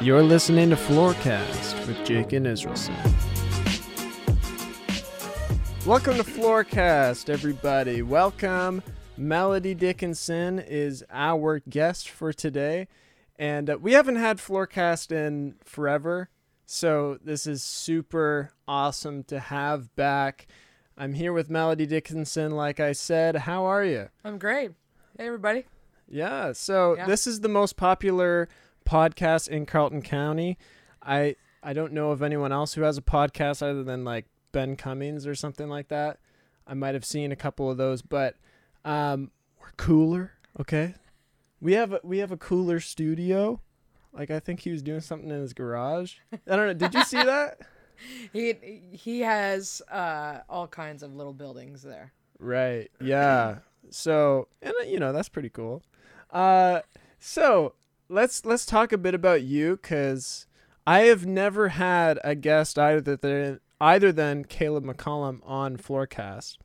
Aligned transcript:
You're 0.00 0.22
listening 0.22 0.70
to 0.70 0.76
Floorcast 0.76 1.86
with 1.86 1.96
Jachin 1.98 2.44
Israelson. 2.46 2.94
Welcome 5.86 6.16
to 6.16 6.22
Floorcast, 6.22 7.28
everybody. 7.28 8.02
Welcome. 8.02 8.82
Melody 9.16 9.74
Dickinson 9.74 10.58
is 10.58 11.02
our 11.10 11.60
guest 11.68 12.08
for 12.08 12.32
today. 12.32 12.86
And 13.36 13.70
uh, 13.70 13.78
we 13.80 13.92
haven't 13.94 14.16
had 14.16 14.38
Floorcast 14.38 15.10
in 15.10 15.56
forever. 15.64 16.28
So 16.66 17.18
this 17.24 17.46
is 17.46 17.62
super 17.62 18.50
awesome 18.68 19.24
to 19.24 19.40
have 19.40 19.94
back. 19.96 20.46
I'm 20.96 21.14
here 21.14 21.32
with 21.32 21.50
Melody 21.50 21.86
Dickinson, 21.86 22.52
like 22.52 22.80
I 22.80 22.92
said. 22.92 23.36
How 23.36 23.64
are 23.64 23.84
you? 23.84 24.08
I'm 24.24 24.38
great. 24.38 24.72
Hey, 25.18 25.26
everybody. 25.26 25.64
Yeah. 26.08 26.52
So 26.52 26.96
Yeah. 26.96 27.06
this 27.06 27.26
is 27.26 27.40
the 27.40 27.48
most 27.48 27.76
popular 27.76 28.48
podcast 28.86 29.48
in 29.48 29.66
Carleton 29.66 30.02
County. 30.02 30.56
I 31.02 31.36
I 31.62 31.72
don't 31.72 31.92
know 31.92 32.10
of 32.10 32.22
anyone 32.22 32.52
else 32.52 32.74
who 32.74 32.82
has 32.82 32.96
a 32.96 33.02
podcast 33.02 33.62
other 33.62 33.82
than 33.82 34.04
like 34.04 34.26
Ben 34.52 34.76
Cummings 34.76 35.26
or 35.26 35.34
something 35.34 35.68
like 35.68 35.88
that. 35.88 36.18
I 36.66 36.74
might 36.74 36.94
have 36.94 37.04
seen 37.04 37.32
a 37.32 37.36
couple 37.36 37.70
of 37.70 37.76
those, 37.76 38.02
but 38.02 38.36
um, 38.84 39.30
we're 39.60 39.72
cooler. 39.76 40.32
Okay. 40.60 40.94
We 41.60 41.72
have 41.74 41.92
a, 41.92 42.00
we 42.02 42.18
have 42.18 42.32
a 42.32 42.36
cooler 42.36 42.80
studio. 42.80 43.60
Like 44.12 44.30
I 44.30 44.40
think 44.40 44.60
he 44.60 44.70
was 44.70 44.82
doing 44.82 45.00
something 45.00 45.30
in 45.30 45.40
his 45.40 45.52
garage. 45.52 46.14
I 46.32 46.56
don't 46.56 46.66
know. 46.66 46.74
Did 46.74 46.94
you 46.94 47.04
see 47.04 47.22
that? 47.22 47.58
He 48.30 48.52
he 48.92 49.20
has 49.20 49.80
uh, 49.90 50.40
all 50.50 50.68
kinds 50.68 51.02
of 51.02 51.14
little 51.14 51.32
buildings 51.32 51.80
there. 51.80 52.12
Right. 52.38 52.90
Yeah. 53.00 53.60
So, 53.88 54.48
and 54.60 54.74
uh, 54.78 54.84
you 54.84 55.00
know, 55.00 55.14
that's 55.14 55.30
pretty 55.30 55.48
cool. 55.48 55.82
Uh 56.30 56.82
so, 57.18 57.72
let's 58.08 58.44
let's 58.44 58.66
talk 58.66 58.92
a 58.92 58.98
bit 58.98 59.14
about 59.14 59.42
you 59.42 59.76
cuz 59.78 60.46
I 60.86 61.00
have 61.00 61.26
never 61.26 61.68
had 61.70 62.18
a 62.22 62.34
guest 62.34 62.78
either 62.78 63.16
than 63.16 63.60
either 63.80 64.12
than 64.12 64.44
Caleb 64.44 64.84
McCollum 64.84 65.40
on 65.44 65.76
Floorcast. 65.76 66.58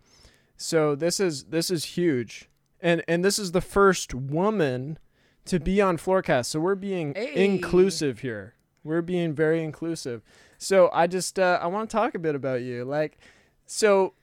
So, 0.56 0.94
this 0.96 1.20
is 1.20 1.46
this 1.46 1.72
is 1.72 1.86
huge. 1.98 2.50
And 2.80 3.04
and 3.08 3.26
this 3.26 3.40
is 3.40 3.52
the 3.52 3.62
first 3.62 4.14
woman 4.14 5.00
to 5.46 5.60
be 5.60 5.82
on 5.82 5.98
Floorcast. 5.98 6.46
So, 6.46 6.60
we're 6.60 6.76
being 6.76 7.16
Hey. 7.16 7.46
inclusive 7.46 8.20
here. 8.20 8.54
We're 8.84 9.02
being 9.02 9.34
very 9.34 9.64
inclusive. 9.64 10.22
So, 10.60 10.90
I 10.94 11.08
just 11.08 11.40
uh 11.40 11.60
I 11.62 11.68
want 11.68 11.90
to 11.90 11.96
talk 11.96 12.14
a 12.14 12.20
bit 12.20 12.36
about 12.36 12.62
you. 12.62 12.86
Like 12.86 13.18
so 13.66 14.14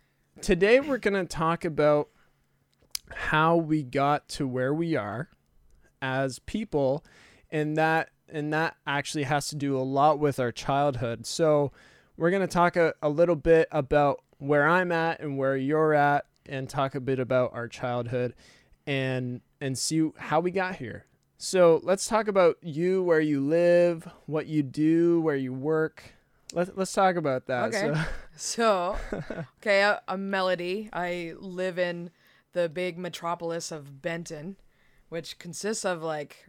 today 0.43 0.79
we're 0.79 0.99
going 0.99 1.15
to 1.15 1.25
talk 1.25 1.65
about 1.65 2.11
how 3.11 3.57
we 3.57 3.83
got 3.83 4.29
to 4.29 4.47
where 4.47 4.75
we 4.75 4.95
are 4.95 5.31
as 6.03 6.39
people 6.41 7.05
and 7.51 7.77
that 7.77 8.11
and 8.29 8.53
that 8.53 8.77
actually 8.87 9.25
has 9.25 9.49
to 9.49 9.57
do 9.57 9.77
a 9.77 9.81
lot 9.81 10.19
with 10.19 10.39
our 10.39 10.53
childhood. 10.53 11.25
So 11.27 11.73
we're 12.17 12.31
going 12.31 12.43
to 12.43 12.47
talk 12.47 12.77
a, 12.77 12.93
a 13.01 13.09
little 13.09 13.37
bit 13.37 13.69
about 13.73 14.23
where 14.39 14.67
i'm 14.69 14.93
at 14.93 15.19
and 15.21 15.37
where 15.39 15.57
you're 15.57 15.95
at 15.95 16.27
and 16.47 16.69
talk 16.69 16.95
a 16.95 17.01
bit 17.01 17.19
about 17.19 17.53
our 17.55 17.67
childhood 17.69 18.35
and 18.87 19.41
and 19.61 19.77
see 19.77 20.11
how 20.19 20.41
we 20.41 20.51
got 20.51 20.77
here. 20.77 21.05
So 21.39 21.81
let's 21.83 22.07
talk 22.07 22.29
about 22.29 22.57
you 22.63 23.03
where 23.03 23.21
you 23.21 23.41
live 23.41 24.09
what 24.27 24.47
you 24.47 24.63
do 24.63 25.21
where 25.21 25.37
you 25.37 25.53
work. 25.53 26.03
Let, 26.53 26.77
let's 26.79 26.93
talk 26.93 27.17
about 27.17 27.47
that 27.47 27.75
Okay. 27.75 27.93
so. 27.95 28.01
So, 28.41 28.97
okay, 29.61 29.81
a, 29.81 30.01
a 30.07 30.17
melody. 30.17 30.89
I 30.93 31.35
live 31.41 31.77
in 31.77 32.11
the 32.53 32.69
big 32.69 32.97
metropolis 32.97 33.73
of 33.73 34.01
Benton, 34.01 34.55
which 35.09 35.39
consists 35.39 35.85
of 35.85 36.03
like 36.03 36.47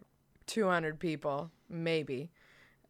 200 0.48 1.00
people, 1.00 1.52
maybe. 1.70 2.32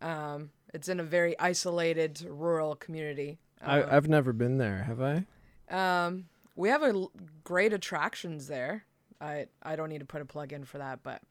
Um, 0.02 0.52
it's 0.74 0.88
in 0.88 1.00
a 1.00 1.04
very 1.04 1.38
isolated 1.40 2.26
rural 2.30 2.76
community. 2.76 3.40
I, 3.62 3.84
i've 3.84 4.08
never 4.08 4.32
been 4.32 4.58
there 4.58 4.84
have 4.84 5.02
i 5.02 5.26
Um, 5.70 6.28
we 6.56 6.70
have 6.70 6.82
a 6.82 6.94
l- 6.94 7.12
great 7.44 7.74
attractions 7.74 8.48
there. 8.48 8.86
I 9.20 9.48
I 9.62 9.76
don't 9.76 9.90
need 9.90 10.00
to 10.00 10.06
put 10.06 10.22
a 10.22 10.26
plug 10.26 10.54
in 10.54 10.64
for 10.64 10.78
that, 10.78 11.04
but 11.04 11.22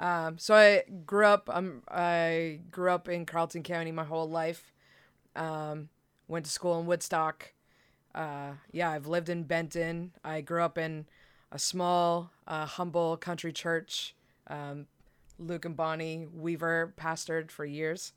um, 0.00 0.38
so 0.38 0.54
I 0.54 0.84
grew 1.06 1.26
up. 1.26 1.48
Um, 1.52 1.82
I 1.88 2.60
grew 2.70 2.90
up 2.90 3.08
in 3.08 3.26
Carleton 3.26 3.62
County 3.62 3.92
my 3.92 4.04
whole 4.04 4.28
life. 4.28 4.72
Um, 5.36 5.88
went 6.26 6.46
to 6.46 6.50
school 6.50 6.80
in 6.80 6.86
Woodstock. 6.86 7.52
Uh, 8.14 8.52
yeah, 8.72 8.90
I've 8.90 9.06
lived 9.06 9.28
in 9.28 9.44
Benton. 9.44 10.12
I 10.24 10.40
grew 10.40 10.62
up 10.62 10.78
in 10.78 11.06
a 11.54 11.58
small, 11.58 12.32
uh, 12.48 12.66
humble 12.66 13.16
country 13.16 13.52
church. 13.52 14.14
Um, 14.48 14.86
Luke 15.38 15.64
and 15.64 15.76
Bonnie 15.76 16.26
Weaver 16.34 16.92
pastored 16.96 17.50
for 17.50 17.64
years. 17.64 18.12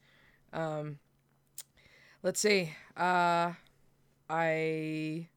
Um, 0.51 0.97
let's 2.23 2.39
see. 2.39 2.73
Uh, 2.97 3.53
I 4.29 5.27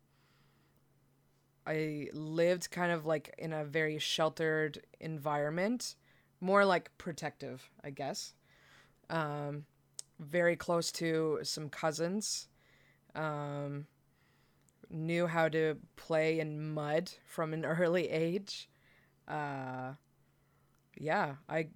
I 1.67 2.09
lived 2.13 2.71
kind 2.71 2.91
of 2.91 3.05
like 3.05 3.35
in 3.39 3.53
a 3.53 3.65
very 3.65 3.99
sheltered 3.99 4.81
environment, 4.99 5.95
more 6.41 6.65
like 6.65 6.91
protective, 6.97 7.71
I 7.85 7.91
guess. 7.91 8.33
Um, 9.11 9.67
very 10.19 10.57
close 10.57 10.91
to 10.93 11.41
some 11.43 11.69
cousins. 11.69 12.49
Um, 13.15 13.87
knew 14.91 15.27
how 15.27 15.49
to 15.49 15.77
play 15.97 16.41
in 16.41 16.73
mud 16.73 17.11
from 17.25 17.53
an 17.55 17.65
early 17.77 18.09
age. 18.11 18.69
Uh, 19.29 19.93
yeah, 20.99 21.37
I 21.49 21.69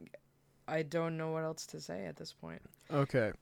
I 0.66 0.82
don't 0.82 1.16
know 1.16 1.30
what 1.30 1.44
else 1.44 1.66
to 1.66 1.80
say 1.80 2.06
at 2.06 2.16
this 2.16 2.32
point. 2.32 2.62
Okay. 2.92 3.32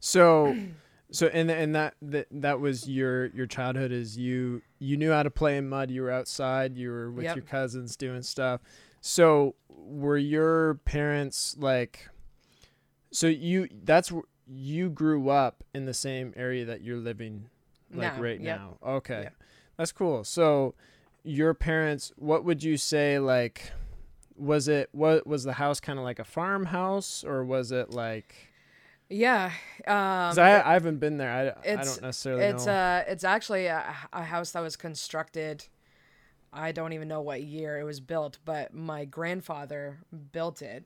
So 0.00 0.56
so 1.10 1.26
and 1.28 1.50
and 1.50 1.74
that 1.74 1.94
that 2.02 2.26
that 2.30 2.60
was 2.60 2.88
your 2.88 3.26
your 3.26 3.46
childhood 3.46 3.92
is 3.92 4.16
you 4.18 4.62
you 4.78 4.96
knew 4.96 5.12
how 5.12 5.22
to 5.22 5.30
play 5.30 5.56
in 5.56 5.68
mud, 5.68 5.90
you 5.90 6.02
were 6.02 6.10
outside, 6.10 6.76
you 6.76 6.90
were 6.90 7.10
with 7.10 7.24
Yep. 7.24 7.36
your 7.36 7.44
cousins 7.44 7.96
doing 7.96 8.22
stuff. 8.22 8.60
So 9.00 9.54
were 9.68 10.18
your 10.18 10.74
parents 10.84 11.56
like 11.58 12.08
so 13.12 13.26
you 13.28 13.68
that's 13.84 14.12
you 14.46 14.90
grew 14.90 15.28
up 15.30 15.62
in 15.74 15.84
the 15.84 15.94
same 15.94 16.32
area 16.36 16.64
that 16.64 16.82
you're 16.82 16.96
living 16.98 17.48
like 17.92 18.16
Now, 18.16 18.22
right 18.22 18.40
yep. 18.40 18.60
now. 18.60 18.78
Okay. 18.86 19.22
Yep. 19.24 19.34
That's 19.76 19.92
cool. 19.92 20.24
So 20.24 20.74
your 21.22 21.54
parents 21.54 22.12
what 22.16 22.44
would 22.44 22.62
you 22.62 22.76
say 22.76 23.18
like 23.18 23.72
was 24.36 24.68
it 24.68 24.88
what 24.92 25.26
was 25.26 25.44
the 25.44 25.52
house 25.54 25.80
kind 25.80 25.98
of 25.98 26.04
like 26.04 26.18
a 26.18 26.24
farmhouse 26.24 27.24
or 27.24 27.44
was 27.44 27.72
it 27.72 27.90
like 27.90 28.34
Yeah, 29.08 29.50
um, 29.86 30.38
I, 30.38 30.62
I 30.64 30.72
haven't 30.72 30.98
been 30.98 31.18
there. 31.18 31.30
I, 31.30 31.72
I 31.72 31.76
don't 31.76 32.02
necessarily 32.02 32.44
it's 32.44 32.66
know. 32.66 32.72
uh 32.72 33.04
it's 33.06 33.24
actually 33.24 33.66
a, 33.66 33.94
a 34.12 34.22
house 34.22 34.52
that 34.52 34.60
was 34.60 34.76
constructed 34.76 35.66
i 36.52 36.72
don't 36.72 36.92
even 36.92 37.06
know 37.06 37.20
what 37.20 37.42
year 37.42 37.78
it 37.78 37.84
was 37.84 38.00
built 38.00 38.38
but 38.44 38.74
my 38.74 39.04
grandfather 39.04 39.98
built 40.32 40.62
it 40.62 40.84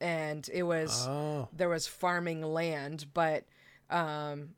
and 0.00 0.48
it 0.52 0.62
was 0.62 1.06
oh, 1.08 1.48
there 1.52 1.68
was 1.68 1.86
farming 1.86 2.42
land 2.42 3.06
but 3.14 3.44
um 3.90 4.50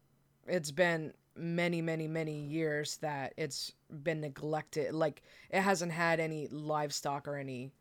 it's 0.47 0.71
been 0.71 1.15
many 1.37 1.83
many 1.83 2.07
many 2.07 2.39
years 2.41 2.97
that 2.99 3.35
it's 3.37 3.73
been 4.03 4.21
neglected 4.21 4.95
like 4.95 5.23
it 5.51 5.61
hasn't 5.61 5.91
had 5.93 6.21
any 6.21 6.47
livestock 6.49 7.27
or 7.27 7.37
any 7.37 7.73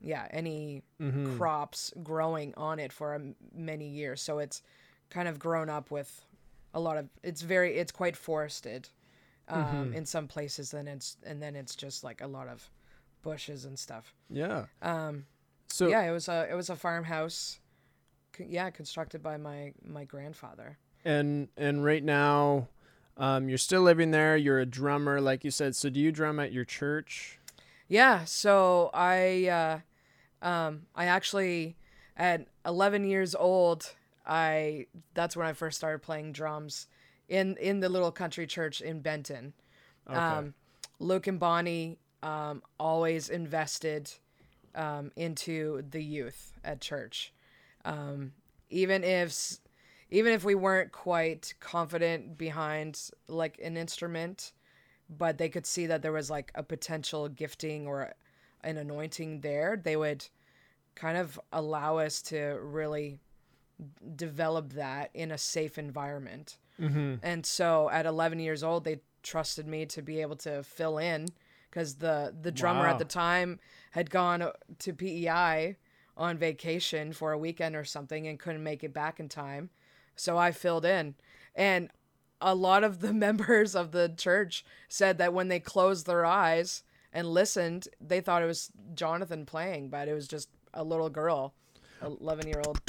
yeah 0.00 0.28
any 0.30 0.82
mhm. 1.00 1.36
crops 1.36 1.92
growing 2.02 2.54
on 2.56 2.78
it 2.78 2.92
for 2.92 3.14
um, 3.14 3.34
many 3.54 3.88
years 3.88 4.22
so 4.22 4.38
it's 4.38 4.62
kind 5.10 5.26
of 5.28 5.38
grown 5.38 5.68
up 5.68 5.90
with 5.90 6.24
a 6.72 6.80
lot 6.80 6.96
of 6.96 7.08
it's 7.22 7.42
very 7.42 7.76
it's 7.76 7.92
quite 7.92 8.16
forested 8.16 8.88
um, 9.48 9.64
Mm-hmm. 9.64 9.94
in 9.94 10.06
some 10.06 10.26
places 10.28 10.72
and 10.72 10.88
it's 10.88 11.16
and 11.26 11.42
then 11.42 11.54
it's 11.56 11.74
just 11.76 12.02
like 12.04 12.20
a 12.20 12.26
lot 12.26 12.48
of 12.48 12.70
bushes 13.22 13.64
and 13.64 13.78
stuff 13.78 14.14
yeah. 14.30 14.66
um 14.82 15.26
So 15.68 15.88
yeah 15.88 16.02
it 16.02 16.12
was 16.12 16.28
a 16.28 16.46
it 16.50 16.54
was 16.54 16.70
a 16.70 16.76
farmhouse 16.76 17.58
c- 18.36 18.46
yeah 18.48 18.70
constructed 18.70 19.22
by 19.22 19.36
my 19.36 19.72
my 19.84 20.04
grandfather 20.04 20.78
and 21.04 21.48
and 21.58 21.84
right 21.84 22.02
now, 22.02 22.68
um, 23.16 23.48
you're 23.48 23.58
still 23.58 23.82
living 23.82 24.10
there. 24.10 24.36
You're 24.36 24.60
a 24.60 24.66
drummer, 24.66 25.20
like 25.20 25.44
you 25.44 25.50
said. 25.50 25.76
So 25.76 25.88
do 25.88 26.00
you 26.00 26.10
drum 26.10 26.40
at 26.40 26.52
your 26.52 26.64
church? 26.64 27.38
Yeah, 27.88 28.24
so 28.24 28.90
I 28.94 29.82
uh 30.42 30.46
um 30.46 30.82
I 30.94 31.06
actually 31.06 31.76
at 32.16 32.46
11 32.64 33.04
years 33.04 33.34
old, 33.34 33.94
I 34.26 34.86
that's 35.14 35.36
when 35.36 35.46
I 35.46 35.52
first 35.52 35.76
started 35.76 36.02
playing 36.02 36.32
drums 36.32 36.86
in 37.28 37.56
in 37.58 37.80
the 37.80 37.88
little 37.88 38.10
country 38.10 38.46
church 38.46 38.80
in 38.80 39.00
Benton. 39.00 39.52
Okay. 40.08 40.18
Um 40.18 40.54
Luke 40.98 41.26
and 41.26 41.38
Bonnie 41.38 41.98
um 42.22 42.62
always 42.80 43.28
invested 43.28 44.10
um 44.74 45.12
into 45.14 45.82
the 45.90 46.02
youth 46.02 46.52
at 46.64 46.80
church. 46.80 47.32
Um 47.84 48.32
even 48.70 49.04
if 49.04 49.58
even 50.10 50.32
if 50.32 50.44
we 50.44 50.54
weren't 50.54 50.92
quite 50.92 51.54
confident 51.60 52.36
behind 52.38 53.10
like 53.28 53.58
an 53.62 53.76
instrument, 53.76 54.52
but 55.08 55.38
they 55.38 55.48
could 55.48 55.66
see 55.66 55.86
that 55.86 56.02
there 56.02 56.12
was 56.12 56.30
like 56.30 56.50
a 56.54 56.62
potential 56.62 57.28
gifting 57.28 57.86
or 57.86 58.12
an 58.62 58.76
anointing 58.76 59.40
there, 59.40 59.80
they 59.82 59.96
would 59.96 60.26
kind 60.94 61.16
of 61.18 61.38
allow 61.52 61.98
us 61.98 62.22
to 62.22 62.58
really 62.62 63.18
develop 64.16 64.72
that 64.74 65.10
in 65.14 65.30
a 65.32 65.38
safe 65.38 65.78
environment. 65.78 66.58
Mm-hmm. 66.80 67.14
And 67.22 67.44
so 67.44 67.90
at 67.90 68.06
11 68.06 68.38
years 68.38 68.62
old, 68.62 68.84
they 68.84 69.00
trusted 69.22 69.66
me 69.66 69.86
to 69.86 70.02
be 70.02 70.20
able 70.20 70.36
to 70.36 70.62
fill 70.62 70.98
in 70.98 71.28
because 71.70 71.96
the 71.96 72.34
the 72.40 72.52
drummer 72.52 72.84
Wow. 72.84 72.90
at 72.90 72.98
the 72.98 73.04
time 73.04 73.58
had 73.92 74.10
gone 74.10 74.50
to 74.78 74.92
PEI 74.92 75.76
on 76.16 76.38
vacation 76.38 77.12
for 77.12 77.32
a 77.32 77.38
weekend 77.38 77.74
or 77.74 77.84
something 77.84 78.28
and 78.28 78.38
couldn't 78.38 78.62
make 78.62 78.84
it 78.84 78.92
back 78.92 79.18
in 79.18 79.28
time. 79.28 79.70
So 80.16 80.36
I 80.38 80.52
filled 80.52 80.84
in. 80.84 81.14
And 81.54 81.90
a 82.40 82.54
lot 82.54 82.84
of 82.84 83.00
the 83.00 83.12
members 83.26 83.74
of 83.74 83.92
the 83.92 84.12
church 84.16 84.64
said 84.88 85.18
that 85.18 85.32
when 85.32 85.48
they 85.48 85.60
closed 85.60 86.06
their 86.06 86.24
eyes 86.24 86.82
and 87.12 87.28
listened, 87.28 87.88
they 88.00 88.20
thought 88.20 88.42
it 88.42 88.46
was 88.46 88.70
Jonathan 88.94 89.46
playing, 89.46 89.88
but 89.88 90.08
it 90.08 90.14
was 90.14 90.28
just 90.28 90.48
a 90.72 90.82
little 90.82 91.10
girl, 91.10 91.54
11 92.02 92.48
year 92.48 92.60
old. 92.66 92.80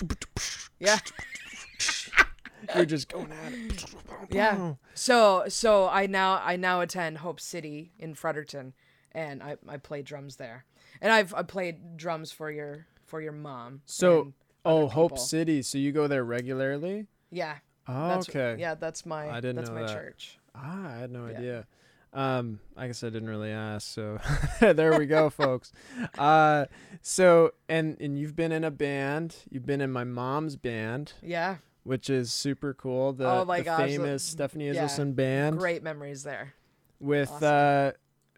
Yeah. 0.79 0.97
You're 2.75 2.85
just 2.85 3.09
going 3.09 3.31
at 3.31 3.53
it. 3.53 3.95
Yeah. 4.31 4.73
So 4.95 5.43
so 5.47 5.87
I 5.87 6.07
now 6.07 6.41
I 6.43 6.55
now 6.55 6.81
attend 6.81 7.19
Hope 7.19 7.39
City 7.39 7.91
in 7.99 8.15
Fredericton, 8.15 8.73
and 9.11 9.43
I 9.43 9.57
I 9.67 9.77
play 9.77 10.01
drums 10.01 10.37
there, 10.37 10.65
and 10.99 11.11
I've 11.11 11.31
I 11.35 11.43
played 11.43 11.95
drums 11.95 12.31
for 12.31 12.49
your 12.49 12.87
for 13.05 13.21
your 13.21 13.33
mom. 13.33 13.81
So, 13.85 14.33
oh, 14.65 14.87
Hope. 14.87 15.19
City. 15.19 15.61
So 15.61 15.77
you 15.77 15.91
go 15.91 16.07
there 16.07 16.23
regularly? 16.23 17.05
Yeah. 17.31 17.55
Oh, 17.87 18.07
That's, 18.09 18.29
okay. 18.29 18.55
Yeah, 18.59 18.75
that's 18.75 19.05
my 19.05 19.29
I 19.29 19.35
didn't 19.35 19.57
that's 19.57 19.69
know 19.69 19.75
my 19.75 19.81
that. 19.83 19.93
church. 19.93 20.39
Ah, 20.55 20.93
I 20.95 20.97
had 20.99 21.11
no 21.11 21.27
Yeah. 21.27 21.37
idea. 21.37 21.67
Um, 22.13 22.59
I 22.77 22.87
guess 22.87 23.03
I 23.03 23.09
didn't 23.09 23.27
really 23.29 23.51
ask. 23.51 23.87
So 23.93 24.19
there 24.59 24.97
we 24.97 25.05
go, 25.05 25.29
folks. 25.43 25.71
Uh, 26.17 26.65
so 27.01 27.51
and 27.69 27.97
and 27.99 28.17
you've 28.17 28.35
been 28.35 28.51
in 28.51 28.63
a 28.63 28.71
band. 28.71 29.35
You've 29.51 29.65
been 29.65 29.81
in 29.81 29.91
my 29.91 30.03
mom's 30.05 30.55
band, 30.55 31.13
Yeah. 31.21 31.57
which 31.83 32.09
is 32.09 32.31
super 32.33 32.73
cool. 32.73 33.13
The, 33.13 33.29
Oh 33.29 33.45
my 33.45 33.59
the 33.59 33.65
gosh, 33.65 33.79
the- 33.81 33.97
famous 33.97 34.23
Stephanie 34.23 34.67
yeah, 34.71 34.85
Israelson 34.85 35.13
band 35.15 35.57
Great 35.59 35.83
memories 35.83 36.23
there. 36.23 36.53
with 36.99 37.29
awesome. 37.31 37.93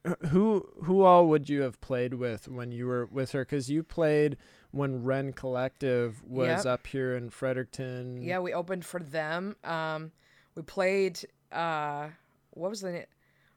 uh, 0.10 0.28
who 0.30 0.68
who 0.84 1.04
all 1.04 1.28
would 1.28 1.48
you 1.50 1.62
have 1.62 1.80
played 1.80 2.16
with 2.16 2.48
when 2.48 2.72
you 2.72 2.88
were 2.88 3.06
with 3.06 3.32
her? 3.34 3.44
Because 3.46 3.70
you 3.70 3.84
played 3.84 4.38
when 4.72 5.04
Rend 5.04 5.36
Collective 5.36 6.24
was 6.24 6.48
Yep. 6.48 6.66
up 6.66 6.88
here 6.88 7.16
in 7.16 7.30
Fredericton. 7.30 8.22
Yeah, 8.22 8.40
we 8.40 8.54
opened 8.54 8.86
for 8.86 9.00
them. 9.00 9.56
Um, 9.64 10.12
we 10.56 10.62
played. 10.64 11.20
Uh, 11.52 12.10
what 12.52 12.70
was 12.70 12.82
the 12.82 12.92
na- 12.92 13.06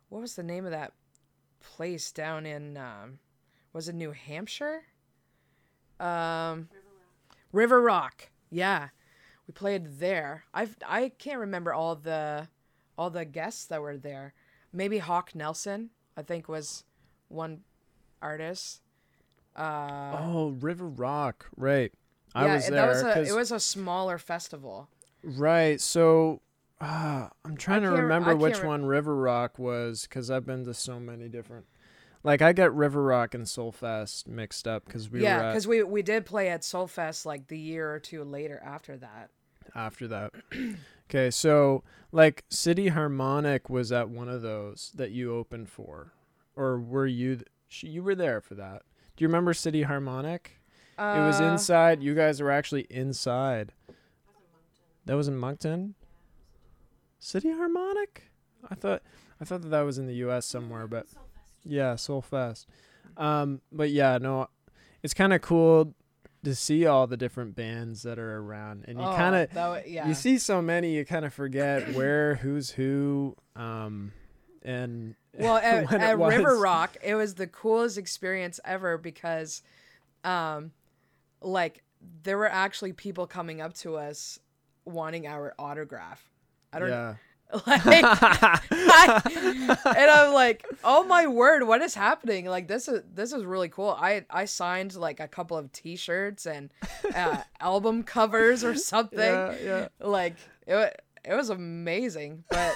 what 0.09 0.21
was 0.21 0.37
the 0.37 0.43
name 0.43 0.65
of 0.65 0.71
that 0.73 0.93
place 1.61 2.13
down 2.13 2.47
in? 2.47 2.77
Um, 2.77 3.19
was 3.73 3.89
it 3.89 3.95
New 3.95 4.13
Hampshire? 4.13 4.85
Um, 5.99 6.69
River 7.53 7.81
Rock. 7.81 8.31
Yeah, 8.51 8.89
we 9.47 9.53
played 9.53 9.99
there. 9.99 10.45
I 10.55 10.69
I 10.87 11.09
can't 11.11 11.39
remember 11.41 11.73
all 11.75 11.97
the 11.97 12.49
all 12.97 13.11
the 13.11 13.25
guests 13.25 13.67
that 13.67 13.81
were 13.83 13.97
there. 13.97 14.35
Maybe 14.73 14.99
Hawk 14.99 15.35
Nelson. 15.35 15.91
I 16.17 16.23
think 16.23 16.49
was 16.49 16.85
one 17.29 17.63
artist. 18.23 18.83
Uh, 19.57 20.17
Oh, 20.21 20.57
River 20.61 20.87
Rock. 20.89 21.47
Right. 21.57 21.93
I 22.35 22.47
yeah, 22.47 22.55
was 22.55 22.65
that 22.67 22.73
there. 22.73 22.87
was 22.89 23.03
a, 23.03 23.23
it 23.33 23.37
was 23.37 23.53
a 23.53 23.61
smaller 23.61 24.19
festival. 24.19 24.89
Right. 25.23 25.81
So 25.81 26.41
uh, 26.81 27.29
I'm 27.45 27.57
trying 27.57 27.83
to 27.83 27.91
remember 27.91 28.37
which 28.37 28.61
re- 28.63 28.67
one 28.69 28.85
River 28.87 29.17
Rock 29.17 29.59
was 29.59 30.03
because 30.03 30.31
I've 30.31 30.47
been 30.47 30.65
to 30.65 30.75
so 30.75 31.01
many 31.01 31.29
different. 31.29 31.67
Like 32.23 32.43
I 32.43 32.53
get 32.53 32.73
River 32.75 33.03
Rock 33.03 33.35
and 33.35 33.45
Soulfest 33.47 34.27
mixed 34.29 34.69
up 34.69 34.85
because 34.85 35.11
we 35.11 35.23
yeah, 35.23 35.49
because 35.51 35.67
we 35.67 35.83
we 35.83 36.03
did 36.03 36.25
play 36.27 36.51
at 36.51 36.61
Soulfest 36.61 37.25
like 37.27 37.49
the 37.49 37.59
year 37.59 37.91
or 37.93 37.99
two 37.99 38.23
later 38.25 38.61
after 38.65 38.97
that. 38.99 39.31
after 39.75 40.07
that. 40.09 40.33
okay, 41.11 41.31
so 41.31 41.83
like 42.13 42.45
City 42.51 42.89
Harmonic 42.89 43.71
was 43.71 43.91
at 43.91 44.11
one 44.11 44.29
of 44.29 44.43
those 44.43 44.93
that 44.95 45.11
you 45.13 45.35
opened 45.35 45.71
for, 45.71 46.13
or 46.55 46.79
were 46.79 47.07
you? 47.07 47.37
Th- 47.37 47.47
you 47.83 48.03
were 48.03 48.15
there 48.15 48.41
for 48.43 48.55
that. 48.57 48.83
Do 49.21 49.25
you 49.25 49.29
remember 49.29 49.53
City 49.53 49.83
Harmonic? 49.83 50.53
Uh, 50.97 51.17
it 51.19 51.27
was 51.27 51.41
inside. 51.41 52.03
You 52.03 52.15
guys 52.15 52.41
were 52.41 52.51
actually 52.51 52.87
inside. 52.89 53.75
That 55.05 55.15
was 55.15 55.29
in 55.29 55.37
Moncton. 55.37 55.95
City 57.19 57.53
Harmonic. 57.53 58.31
I 58.71 58.75
thought 58.77 59.03
I 59.39 59.45
thought 59.45 59.61
that 59.61 59.69
that 59.69 59.83
was 59.83 59.99
in 59.99 60.07
the 60.07 60.15
U.S. 60.15 60.47
somewhere, 60.47 60.87
but 60.87 61.07
yeah, 61.67 61.97
Soulfest. 61.97 62.65
Um, 63.19 63.61
but 63.71 63.91
yeah, 63.91 64.17
no, 64.17 64.49
it's 65.03 65.13
kind 65.13 65.35
of 65.35 65.43
cool 65.43 65.95
to 66.43 66.55
see 66.55 66.87
all 66.87 67.07
the 67.07 67.19
different 67.19 67.55
bands 67.55 68.05
that 68.05 68.19
are 68.19 68.39
around, 68.39 68.87
and 68.89 68.99
you 68.99 69.05
oh, 69.05 69.15
kind 69.15 69.37
of 69.37 69.87
yeah. 69.87 70.09
you 70.09 70.15
see 70.15 70.39
so 70.39 70.63
many, 70.63 70.95
you 70.95 71.05
kind 71.05 71.27
of 71.27 71.35
forget 71.35 71.93
where 71.93 72.37
who's 72.37 72.71
who. 72.71 73.37
Um, 73.55 74.13
and 74.63 75.15
well, 75.39 75.57
at, 75.57 75.93
at 75.93 76.19
River. 76.19 76.57
Rock, 76.59 76.97
it 77.03 77.15
was 77.15 77.35
the 77.35 77.47
coolest 77.47 77.99
experience 77.99 78.61
ever 78.65 78.99
because, 78.99 79.63
um, 80.25 80.73
like 81.41 81.83
there 82.23 82.39
were 82.39 82.51
actually 82.51 82.93
people 82.93 83.27
coming 83.27 83.61
up 83.61 83.75
to 83.75 83.97
us 83.97 84.39
wanting 84.85 85.27
our 85.27 85.55
autograph. 85.59 86.31
I 86.73 86.79
don't 86.79 86.89
yeah. 86.89 87.15
like, 87.67 87.83
I- 87.85 89.71
and 89.97 90.11
I'm 90.11 90.33
like, 90.33 90.65
oh 90.85 91.03
my 91.05 91.27
word, 91.27 91.67
what 91.67 91.83
is 91.83 91.95
happening? 91.95 92.47
Like 92.47 92.69
this 92.69 92.87
is 92.87 93.03
this 93.13 93.33
is 93.33 93.45
really 93.45 93.69
cool. 93.69 93.91
I 93.91 94.25
I 94.31 94.45
signed 94.45 94.95
like 94.95 95.19
a 95.19 95.27
couple 95.27 95.57
of 95.57 95.73
T-shirts 95.73 96.47
and 96.47 96.71
uh, 97.15 97.39
album 97.61 98.05
covers 98.05 98.63
or 98.63 98.75
something. 98.77 99.19
yeah, 99.19 99.55
yeah. 99.63 99.89
Like 99.99 100.37
it 100.67 101.03
it 101.25 101.35
was 101.35 101.51
amazing, 101.51 102.45
but 102.51 102.73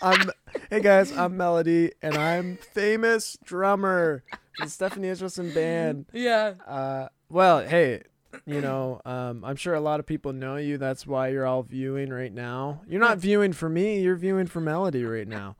I'm 0.00 0.30
hey 0.70 0.80
guys, 0.80 1.16
I'm 1.16 1.36
Melody 1.36 1.92
and 2.02 2.14
I'm 2.14 2.56
famous 2.56 3.38
drummer 3.44 4.22
in 4.60 4.68
Stephanie 4.68 5.08
Israelson 5.08 5.54
band. 5.54 6.06
yeah, 6.12 6.54
Uh 6.66 7.08
well, 7.30 7.60
hey, 7.60 8.02
you 8.46 8.60
know, 8.60 9.00
um 9.04 9.44
I'm 9.44 9.56
sure 9.56 9.74
a 9.74 9.80
lot 9.80 10.00
of 10.00 10.06
people 10.06 10.32
know 10.32 10.56
you. 10.56 10.78
That's 10.78 11.06
why 11.06 11.28
you're 11.28 11.46
all 11.46 11.62
viewing 11.62 12.10
right 12.10 12.32
now. 12.32 12.82
You're 12.88 13.00
not 13.00 13.18
viewing 13.18 13.52
for 13.52 13.68
me, 13.68 14.00
you're 14.00 14.16
viewing 14.16 14.46
for 14.46 14.60
Melody 14.60 15.04
right 15.04 15.28
now. 15.28 15.56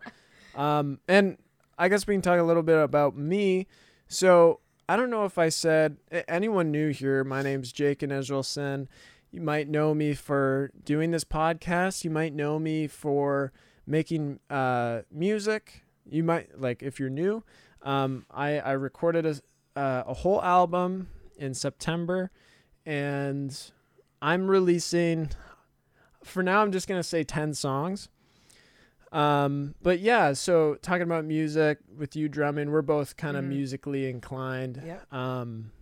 Um 0.54 1.00
and 1.08 1.38
I 1.78 1.88
guess 1.88 2.06
we 2.06 2.14
can 2.14 2.22
talk 2.22 2.38
a 2.40 2.42
little 2.44 2.64
bit 2.64 2.78
about 2.78 3.16
me. 3.16 3.66
So, 4.08 4.58
I 4.88 4.96
don't 4.96 5.10
know 5.10 5.26
if 5.26 5.38
I 5.38 5.48
said 5.50 5.98
anyone 6.26 6.72
new 6.72 6.88
here. 6.88 7.22
My 7.22 7.42
name's 7.42 7.72
Jachin 7.72 8.08
Israelson. 8.08 8.88
You 9.30 9.42
might 9.42 9.68
know 9.68 9.94
me 9.94 10.14
for 10.14 10.72
doing 10.82 11.10
this 11.12 11.22
podcast. 11.24 12.02
You 12.02 12.10
might 12.10 12.32
know 12.34 12.58
me 12.58 12.86
for 12.88 13.52
making 13.88 14.38
uh, 14.50 15.00
music. 15.10 15.82
You 16.08 16.22
might 16.22 16.60
like 16.60 16.82
if 16.82 17.00
you're 17.00 17.10
new. 17.10 17.42
Um, 17.82 18.26
I 18.30 18.58
I 18.60 18.72
recorded 18.72 19.26
a 19.26 19.40
uh, 19.78 20.04
a 20.06 20.14
whole 20.14 20.42
album 20.42 21.08
in 21.36 21.54
September, 21.54 22.30
and 22.86 23.56
I'm 24.22 24.48
releasing. 24.48 25.30
For 26.24 26.42
now, 26.42 26.62
I'm 26.62 26.72
just 26.72 26.86
gonna 26.88 27.02
say 27.02 27.24
ten 27.24 27.54
songs. 27.54 28.08
Um, 29.10 29.74
but 29.82 30.00
yeah, 30.00 30.34
so 30.34 30.74
talking 30.82 31.02
about 31.02 31.24
music 31.24 31.78
with 31.96 32.14
you 32.14 32.28
drumming, 32.28 32.70
we're 32.70 32.82
both 32.82 33.16
kind 33.16 33.36
of 33.38 33.44
Mhm. 33.44 33.48
musically 33.48 34.06
inclined. 34.06 34.82
Yep. 34.84 35.12
Um, 35.14 35.72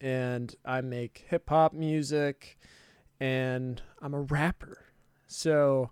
and 0.00 0.54
I 0.64 0.82
make 0.82 1.24
hip 1.28 1.48
hop 1.48 1.72
music, 1.72 2.56
and 3.18 3.82
I'm 4.00 4.14
a 4.14 4.20
rapper. 4.20 4.84
So, 5.26 5.90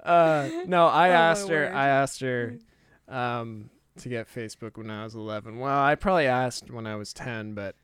uh, 0.04 0.50
no, 0.66 0.88
I 0.88 1.10
Oh, 1.10 1.14
asked 1.14 1.50
her. 1.50 1.66
word. 1.66 1.74
I 1.74 1.88
asked 1.88 2.22
her 2.22 2.58
um, 3.08 3.70
to 4.00 4.10
get 4.10 4.28
Facebook 4.34 4.78
when 4.78 4.90
I 4.90 5.04
was 5.04 5.16
11. 5.16 5.60
Well, 5.60 5.78
I 5.80 5.96
probably 5.96 6.28
asked 6.28 6.72
when 6.72 6.88
I 6.88 6.96
was 6.96 7.14
10, 7.14 7.54
but 7.54 7.76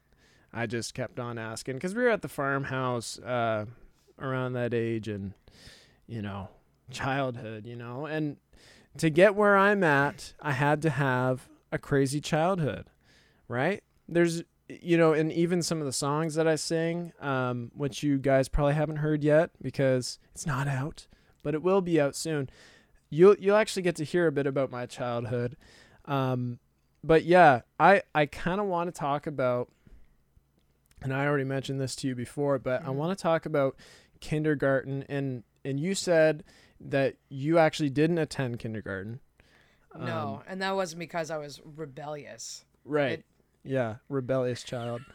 I 0.53 0.65
just 0.65 0.93
kept 0.93 1.19
on 1.19 1.37
asking 1.37 1.75
because 1.75 1.95
we 1.95 2.03
were 2.03 2.09
at 2.09 2.21
the 2.21 2.29
farmhouse 2.29 3.19
uh, 3.19 3.65
around 4.19 4.53
that 4.53 4.73
age, 4.73 5.07
and 5.07 5.33
you 6.07 6.21
know, 6.21 6.49
childhood, 6.91 7.65
you 7.65 7.75
know, 7.75 8.05
and 8.05 8.37
to 8.97 9.09
get 9.09 9.35
where 9.35 9.57
I'm 9.57 9.83
at, 9.83 10.33
I 10.41 10.51
had 10.51 10.81
to 10.83 10.89
have 10.89 11.49
a 11.71 11.77
crazy 11.79 12.21
childhood, 12.21 12.87
right? 13.47 13.83
There's, 14.07 14.43
you 14.69 14.97
know, 14.97 15.13
and 15.13 15.31
even 15.31 15.61
some 15.63 15.79
of 15.79 15.85
the 15.85 15.91
songs 15.93 16.35
that 16.35 16.47
I 16.47 16.55
sing, 16.55 17.11
um, 17.19 17.71
which 17.75 18.03
you 18.03 18.17
guys 18.19 18.47
probably 18.47 18.73
haven't 18.75 18.97
heard 18.97 19.23
yet 19.23 19.49
because 19.61 20.19
it's 20.35 20.45
not 20.45 20.67
out, 20.67 21.07
but 21.41 21.53
it 21.55 21.63
will 21.63 21.81
be 21.81 21.99
out 21.99 22.15
soon. 22.15 22.49
You'll 23.09 23.35
you'll 23.39 23.55
actually 23.57 23.83
get 23.83 23.95
to 23.97 24.03
hear 24.03 24.27
a 24.27 24.31
bit 24.31 24.47
about 24.47 24.71
my 24.71 24.85
childhood. 24.85 25.55
Um, 26.05 26.59
but 27.03 27.23
yeah, 27.25 27.61
I 27.79 28.01
I 28.15 28.25
kind 28.27 28.59
of 28.61 28.67
want 28.67 28.93
to 28.93 28.97
talk 28.99 29.27
about, 29.27 29.69
and 31.01 31.13
I 31.13 31.25
already 31.25 31.43
mentioned 31.43 31.79
this 31.79 31.95
to 31.97 32.07
you 32.07 32.15
before, 32.15 32.59
but 32.59 32.81
I 32.83 32.87
Mhm. 32.89 32.95
want 32.95 33.17
to 33.17 33.21
talk 33.21 33.45
about 33.45 33.75
kindergarten 34.19 35.03
and 35.09 35.43
and 35.65 35.79
you 35.79 35.95
said 35.95 36.43
that 36.89 37.15
you 37.29 37.57
actually 37.57 37.89
didn't 37.89 38.17
attend 38.17 38.59
kindergarten. 38.59 39.19
no, 39.97 40.35
Um, 40.37 40.43
and 40.47 40.61
that 40.61 40.75
wasn't 40.75 40.99
because 40.99 41.29
I 41.31 41.37
was 41.37 41.61
rebellious. 41.63 42.65
right. 42.85 43.19
It- 43.19 43.25
yeah, 43.65 43.95
rebellious 44.09 44.63
child. 44.63 45.01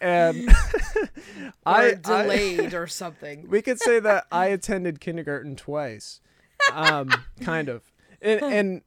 And 0.00 0.48
I 1.66 1.94
delayed 1.94 2.74
or 2.74 2.86
something. 3.02 3.46
we 3.48 3.62
could 3.62 3.78
say 3.80 4.00
that 4.00 4.26
I 4.32 4.46
attended 4.46 5.00
kindergarten 5.00 5.54
twice, 5.56 6.20
um, 6.72 7.08
kind 7.40 7.68
of, 7.68 7.84
and 8.20 8.42
and 8.42 8.82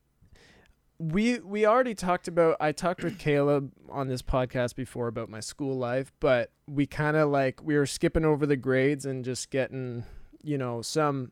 we 1.00 1.40
we 1.40 1.66
already 1.66 1.96
talked 1.96 2.28
about. 2.28 2.58
I 2.60 2.74
talked 2.74 3.04
with 3.06 3.18
Caleb 3.20 3.72
on 3.90 4.08
this 4.10 4.22
podcast 4.22 4.76
before 4.76 5.08
about 5.08 5.30
my 5.30 5.40
school 5.40 5.78
life, 5.78 6.12
but 6.20 6.52
we 6.68 6.86
kind 6.86 7.16
of 7.16 7.30
like 7.30 7.64
we 7.64 7.78
were 7.78 7.86
skipping 7.86 8.26
over 8.26 8.46
the 8.46 8.58
grades 8.58 9.06
and 9.06 9.24
just 9.24 9.50
getting, 9.50 10.04
you 10.44 10.58
know, 10.58 10.82
some 10.82 11.32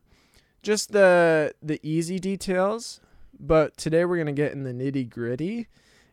just 0.62 0.92
the 0.92 1.54
the 1.62 1.80
easy 1.82 2.18
details. 2.18 3.00
But 3.38 3.76
today 3.76 4.04
we're 4.04 4.18
gonna 4.18 4.32
get 4.32 4.52
in 4.52 4.64
the 4.64 4.72
nitty 4.72 5.08
gritty, 5.08 5.68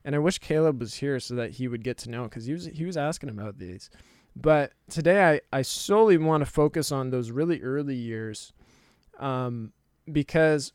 and 0.06 0.16
I 0.16 0.20
wish 0.20 0.40
Caleb 0.40 0.80
was 0.80 0.96
here 0.96 1.20
so 1.20 1.36
that 1.36 1.52
he 1.52 1.68
would 1.68 1.84
get 1.84 1.98
to 2.00 2.10
know 2.10 2.24
because 2.24 2.46
he 2.46 2.54
was 2.54 2.66
he 2.66 2.86
was 2.86 2.98
asking 2.98 3.30
about 3.30 3.58
these. 3.58 3.90
But 4.36 4.74
today 4.90 5.42
I, 5.52 5.58
I 5.58 5.62
solely 5.64 6.18
want 6.18 6.42
to 6.42 6.46
focus 6.46 6.92
on 6.92 7.10
those 7.10 7.32
really 7.32 7.62
early 7.62 7.96
years 7.96 8.54
um, 9.20 9.74
because 10.12 10.74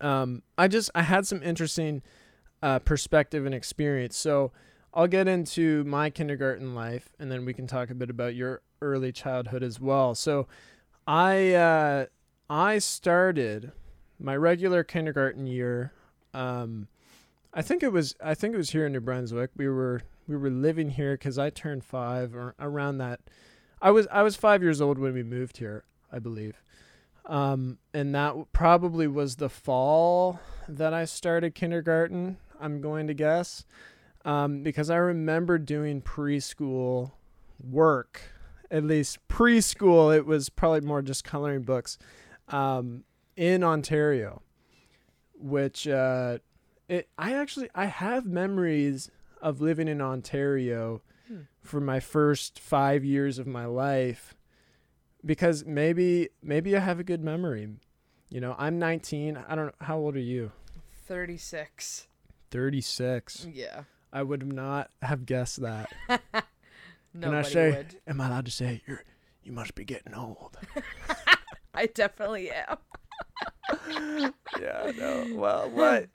um, 0.00 0.42
I 0.58 0.68
just 0.68 0.90
I 0.94 1.02
had 1.02 1.26
some 1.26 1.42
interesting 1.42 2.02
uh, 2.62 2.80
perspective 2.80 3.46
and 3.46 3.54
experience. 3.54 4.16
So 4.16 4.52
I'll 4.92 5.06
get 5.06 5.28
into 5.28 5.84
my 5.84 6.10
kindergarten 6.10 6.74
life 6.74 7.10
and 7.18 7.30
then 7.30 7.44
we 7.44 7.54
can 7.54 7.66
talk 7.66 7.90
a 7.90 7.94
bit 7.94 8.10
about 8.10 8.34
your 8.34 8.62
early 8.82 9.12
childhood 9.12 9.62
as 9.62 9.80
well. 9.80 10.14
So 10.14 10.48
I 11.10 11.54
uh, 11.54 12.06
I 12.48 12.78
started 12.78 13.72
my 14.20 14.36
regular 14.36 14.84
kindergarten 14.84 15.44
year. 15.44 15.92
Um, 16.32 16.86
I 17.52 17.62
think 17.62 17.82
it 17.82 17.90
was 17.90 18.14
I 18.22 18.34
think 18.34 18.54
it 18.54 18.56
was 18.56 18.70
here 18.70 18.86
in 18.86 18.92
New 18.92 19.00
Brunswick. 19.00 19.50
We 19.56 19.66
were 19.66 20.02
we 20.28 20.36
were 20.36 20.50
living 20.50 20.90
here 20.90 21.14
because 21.14 21.36
I 21.36 21.50
turned 21.50 21.82
five 21.82 22.36
or 22.36 22.54
around 22.60 22.98
that. 22.98 23.18
I 23.82 23.90
was 23.90 24.06
I 24.12 24.22
was 24.22 24.36
five 24.36 24.62
years 24.62 24.80
old 24.80 25.00
when 25.00 25.12
we 25.12 25.24
moved 25.24 25.56
here, 25.56 25.82
I 26.12 26.20
believe, 26.20 26.62
um, 27.26 27.78
and 27.92 28.14
that 28.14 28.36
probably 28.52 29.08
was 29.08 29.34
the 29.34 29.48
fall 29.48 30.38
that 30.68 30.94
I 30.94 31.06
started 31.06 31.56
kindergarten. 31.56 32.36
I'm 32.60 32.80
going 32.80 33.08
to 33.08 33.14
guess, 33.14 33.64
um, 34.24 34.62
because 34.62 34.90
I 34.90 34.96
remember 34.96 35.58
doing 35.58 36.02
preschool 36.02 37.10
work. 37.58 38.22
At 38.70 38.84
least 38.84 39.18
preschool, 39.28 40.14
it 40.16 40.26
was 40.26 40.48
probably 40.48 40.80
more 40.82 41.02
just 41.02 41.24
coloring 41.24 41.62
books, 41.62 41.98
um, 42.48 43.04
in 43.36 43.64
Ontario, 43.64 44.42
which 45.34 45.88
uh, 45.88 46.38
it 46.88 47.08
I 47.18 47.34
actually 47.34 47.68
I 47.74 47.86
have 47.86 48.26
memories 48.26 49.10
of 49.40 49.60
living 49.60 49.88
in 49.88 50.00
Ontario 50.00 51.02
Hmm. 51.28 51.42
for 51.60 51.80
my 51.80 52.00
first 52.00 52.58
five 52.58 53.04
years 53.04 53.38
of 53.38 53.46
my 53.46 53.64
life 53.64 54.34
because 55.24 55.64
maybe 55.64 56.28
maybe 56.42 56.76
I 56.76 56.80
have 56.80 56.98
a 56.98 57.04
good 57.04 57.22
memory. 57.22 57.68
You 58.30 58.40
know, 58.40 58.56
I'm 58.58 58.78
19. 58.80 59.36
I 59.36 59.54
don't 59.54 59.66
know 59.66 59.72
how 59.80 59.98
old 59.98 60.16
are 60.16 60.18
you? 60.20 60.50
36. 61.06 62.08
36. 62.50 63.46
Yeah. 63.52 63.82
I 64.12 64.22
would 64.24 64.52
not 64.52 64.90
have 65.02 65.24
guessed 65.24 65.60
that. 65.62 65.88
Nobody 67.14 67.48
say- 67.48 67.70
would. 67.70 67.96
Am 68.06 68.20
I 68.20 68.26
allowed 68.28 68.44
to 68.46 68.50
say 68.52 68.82
you're 68.86 69.02
you 69.42 69.52
must 69.52 69.74
be 69.74 69.84
getting 69.84 70.14
old? 70.14 70.56
I 71.74 71.86
definitely 71.86 72.50
am. 72.50 72.76
yeah, 74.60 74.92
no. 74.98 75.26
Well, 75.34 75.70
what? 75.70 76.08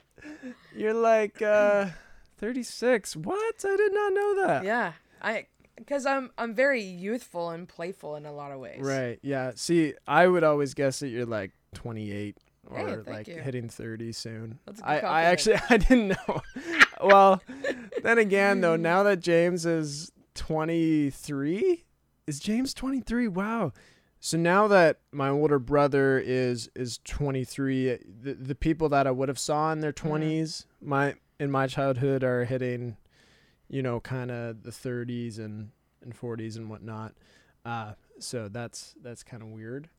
You're 0.76 0.94
like 0.94 1.42
uh 1.42 1.88
36. 2.40 3.16
What? 3.16 3.56
I 3.66 3.76
did 3.76 3.94
not 3.94 4.14
know 4.14 4.46
that. 4.48 4.64
Yeah. 4.64 4.94
I 5.22 5.48
because 5.78 6.06
I'm 6.06 6.32
I'm 6.38 6.54
very 6.54 6.82
youthful 6.82 7.50
and 7.50 7.68
playful 7.68 8.16
in 8.16 8.26
a 8.26 8.34
lot 8.34 8.52
of 8.52 8.60
ways. 8.60 8.80
Right. 8.82 9.20
Yeah. 9.22 9.52
See, 9.56 9.94
I 10.08 10.28
would 10.28 10.44
always 10.44 10.74
guess 10.74 11.00
that 11.00 11.08
you're 11.10 11.26
like 11.26 11.52
28 11.74 12.38
or 12.70 12.78
Hey, 12.78 12.96
like 13.12 13.28
you. 13.28 13.36
hitting 13.36 13.70
30 13.70 14.12
soon. 14.12 14.60
That's 14.66 14.80
a 14.80 14.84
good 14.84 14.90
I, 14.90 14.98
I 15.00 15.22
actually 15.24 15.58
I 15.70 15.78
didn't 15.78 16.10
know. 16.10 16.42
well, 17.04 17.42
then 18.04 18.18
again 18.18 18.62
though, 18.62 18.76
now 18.76 19.04
that 19.04 19.20
James 19.22 19.66
is 19.66 20.12
23, 20.36 21.84
is 22.28 22.40
James 22.40 22.74
23? 22.74 23.28
Wow. 23.28 23.74
So 24.20 24.38
now 24.38 24.68
that 24.68 25.00
my 25.12 25.30
older 25.30 25.60
brother 25.60 26.18
is 26.20 26.70
is 26.76 27.00
23, 27.04 27.98
the 28.22 28.34
the 28.34 28.56
people 28.56 28.90
that 28.90 29.06
I 29.08 29.12
would 29.12 29.30
have 29.30 29.40
saw 29.40 29.72
in 29.72 29.82
their 29.82 29.94
Mm-hmm. 29.94 30.24
20s, 30.24 30.66
my 30.82 31.16
in 31.40 31.52
my 31.52 31.68
childhood 31.68 32.24
are 32.24 32.46
hitting 32.46 32.98
you 33.68 33.82
know, 33.82 34.00
kind 34.00 34.30
of 34.30 34.62
the 34.64 34.70
30s 34.72 35.40
and 35.40 35.72
and 36.04 36.16
40s 36.20 36.56
and 36.56 36.70
whatnot. 36.70 37.14
Uh, 37.66 37.94
so 38.20 38.48
that's 38.48 38.94
that's 39.02 39.24
kind 39.24 39.42
of 39.42 39.50
weird. 39.50 39.90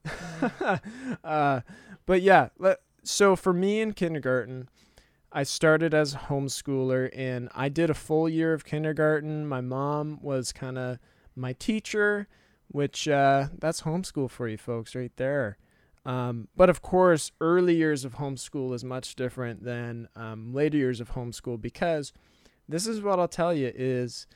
uh, 1.24 1.60
but 2.06 2.22
yeah, 2.22 2.48
let, 2.58 2.78
so 3.02 3.34
for 3.36 3.52
me 3.52 3.80
in 3.80 3.92
kindergarten, 3.92 4.68
I 5.36 5.42
started 5.42 5.92
as 5.92 6.14
a 6.14 6.18
homeschooler 6.18 7.10
and 7.14 7.50
I 7.54 7.68
did 7.68 7.90
a 7.90 7.94
full 7.94 8.26
year 8.26 8.54
of 8.54 8.64
kindergarten. 8.64 9.46
My 9.46 9.60
mom 9.60 10.18
was 10.22 10.50
kind 10.50 10.78
of 10.78 10.98
my 11.36 11.52
teacher, 11.52 12.26
which 12.68 13.06
uh, 13.06 13.48
that's 13.58 13.82
homeschool 13.82 14.30
for 14.30 14.48
you 14.48 14.56
folks 14.56 14.94
right 14.94 15.12
there. 15.16 15.58
Um, 16.06 16.48
but 16.56 16.70
of 16.70 16.80
course, 16.80 17.32
early 17.38 17.76
years 17.76 18.02
of 18.06 18.14
homeschool 18.14 18.72
is 18.72 18.82
much 18.82 19.14
different 19.14 19.62
than 19.62 20.08
um, 20.16 20.54
later 20.54 20.78
years 20.78 21.02
of 21.02 21.10
homeschool 21.10 21.60
because 21.60 22.14
this 22.66 22.86
is 22.86 23.02
what 23.02 23.20
I'll 23.20 23.28
tell 23.28 23.52
you 23.52 23.70
is 23.74 24.26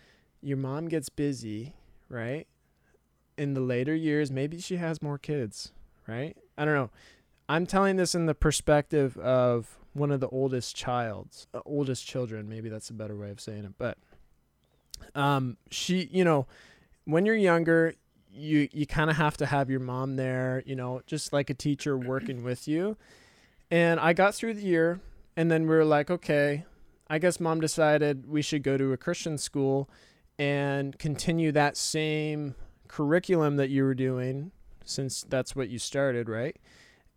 your 0.42 0.58
mom 0.58 0.88
gets 0.88 1.08
busy, 1.08 1.72
right? 2.10 2.46
In 3.38 3.54
the 3.54 3.62
later 3.62 3.94
years, 3.94 4.30
maybe 4.30 4.60
she 4.60 4.76
has 4.76 5.00
more 5.00 5.16
kids, 5.16 5.72
right? 6.06 6.36
I 6.58 6.66
don't 6.66 6.74
know. 6.74 6.90
I'm 7.48 7.64
telling 7.64 7.96
this 7.96 8.14
in 8.14 8.26
the 8.26 8.34
perspective 8.34 9.16
of 9.16 9.79
one 9.92 10.10
of 10.10 10.20
the 10.20 10.28
oldest 10.28 10.76
childs, 10.76 11.46
uh, 11.54 11.60
oldest 11.64 12.06
children. 12.06 12.48
Maybe 12.48 12.68
that's 12.68 12.90
a 12.90 12.94
better 12.94 13.16
way 13.16 13.30
of 13.30 13.40
saying 13.40 13.64
it. 13.64 13.74
But 13.78 13.98
um, 15.14 15.56
she, 15.70 16.08
you 16.12 16.24
know, 16.24 16.46
when 17.04 17.26
you're 17.26 17.34
younger, 17.34 17.94
you 18.32 18.68
you 18.72 18.86
kind 18.86 19.10
of 19.10 19.16
have 19.16 19.36
to 19.38 19.46
have 19.46 19.70
your 19.70 19.80
mom 19.80 20.16
there, 20.16 20.62
you 20.64 20.76
know, 20.76 21.02
just 21.06 21.32
like 21.32 21.50
a 21.50 21.54
teacher 21.54 21.96
working 21.96 22.42
with 22.44 22.68
you. 22.68 22.96
And 23.70 24.00
I 24.00 24.12
got 24.12 24.34
through 24.34 24.54
the 24.54 24.62
year, 24.62 25.00
and 25.36 25.50
then 25.50 25.62
we 25.62 25.68
were 25.68 25.84
like, 25.84 26.10
okay, 26.10 26.64
I 27.08 27.18
guess 27.18 27.40
mom 27.40 27.60
decided 27.60 28.28
we 28.28 28.42
should 28.42 28.62
go 28.62 28.76
to 28.76 28.92
a 28.92 28.96
Christian 28.96 29.38
school 29.38 29.90
and 30.38 30.98
continue 30.98 31.52
that 31.52 31.76
same 31.76 32.54
curriculum 32.88 33.56
that 33.56 33.68
you 33.68 33.84
were 33.84 33.94
doing 33.94 34.52
since 34.84 35.24
that's 35.28 35.54
what 35.54 35.68
you 35.68 35.78
started, 35.78 36.28
right? 36.28 36.56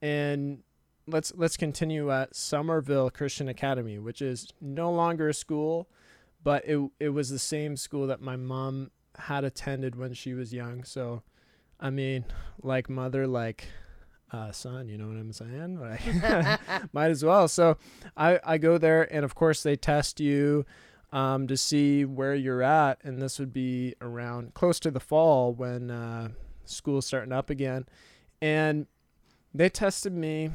And 0.01 0.60
let's 1.07 1.33
let's 1.36 1.57
continue 1.57 2.12
at 2.12 2.36
Somerville 2.36 3.10
Christian 3.10 3.48
Academy, 3.48 4.00
which 4.00 4.22
is 4.22 4.48
no 4.62 4.91
longer 4.91 5.29
a 5.29 5.33
school, 5.33 5.88
but 6.43 6.63
it 6.65 6.79
it 7.00 7.10
was 7.10 7.29
the 7.29 7.39
same 7.39 7.75
school 7.77 8.07
that 8.07 8.22
my 8.22 8.36
mom 8.36 8.91
had 9.17 9.43
attended 9.43 9.95
when 9.95 10.13
she 10.13 10.33
was 10.33 10.53
young. 10.53 10.83
So, 10.83 11.24
I 11.79 11.89
mean, 11.89 12.25
like 12.62 12.89
mother, 12.89 13.27
like 13.27 13.67
uh, 14.31 14.51
son, 14.51 14.89
you 14.89 14.98
know 14.98 15.07
what 15.07 15.17
I'm 15.17 15.31
saying? 15.31 15.79
Like, 15.79 16.93
might 16.93 17.12
as 17.12 17.24
well. 17.24 17.48
So, 17.48 17.77
I 18.17 18.39
I 18.43 18.57
go 18.57 18.77
there, 18.77 19.13
and 19.13 19.24
of 19.24 19.36
course 19.36 19.63
they 19.63 19.75
test 19.75 20.19
you 20.19 20.65
um, 21.12 21.48
to 21.48 21.55
see 21.55 22.05
where 22.05 22.33
you're 22.33 22.63
at, 22.63 23.00
and 23.03 23.22
this 23.22 23.39
would 23.39 23.53
be 23.53 23.95
around 24.01 24.53
close 24.55 24.79
to 24.81 24.91
the 24.91 25.00
fall 25.00 25.53
when 25.53 25.91
uh, 25.91 26.29
school's 26.65 27.05
starting 27.05 27.31
up 27.31 27.50
again, 27.50 27.86
and 28.41 28.88
they 29.53 29.69
tested 29.69 30.13
me. 30.13 30.50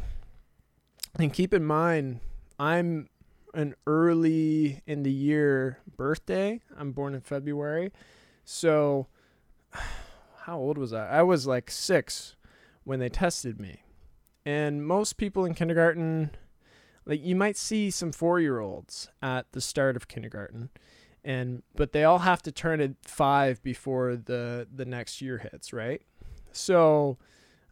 And 1.18 1.32
keep 1.32 1.52
in 1.52 1.64
mind, 1.64 2.20
I'm 2.60 3.08
an 3.52 3.74
early 3.86 4.82
in 4.86 5.02
the 5.02 5.10
year 5.10 5.78
birthday. 5.96 6.60
I'm 6.76 6.92
born 6.92 7.14
in 7.14 7.20
February. 7.20 7.92
So, 8.44 9.08
how 10.42 10.58
old 10.58 10.78
was 10.78 10.92
I? 10.92 11.08
I 11.08 11.22
was 11.22 11.46
like 11.46 11.70
six 11.70 12.36
when 12.84 13.00
they 13.00 13.08
tested 13.08 13.60
me. 13.60 13.82
And 14.46 14.86
most 14.86 15.16
people 15.16 15.44
in 15.44 15.54
kindergarten, 15.54 16.30
like 17.04 17.22
you 17.24 17.34
might 17.34 17.56
see 17.56 17.90
some 17.90 18.12
four 18.12 18.38
year 18.38 18.60
olds 18.60 19.08
at 19.20 19.50
the 19.52 19.60
start 19.60 19.96
of 19.96 20.08
kindergarten, 20.08 20.70
and 21.24 21.62
but 21.74 21.92
they 21.92 22.04
all 22.04 22.20
have 22.20 22.42
to 22.42 22.52
turn 22.52 22.80
at 22.80 22.92
five 23.02 23.62
before 23.62 24.16
the 24.16 24.66
the 24.74 24.86
next 24.86 25.20
year 25.20 25.38
hits, 25.38 25.72
right? 25.72 26.00
So, 26.52 27.18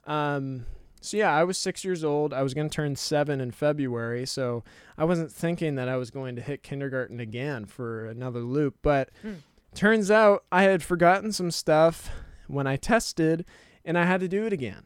um, 0.05 0.67
so 1.01 1.17
yeah, 1.17 1.33
I 1.35 1.45
was 1.45 1.57
six 1.59 1.85
years 1.85 2.03
old. 2.03 2.33
I 2.33 2.43
was 2.43 2.55
going 2.55 2.69
to 2.69 2.75
turn 2.75 2.97
seven 2.97 3.41
in 3.41 3.51
February, 3.51 4.27
so 4.27 4.65
I 4.99 5.05
wasn't 5.05 5.31
thinking 5.31 5.75
that 5.77 5.89
I 5.89 5.97
was 5.97 6.11
going 6.11 6.37
to 6.37 6.43
hit 6.43 6.63
kindergarten 6.63 7.21
again 7.21 7.65
for 7.67 8.07
another 8.07 8.41
loop. 8.41 8.77
But 8.83 9.11
Hmm. 9.23 9.35
turns 9.75 10.11
out 10.11 10.45
I 10.51 10.63
had 10.63 10.83
forgotten 10.83 11.33
some 11.33 11.51
stuff 11.51 12.11
when 12.49 12.67
I 12.67 12.77
tested, 12.77 13.45
and 13.85 13.97
I 13.99 14.05
had 14.05 14.21
to 14.21 14.29
do 14.29 14.47
it 14.47 14.53
again. 14.53 14.85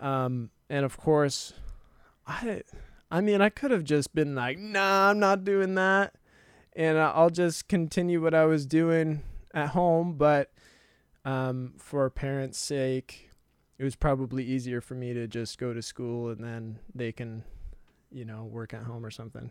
Um, 0.00 0.50
and 0.68 0.84
of 0.84 0.96
course, 0.96 1.52
I, 2.26 2.62
I 3.10 3.20
mean, 3.20 3.40
I 3.40 3.48
could 3.48 3.70
have 3.70 3.84
just 3.84 4.14
been 4.14 4.34
like, 4.34 4.58
"Nah, 4.58 5.10
I'm 5.10 5.18
not 5.18 5.44
doing 5.44 5.74
that," 5.76 6.14
and 6.74 6.98
I'll 6.98 7.30
just 7.30 7.68
continue 7.68 8.20
what 8.22 8.34
I 8.34 8.44
was 8.46 8.66
doing 8.66 9.22
at 9.52 9.68
home. 9.70 10.14
But 10.14 10.50
um, 11.24 11.74
for 11.78 12.08
parents' 12.10 12.58
sake, 12.58 13.30
it 13.78 13.84
was 13.84 13.96
probably 13.96 14.44
easier 14.44 14.80
for 14.80 14.94
me 14.94 15.12
to 15.14 15.26
just 15.26 15.58
go 15.58 15.72
to 15.72 15.82
school 15.82 16.30
and 16.30 16.42
then 16.42 16.78
they 16.94 17.12
can, 17.12 17.44
you 18.12 18.24
know, 18.24 18.44
work 18.44 18.74
at 18.74 18.82
home 18.82 19.04
or 19.04 19.10
something, 19.10 19.50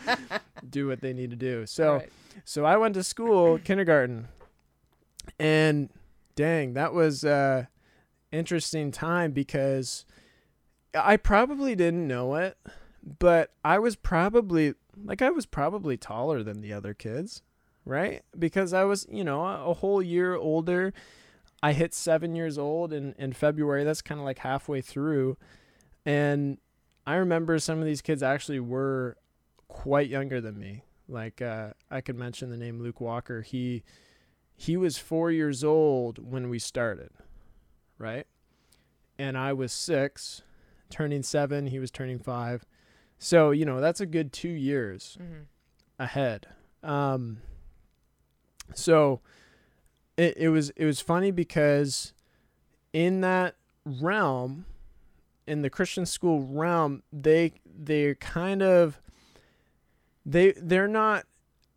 do 0.70 0.88
what 0.88 1.00
they 1.00 1.12
need 1.12 1.30
to 1.30 1.36
do. 1.36 1.66
So. 1.66 1.94
Right. 1.94 2.12
So 2.44 2.64
I 2.64 2.76
went 2.76 2.94
to 2.94 3.04
school, 3.04 3.58
kindergarten, 3.58 4.28
and 5.38 5.88
dang, 6.34 6.74
that 6.74 6.92
was 6.92 7.24
a 7.24 7.68
interesting 8.32 8.90
time 8.90 9.32
because 9.32 10.04
I 10.94 11.16
probably 11.16 11.74
didn't 11.74 12.06
know 12.06 12.34
it, 12.34 12.56
but 13.18 13.52
I 13.64 13.78
was 13.78 13.96
probably 13.96 14.74
like 15.04 15.22
I 15.22 15.30
was 15.30 15.46
probably 15.46 15.96
taller 15.96 16.42
than 16.42 16.60
the 16.60 16.72
other 16.72 16.94
kids, 16.94 17.42
right? 17.84 18.22
Because 18.38 18.72
I 18.72 18.84
was, 18.84 19.06
you 19.10 19.24
know, 19.24 19.44
a 19.44 19.74
whole 19.74 20.02
year 20.02 20.34
older. 20.34 20.92
I 21.64 21.72
hit 21.72 21.94
seven 21.94 22.34
years 22.34 22.58
old 22.58 22.92
in, 22.92 23.14
in 23.18 23.32
February. 23.32 23.84
That's 23.84 24.02
kind 24.02 24.20
of 24.20 24.24
like 24.24 24.38
halfway 24.38 24.80
through. 24.80 25.36
And 26.04 26.58
I 27.06 27.14
remember 27.16 27.58
some 27.58 27.78
of 27.78 27.84
these 27.84 28.02
kids 28.02 28.22
actually 28.22 28.60
were 28.60 29.16
quite 29.68 30.08
younger 30.08 30.40
than 30.40 30.58
me 30.58 30.84
like 31.08 31.42
uh, 31.42 31.70
I 31.90 32.00
could 32.00 32.16
mention 32.16 32.50
the 32.50 32.56
name 32.56 32.80
Luke 32.80 33.00
Walker. 33.00 33.42
He 33.42 33.82
he 34.56 34.76
was 34.76 34.98
four 34.98 35.30
years 35.30 35.64
old 35.64 36.18
when 36.18 36.48
we 36.48 36.58
started, 36.58 37.10
right? 37.98 38.26
And 39.18 39.36
I 39.36 39.52
was 39.52 39.72
six, 39.72 40.42
turning 40.90 41.22
seven. 41.22 41.66
He 41.66 41.78
was 41.78 41.90
turning 41.90 42.18
five. 42.18 42.64
So 43.18 43.50
you 43.50 43.64
know 43.64 43.80
that's 43.80 44.00
a 44.00 44.06
good 44.06 44.32
two 44.32 44.48
years 44.48 45.16
hmm 45.20 45.42
ahead. 45.96 46.48
Um, 46.82 47.38
so 48.74 49.20
it 50.16 50.36
it 50.36 50.48
was 50.48 50.70
it 50.70 50.84
was 50.84 51.00
funny 51.00 51.30
because 51.30 52.12
in 52.92 53.20
that 53.22 53.56
realm, 53.84 54.66
in 55.46 55.62
the 55.62 55.70
Christian 55.70 56.06
school 56.06 56.46
realm, 56.46 57.02
they 57.12 57.52
they're 57.66 58.14
kind 58.14 58.62
of 58.62 59.00
they 60.24 60.52
they're 60.52 60.88
not 60.88 61.26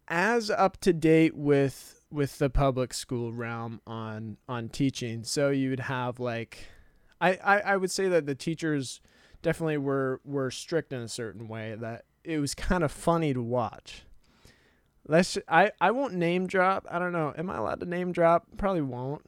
as 0.07 0.49
up 0.49 0.79
to 0.81 0.93
date 0.93 1.35
with 1.35 2.01
with 2.09 2.37
the 2.37 2.49
public 2.49 2.93
school 2.93 3.33
realm 3.33 3.81
on 3.85 4.37
on 4.47 4.69
teaching. 4.69 5.23
So 5.23 5.49
you 5.49 5.69
would 5.69 5.81
have 5.81 6.19
like 6.19 6.67
I, 7.19 7.31
I, 7.43 7.59
I 7.59 7.77
would 7.77 7.91
say 7.91 8.07
that 8.07 8.25
the 8.25 8.35
teachers 8.35 9.01
definitely 9.41 9.77
were 9.77 10.21
were 10.23 10.51
strict 10.51 10.93
in 10.93 11.01
a 11.01 11.07
certain 11.07 11.47
way 11.47 11.75
that 11.75 12.05
it 12.23 12.39
was 12.39 12.53
kind 12.53 12.83
of 12.83 12.91
funny 12.91 13.33
to 13.33 13.41
watch. 13.41 14.03
Let's 15.07 15.37
I 15.47 15.71
I 15.79 15.91
won't 15.91 16.13
name 16.13 16.47
drop. 16.47 16.85
I 16.89 16.99
don't 16.99 17.13
know. 17.13 17.33
Am 17.37 17.49
I 17.49 17.57
allowed 17.57 17.79
to 17.79 17.85
name 17.85 18.11
drop? 18.11 18.45
Probably 18.57 18.81
won't. 18.81 19.25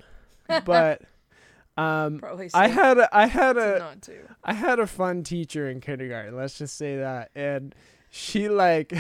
But 0.66 1.02
um 1.78 2.20
Probably. 2.20 2.50
I 2.54 2.68
had 2.68 2.98
a, 2.98 3.16
I 3.16 3.28
had 3.28 3.58
a 3.58 3.80
not 3.80 4.02
to. 4.04 4.14
I 4.44 4.54
had 4.54 4.80
a 4.80 4.88
fun 4.88 5.24
teacher 5.24 5.70
in 5.70 5.80
kindergarten. 5.80 6.36
Let's 6.36 6.58
just 6.58 6.78
say 6.78 6.98
that. 6.98 7.32
And 7.34 7.74
she 8.12 8.50
like 8.50 8.94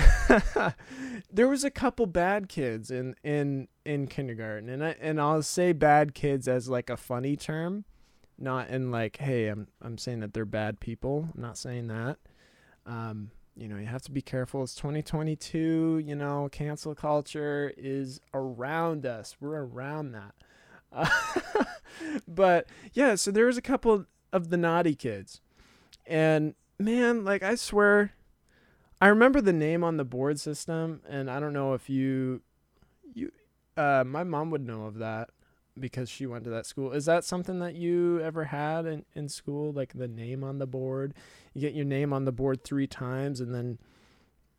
there 1.31 1.47
was 1.47 1.63
a 1.63 1.71
couple 1.71 2.05
bad 2.05 2.47
kids 2.47 2.91
in 2.91 3.15
in 3.23 3.67
in 3.83 4.07
kindergarten. 4.07 4.69
And 4.69 4.83
I 4.83 4.95
and 5.01 5.19
I'll 5.19 5.43
say 5.43 5.73
bad 5.73 6.13
kids 6.13 6.47
as 6.47 6.69
like 6.69 6.89
a 6.89 6.97
funny 6.97 7.35
term, 7.35 7.83
not 8.37 8.69
in 8.69 8.89
like 8.89 9.17
hey, 9.17 9.47
I'm 9.47 9.67
I'm 9.81 9.97
saying 9.97 10.21
that 10.21 10.33
they're 10.33 10.45
bad 10.45 10.79
people. 10.79 11.29
I'm 11.35 11.41
not 11.41 11.57
saying 11.57 11.87
that. 11.87 12.17
Um 12.85 13.31
you 13.59 13.67
know, 13.67 13.77
you 13.77 13.87
have 13.87 14.01
to 14.03 14.11
be 14.11 14.21
careful. 14.21 14.63
It's 14.63 14.75
2022, 14.75 16.03
you 16.05 16.15
know, 16.15 16.47
cancel 16.51 16.95
culture 16.95 17.73
is 17.77 18.21
around 18.33 19.05
us. 19.05 19.35
We're 19.39 19.63
around 19.63 20.13
that. 20.13 21.67
But 22.27 22.67
yeah, 22.93 23.15
so 23.15 23.31
there 23.31 23.45
was 23.45 23.57
a 23.57 23.61
couple 23.61 24.05
of 24.31 24.49
the 24.49 24.57
naughty 24.57 24.95
kids. 24.95 25.41
And 26.05 26.55
man, 26.77 27.25
like 27.25 27.43
I 27.43 27.55
swear 27.55 28.13
I 29.01 29.07
remember 29.07 29.41
the 29.41 29.53
name 29.53 29.83
on 29.83 29.97
the 29.97 30.05
board 30.05 30.39
system 30.39 31.01
and 31.07 31.29
I 31.29 31.39
don't 31.39 31.53
know 31.53 31.73
if 31.73 31.89
you 31.89 32.41
you 33.13 33.31
uh 33.77 34.03
my 34.05 34.23
mom 34.23 34.49
would 34.51 34.65
know 34.65 34.85
of 34.85 34.97
that 34.99 35.29
because 35.77 36.09
she 36.09 36.25
went 36.25 36.43
to 36.45 36.49
that 36.51 36.65
school. 36.65 36.91
Is 36.91 37.05
that 37.05 37.23
something 37.23 37.59
that 37.59 37.75
you 37.75 38.19
ever 38.21 38.45
had 38.45 38.85
in, 38.85 39.05
in 39.13 39.29
school 39.29 39.71
like 39.71 39.93
the 39.93 40.07
name 40.07 40.43
on 40.43 40.59
the 40.59 40.67
board? 40.67 41.13
You 41.53 41.61
get 41.61 41.73
your 41.73 41.85
name 41.85 42.13
on 42.13 42.25
the 42.25 42.31
board 42.31 42.63
3 42.63 42.87
times 42.87 43.39
and 43.39 43.53
then 43.53 43.77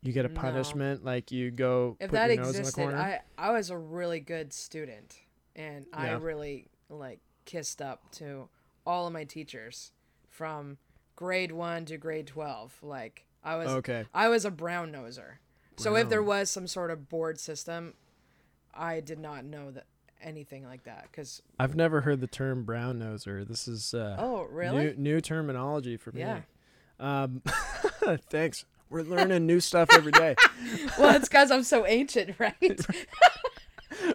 you 0.02 0.12
get 0.12 0.24
a 0.24 0.28
No. 0.28 0.40
punishment 0.40 1.04
like 1.04 1.30
you 1.30 1.50
go 1.50 1.96
If 2.00 2.10
put 2.10 2.16
that 2.16 2.28
your 2.28 2.36
nose 2.36 2.48
in 2.48 2.52
the 2.54 2.58
existed, 2.60 2.80
corner. 2.82 2.96
I 2.96 3.20
I 3.36 3.50
was 3.52 3.70
a 3.70 3.76
really 3.76 4.20
good 4.20 4.52
student, 4.52 5.18
and 5.54 5.86
I 5.92 6.12
really 6.12 6.68
like 6.88 7.20
kissed 7.44 7.82
up 7.82 8.10
to 8.12 8.48
all 8.86 9.06
of 9.06 9.12
my 9.12 9.24
teachers 9.24 9.92
from 10.28 10.78
grade 11.16 11.52
one 11.52 11.84
to 11.86 11.98
grade 11.98 12.26
twelve. 12.26 12.78
Like 12.82 13.26
I 13.44 13.56
was 13.56 13.68
okay. 13.68 14.06
I 14.14 14.28
was 14.28 14.44
a 14.46 14.50
brown 14.50 14.90
noser. 14.90 15.34
So 15.76 15.96
if 15.96 16.08
there 16.08 16.22
was 16.22 16.50
some 16.50 16.66
sort 16.66 16.90
of 16.90 17.08
board 17.08 17.38
system, 17.40 17.94
I 18.74 19.00
did 19.00 19.18
not 19.18 19.44
know 19.44 19.70
that 19.70 19.86
anything 20.22 20.64
like 20.64 20.84
that. 20.84 21.10
Cause 21.12 21.42
I've 21.58 21.74
never 21.74 22.00
heard 22.02 22.20
the 22.20 22.26
term 22.26 22.64
brown 22.64 22.98
noser. 22.98 23.46
This 23.46 23.68
is 23.68 23.94
uh 23.94 24.16
oh 24.18 24.42
really? 24.50 24.86
New, 24.86 24.94
new 24.96 25.20
terminology 25.20 25.96
for 25.96 26.12
me. 26.12 26.20
Yeah. 26.20 26.40
Um, 26.98 27.42
thanks. 28.28 28.64
We're 28.90 29.02
learning 29.02 29.46
new 29.46 29.60
stuff 29.60 29.88
every 29.92 30.12
day. 30.12 30.34
well, 30.98 31.14
it's 31.14 31.28
because 31.28 31.50
I'm 31.50 31.62
so 31.62 31.86
ancient, 31.86 32.34
right? 32.38 32.86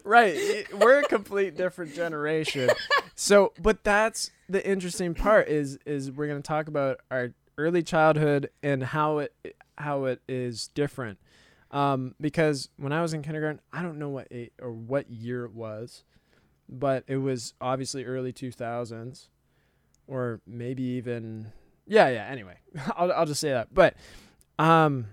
right. 0.03 0.65
We're 0.73 0.99
a 0.99 1.03
complete 1.03 1.55
different 1.55 1.95
generation. 1.95 2.69
So, 3.15 3.53
but 3.61 3.83
that's 3.83 4.31
the 4.49 4.65
interesting 4.67 5.13
part 5.13 5.47
is 5.47 5.79
is 5.85 6.11
we're 6.11 6.27
going 6.27 6.41
to 6.41 6.47
talk 6.47 6.67
about 6.67 6.99
our 7.09 7.31
early 7.57 7.83
childhood 7.83 8.49
and 8.61 8.83
how 8.83 9.19
it 9.19 9.33
how 9.77 10.05
it 10.05 10.21
is 10.27 10.67
different. 10.69 11.19
Um, 11.75 12.15
because 12.21 12.69
when 12.77 12.93
I 12.93 13.01
was 13.01 13.13
in 13.13 13.21
kindergarten, 13.21 13.59
I 13.73 13.81
don't 13.81 13.99
know 13.99 14.07
what 14.07 14.31
a, 14.31 14.49
or 14.61 14.71
what 14.71 15.11
year 15.11 15.43
it 15.43 15.53
was, 15.53 16.05
but 16.69 17.03
it 17.05 17.17
was 17.17 17.53
obviously 17.59 18.05
early 18.05 18.31
2000s 18.31 19.27
or 20.07 20.39
maybe 20.47 20.83
even 20.83 21.51
yeah, 21.85 22.07
yeah, 22.07 22.27
anyway. 22.27 22.59
I'll 22.95 23.11
I'll 23.11 23.25
just 23.25 23.41
say 23.41 23.49
that. 23.49 23.73
But 23.73 23.95
um 24.57 25.07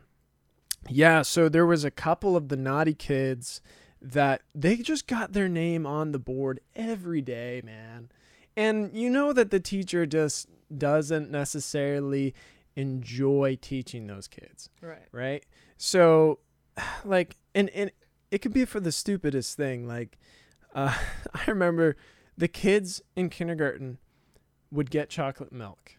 yeah, 0.89 1.23
so 1.23 1.49
there 1.49 1.67
was 1.67 1.85
a 1.85 1.91
couple 1.91 2.37
of 2.37 2.49
the 2.49 2.57
naughty 2.57 2.95
kids 2.95 3.61
that 4.01 4.43
they 4.55 4.77
just 4.77 5.09
got 5.09 5.33
their 5.33 5.49
name 5.49 5.85
on 5.85 6.13
the 6.13 6.19
board 6.21 6.61
every 6.77 7.23
day, 7.23 7.61
man. 7.65 8.09
And 8.57 8.97
you 8.97 9.11
know 9.11 9.33
that 9.33 9.51
the 9.51 9.61
teacher 9.61 10.07
just 10.07 10.49
doesn't 10.77 11.29
necessarily 11.29 12.35
enjoy 12.77 13.59
teaching 13.61 14.07
those 14.07 14.29
kids, 14.29 14.71
right. 14.81 15.09
right? 15.11 15.45
So 15.77 16.39
like 17.05 17.37
and 17.55 17.69
and 17.71 17.91
it 18.31 18.39
could 18.39 18.53
be 18.53 18.65
for 18.65 18.81
the 18.81 18.93
stupidest 18.93 19.57
thing 19.57 19.87
like 19.87 20.19
uh 20.75 20.97
I 21.35 21.45
remember 21.51 21.97
the 22.37 22.49
kids 22.49 23.03
in 23.17 23.29
kindergarten 23.29 23.99
would 24.71 24.91
get 24.91 25.11
chocolate 25.11 25.53
milk 25.53 25.97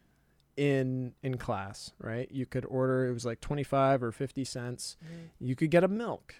in 0.58 1.14
in 1.24 1.38
class, 1.38 1.92
right? 2.00 2.30
You 2.32 2.46
could 2.46 2.66
order 2.66 3.08
it 3.08 3.14
was 3.14 3.26
like 3.26 3.40
25 3.42 4.04
or 4.04 4.12
50 4.12 4.44
cents 4.44 4.98
Mhm. 5.04 5.30
you 5.40 5.56
could 5.56 5.70
get 5.72 5.84
a 5.84 5.88
milk 5.88 6.36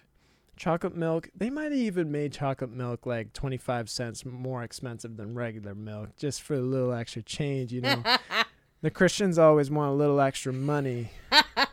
chocolate 0.56 0.94
milk 0.94 1.28
they 1.36 1.50
might 1.50 1.64
have 1.72 1.72
even 1.72 2.12
made 2.12 2.32
chocolate 2.32 2.70
milk 2.70 3.06
like 3.06 3.32
25 3.32 3.90
cents 3.90 4.24
more 4.24 4.62
expensive 4.62 5.16
than 5.16 5.34
regular 5.34 5.74
milk 5.74 6.10
just 6.16 6.42
for 6.42 6.54
a 6.54 6.60
little 6.60 6.92
extra 6.92 7.20
change 7.22 7.72
you 7.72 7.80
know 7.80 8.04
the 8.80 8.88
christians 8.88 9.36
always 9.36 9.68
want 9.68 9.90
a 9.90 9.94
little 9.94 10.20
extra 10.20 10.52
money 10.52 11.10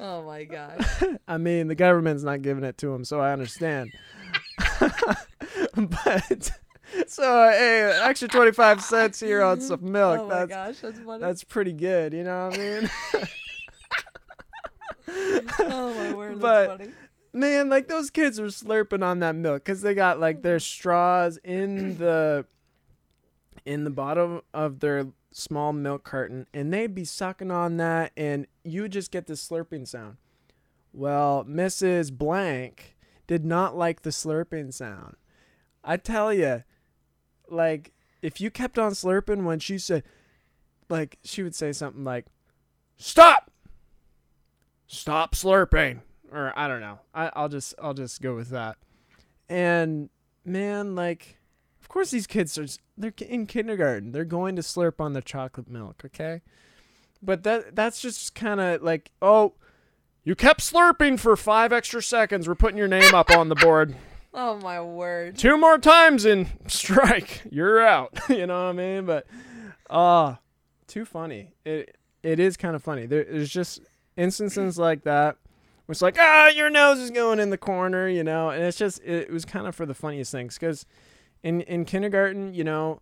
oh 0.00 0.22
my 0.24 0.44
god. 0.44 0.84
i 1.28 1.38
mean 1.38 1.68
the 1.68 1.74
government's 1.74 2.22
not 2.22 2.42
giving 2.42 2.64
it 2.64 2.76
to 2.78 2.88
them 2.88 3.04
so 3.04 3.20
i 3.20 3.32
understand 3.32 3.90
but 5.74 6.50
so 7.06 7.50
hey, 7.50 8.00
extra 8.04 8.28
twenty 8.28 8.52
five 8.52 8.80
cents 8.82 9.20
here 9.20 9.42
on 9.42 9.60
some 9.60 9.80
milk. 9.92 10.20
oh 10.20 10.28
my 10.28 10.44
that's 10.46 10.48
gosh, 10.50 10.78
that's 10.80 10.98
funny. 11.04 11.20
that's 11.20 11.44
pretty 11.44 11.72
good. 11.72 12.12
You 12.14 12.24
know 12.24 12.46
what 12.48 12.58
I 12.58 12.62
mean? 12.62 12.90
oh 15.60 15.94
my 15.94 16.12
word, 16.14 16.30
that's 16.32 16.40
But- 16.40 16.78
funny. 16.78 16.90
Man, 17.32 17.68
like 17.68 17.86
those 17.88 18.08
kids 18.08 18.40
were 18.40 18.46
slurping 18.46 19.04
on 19.04 19.18
that 19.18 19.34
milk 19.36 19.62
because 19.62 19.82
they 19.82 19.92
got 19.92 20.18
like 20.18 20.40
their 20.40 20.58
straws 20.58 21.38
in 21.44 21.98
the 21.98 22.46
in 23.66 23.84
the 23.84 23.90
bottom 23.90 24.40
of 24.54 24.80
their 24.80 25.08
small 25.36 25.72
milk 25.72 26.04
carton, 26.04 26.46
and 26.54 26.72
they'd 26.72 26.94
be 26.94 27.04
sucking 27.04 27.50
on 27.50 27.76
that, 27.76 28.12
and 28.16 28.46
you 28.64 28.88
just 28.88 29.10
get 29.10 29.26
this 29.26 29.46
slurping 29.46 29.86
sound. 29.86 30.16
Well, 30.92 31.44
Mrs. 31.44 32.10
Blank 32.12 32.96
did 33.26 33.44
not 33.44 33.76
like 33.76 34.02
the 34.02 34.10
slurping 34.10 34.72
sound. 34.72 35.16
I 35.84 35.98
tell 35.98 36.32
you, 36.32 36.64
like 37.48 37.92
if 38.22 38.40
you 38.40 38.50
kept 38.50 38.78
on 38.78 38.92
slurping 38.92 39.44
when 39.44 39.58
she 39.58 39.78
said, 39.78 40.04
like 40.88 41.18
she 41.22 41.42
would 41.42 41.54
say 41.54 41.72
something 41.72 42.04
like, 42.04 42.26
"Stop." 42.96 43.50
Stop 44.88 45.34
slurping 45.34 46.00
or 46.32 46.52
I 46.56 46.68
don't 46.68 46.80
know. 46.80 47.00
I, 47.14 47.30
I'll 47.34 47.48
just 47.48 47.74
I'll 47.80 47.94
just 47.94 48.20
go 48.20 48.34
with 48.34 48.50
that. 48.50 48.76
And 49.48 50.10
man, 50.44 50.94
like, 50.94 51.38
of 51.86 51.88
course 51.88 52.10
these 52.10 52.26
kids 52.26 52.58
are 52.58 52.66
they're 52.98 53.14
in 53.28 53.46
kindergarten. 53.46 54.10
They're 54.10 54.24
going 54.24 54.56
to 54.56 54.62
slurp 54.62 55.00
on 55.00 55.12
the 55.12 55.22
chocolate 55.22 55.70
milk, 55.70 56.02
okay? 56.04 56.42
But 57.22 57.44
that 57.44 57.76
that's 57.76 58.00
just 58.00 58.34
kind 58.34 58.60
of 58.60 58.82
like, 58.82 59.12
oh, 59.22 59.52
you 60.24 60.34
kept 60.34 60.62
slurping 60.62 61.20
for 61.20 61.36
five 61.36 61.72
extra 61.72 62.02
seconds. 62.02 62.48
We're 62.48 62.56
putting 62.56 62.76
your 62.76 62.88
name 62.88 63.14
up 63.14 63.30
on 63.30 63.48
the 63.48 63.54
board. 63.54 63.94
Oh 64.38 64.58
my 64.58 64.82
word. 64.82 65.38
Two 65.38 65.56
more 65.56 65.78
times 65.78 66.26
and 66.26 66.46
strike. 66.66 67.40
You're 67.50 67.80
out. 67.80 68.12
you 68.28 68.46
know 68.46 68.64
what 68.64 68.68
I 68.68 68.72
mean? 68.72 69.06
But 69.06 69.26
ah, 69.88 70.40
too 70.86 71.06
funny. 71.06 71.54
It 71.64 71.96
it 72.22 72.38
is 72.38 72.58
kind 72.58 72.76
of 72.76 72.82
funny. 72.82 73.06
There, 73.06 73.24
there's 73.24 73.48
just 73.48 73.80
instances 74.14 74.78
like 74.78 75.04
that. 75.04 75.38
Where 75.86 75.94
it's 75.94 76.02
like, 76.02 76.18
ah, 76.20 76.48
your 76.48 76.68
nose 76.68 76.98
is 76.98 77.10
going 77.10 77.40
in 77.40 77.48
the 77.48 77.56
corner, 77.56 78.10
you 78.10 78.22
know, 78.22 78.50
and 78.50 78.62
it's 78.62 78.76
just 78.76 79.02
it, 79.02 79.32
was 79.32 79.46
kind 79.46 79.66
of 79.66 79.74
for 79.74 79.86
the 79.86 79.94
funniest 79.94 80.32
things 80.32 80.58
because 80.58 80.84
in 81.42 81.60
in 81.62 81.84
kindergarten, 81.84 82.54
you 82.54 82.64
know, 82.64 83.00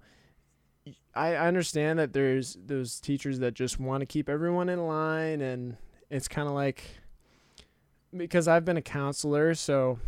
I 1.14 1.34
I 1.34 1.46
understand 1.46 1.98
that 1.98 2.12
there's 2.12 2.56
those 2.66 3.00
teachers 3.00 3.38
that 3.40 3.54
just 3.54 3.78
want 3.78 4.00
to 4.00 4.06
keep 4.06 4.28
everyone 4.28 4.68
in 4.68 4.86
line, 4.86 5.40
and 5.40 5.76
it's 6.10 6.28
kind 6.28 6.48
of 6.48 6.54
like 6.54 6.84
because 8.16 8.46
I've 8.46 8.64
been 8.64 8.76
a 8.76 8.82
counselor, 8.82 9.54
so 9.54 9.98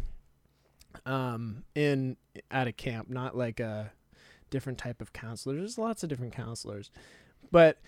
um 1.05 1.65
in 1.75 2.17
at 2.51 2.67
a 2.67 2.73
camp, 2.73 3.09
not 3.09 3.37
like 3.37 3.61
a 3.61 3.93
different 4.51 4.79
type 4.79 5.01
of 5.01 5.13
counselor. 5.13 5.57
There's 5.57 5.79
lots 5.79 6.03
of 6.03 6.09
different 6.09 6.33
counselors. 6.35 6.91
But 7.51 7.79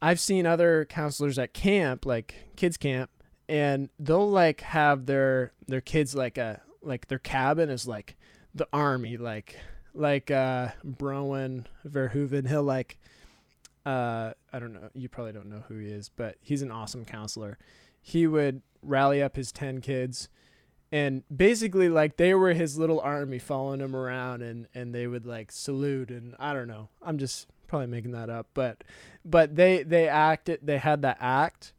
I've 0.00 0.20
seen 0.20 0.46
other 0.46 0.84
counselors 0.84 1.38
at 1.38 1.54
camp, 1.54 2.04
like 2.06 2.34
kids 2.56 2.76
camp, 2.76 3.10
and 3.48 3.88
they'll 3.98 4.30
like 4.30 4.60
have 4.60 5.06
their 5.06 5.52
their 5.66 5.80
kids 5.80 6.14
like 6.14 6.38
a 6.38 6.60
like 6.82 7.08
their 7.08 7.18
cabin 7.18 7.70
is 7.70 7.86
like 7.86 8.16
the 8.54 8.68
army, 8.72 9.16
like 9.16 9.56
like 9.94 10.30
uh 10.30 10.68
Browen 10.84 11.66
Verhoeven. 11.86 12.48
He'll 12.48 12.62
like 12.62 12.98
uh 13.86 14.32
I 14.52 14.58
don't 14.58 14.72
know, 14.72 14.90
you 14.94 15.08
probably 15.08 15.32
don't 15.32 15.48
know 15.48 15.64
who 15.68 15.78
he 15.78 15.88
is, 15.88 16.08
but 16.08 16.36
he's 16.40 16.62
an 16.62 16.70
awesome 16.70 17.04
counselor. 17.04 17.58
He 18.00 18.26
would 18.26 18.62
rally 18.82 19.22
up 19.22 19.36
his 19.36 19.50
10 19.50 19.80
kids 19.80 20.28
and 20.92 21.22
basically 21.34 21.88
like 21.88 22.16
they 22.18 22.34
were 22.34 22.52
his 22.52 22.78
little 22.78 23.00
army 23.00 23.38
following 23.38 23.80
him 23.80 23.96
around 23.96 24.42
and 24.42 24.66
and 24.74 24.94
they 24.94 25.06
would 25.06 25.26
like 25.26 25.50
salute 25.50 26.10
and 26.10 26.34
I 26.38 26.52
don't 26.52 26.68
know. 26.68 26.88
I'm 27.02 27.18
just 27.18 27.48
probably 27.66 27.86
making 27.88 28.12
that 28.12 28.30
up, 28.30 28.48
but 28.54 28.84
but 29.24 29.56
they 29.56 29.82
they 29.82 30.08
acted 30.08 30.60
they 30.62 30.78
had 30.78 31.02
that 31.02 31.18
act 31.20 31.72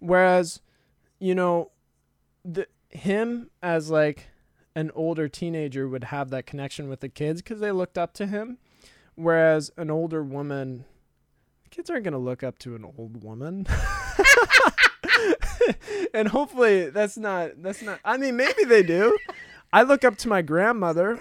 whereas 0.00 0.60
you 1.18 1.34
know 1.34 1.70
the 2.44 2.66
him 2.90 3.50
as 3.62 3.90
like 3.90 4.28
an 4.78 4.90
older 4.94 5.28
teenager 5.28 5.88
would 5.88 6.04
have 6.04 6.30
that 6.30 6.46
connection 6.46 6.88
with 6.88 7.00
the 7.00 7.08
kids 7.08 7.42
cuz 7.42 7.60
they 7.60 7.72
looked 7.72 7.98
up 7.98 8.12
to 8.14 8.26
him 8.26 8.58
whereas 9.14 9.70
an 9.76 9.90
older 9.90 10.22
woman 10.22 10.84
kids 11.70 11.90
aren't 11.90 12.04
going 12.04 12.12
to 12.12 12.18
look 12.18 12.42
up 12.42 12.58
to 12.58 12.74
an 12.76 12.84
old 12.84 13.22
woman 13.22 13.66
and 16.14 16.28
hopefully 16.28 16.90
that's 16.90 17.16
not 17.16 17.62
that's 17.62 17.82
not 17.82 18.00
I 18.04 18.16
mean 18.16 18.36
maybe 18.36 18.64
they 18.64 18.82
do. 18.82 19.16
I 19.72 19.82
look 19.82 20.02
up 20.02 20.16
to 20.18 20.28
my 20.28 20.40
grandmother, 20.40 21.20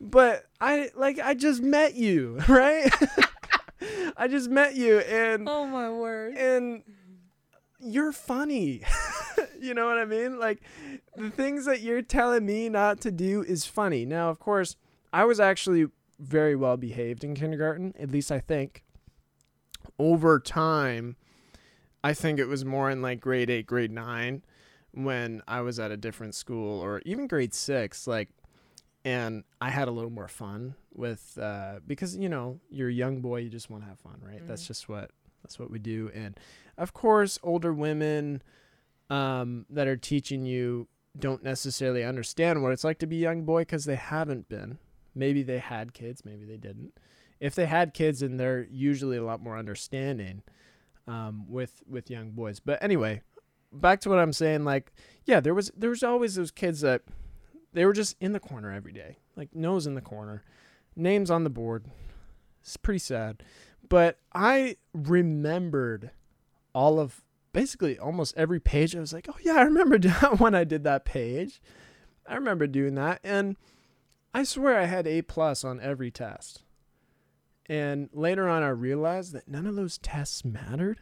but 0.00 0.44
I 0.60 0.90
like 0.94 1.18
I 1.18 1.34
just 1.34 1.62
met 1.62 1.94
you, 1.94 2.38
right? 2.48 2.90
I 4.16 4.28
just 4.28 4.50
met 4.50 4.74
you 4.74 4.98
and 5.00 5.48
Oh 5.48 5.66
my 5.66 5.90
word. 5.90 6.34
and 6.36 6.82
you're 7.80 8.12
funny. 8.12 8.82
you 9.60 9.74
know 9.74 9.86
what 9.86 9.98
I 9.98 10.04
mean? 10.04 10.38
Like 10.38 10.60
the 11.16 11.30
things 11.30 11.64
that 11.66 11.80
you're 11.82 12.02
telling 12.02 12.44
me 12.46 12.68
not 12.68 13.00
to 13.02 13.10
do 13.10 13.42
is 13.42 13.66
funny. 13.66 14.04
Now, 14.04 14.30
of 14.30 14.38
course, 14.38 14.76
I 15.12 15.24
was 15.24 15.40
actually 15.40 15.86
very 16.18 16.56
well 16.56 16.76
behaved 16.76 17.24
in 17.24 17.34
kindergarten, 17.34 17.94
at 17.98 18.10
least 18.10 18.30
I 18.32 18.40
think. 18.40 18.82
Over 19.98 20.38
time, 20.40 21.16
I 22.04 22.12
think 22.12 22.38
it 22.38 22.46
was 22.46 22.64
more 22.64 22.90
in 22.90 23.00
like 23.02 23.20
grade 23.20 23.48
8, 23.50 23.66
grade 23.66 23.90
9 23.90 24.42
when 24.92 25.42
I 25.48 25.60
was 25.60 25.78
at 25.78 25.90
a 25.90 25.96
different 25.96 26.34
school 26.34 26.80
or 26.80 27.02
even 27.04 27.26
grade 27.26 27.52
6 27.52 28.06
like 28.06 28.30
and 29.04 29.44
I 29.60 29.68
had 29.70 29.88
a 29.88 29.90
little 29.90 30.10
more 30.10 30.26
fun 30.28 30.74
with 30.94 31.38
uh 31.40 31.80
because 31.86 32.16
you 32.16 32.28
know, 32.28 32.60
you're 32.70 32.88
a 32.88 32.92
young 32.92 33.20
boy, 33.20 33.38
you 33.40 33.50
just 33.50 33.68
want 33.70 33.82
to 33.84 33.88
have 33.88 33.98
fun, 34.00 34.20
right? 34.22 34.40
That's 34.46 34.64
Mhm. 34.64 34.68
just 34.68 34.88
what 34.88 35.10
that's 35.42 35.58
what 35.58 35.70
we 35.70 35.78
do 35.78 36.10
and 36.14 36.38
of 36.78 36.92
course, 36.92 37.38
older 37.42 37.72
women 37.72 38.42
um, 39.10 39.66
that 39.70 39.86
are 39.86 39.96
teaching 39.96 40.44
you 40.44 40.88
don't 41.18 41.42
necessarily 41.42 42.04
understand 42.04 42.62
what 42.62 42.72
it's 42.72 42.84
like 42.84 42.98
to 42.98 43.06
be 43.06 43.18
a 43.18 43.28
young 43.28 43.44
boy 43.44 43.62
because 43.62 43.84
they 43.84 43.96
haven't 43.96 44.48
been. 44.48 44.78
Maybe 45.14 45.42
they 45.42 45.58
had 45.58 45.94
kids, 45.94 46.24
maybe 46.24 46.44
they 46.44 46.58
didn't. 46.58 46.92
If 47.40 47.54
they 47.54 47.66
had 47.66 47.94
kids, 47.94 48.20
then 48.20 48.36
they're 48.36 48.66
usually 48.70 49.16
a 49.16 49.24
lot 49.24 49.42
more 49.42 49.56
understanding 49.56 50.42
um, 51.06 51.44
with 51.48 51.82
with 51.88 52.10
young 52.10 52.30
boys. 52.30 52.60
But 52.60 52.82
anyway, 52.82 53.22
back 53.72 54.00
to 54.00 54.08
what 54.08 54.18
I'm 54.18 54.32
saying. 54.32 54.64
Like, 54.64 54.92
yeah, 55.24 55.40
there 55.40 55.54
was 55.54 55.70
there 55.76 55.90
was 55.90 56.02
always 56.02 56.34
those 56.34 56.50
kids 56.50 56.80
that 56.80 57.02
they 57.72 57.84
were 57.84 57.92
just 57.92 58.16
in 58.20 58.32
the 58.32 58.40
corner 58.40 58.72
every 58.72 58.92
day, 58.92 59.18
like 59.36 59.54
nose 59.54 59.86
in 59.86 59.94
the 59.94 60.00
corner, 60.00 60.42
names 60.94 61.30
on 61.30 61.44
the 61.44 61.50
board. 61.50 61.86
It's 62.62 62.76
pretty 62.76 62.98
sad, 62.98 63.42
but 63.88 64.18
I 64.34 64.76
remembered 64.92 66.10
all 66.76 67.00
of 67.00 67.22
basically 67.54 67.98
almost 67.98 68.36
every 68.36 68.60
page. 68.60 68.94
I 68.94 69.00
was 69.00 69.14
like, 69.14 69.28
oh 69.30 69.36
yeah, 69.42 69.54
I 69.54 69.62
remember 69.62 69.98
that 69.98 70.38
when 70.38 70.54
I 70.54 70.64
did 70.64 70.84
that 70.84 71.06
page. 71.06 71.62
I 72.28 72.34
remember 72.34 72.66
doing 72.66 72.96
that, 72.96 73.20
and 73.24 73.56
I 74.34 74.42
swear 74.44 74.78
I 74.78 74.84
had 74.84 75.06
A 75.06 75.22
plus 75.22 75.64
on 75.64 75.80
every 75.80 76.10
test. 76.10 76.64
And 77.68 78.10
later 78.12 78.48
on, 78.48 78.62
I 78.62 78.68
realized 78.68 79.32
that 79.32 79.48
none 79.48 79.66
of 79.66 79.74
those 79.74 79.98
tests 79.98 80.44
mattered 80.44 81.00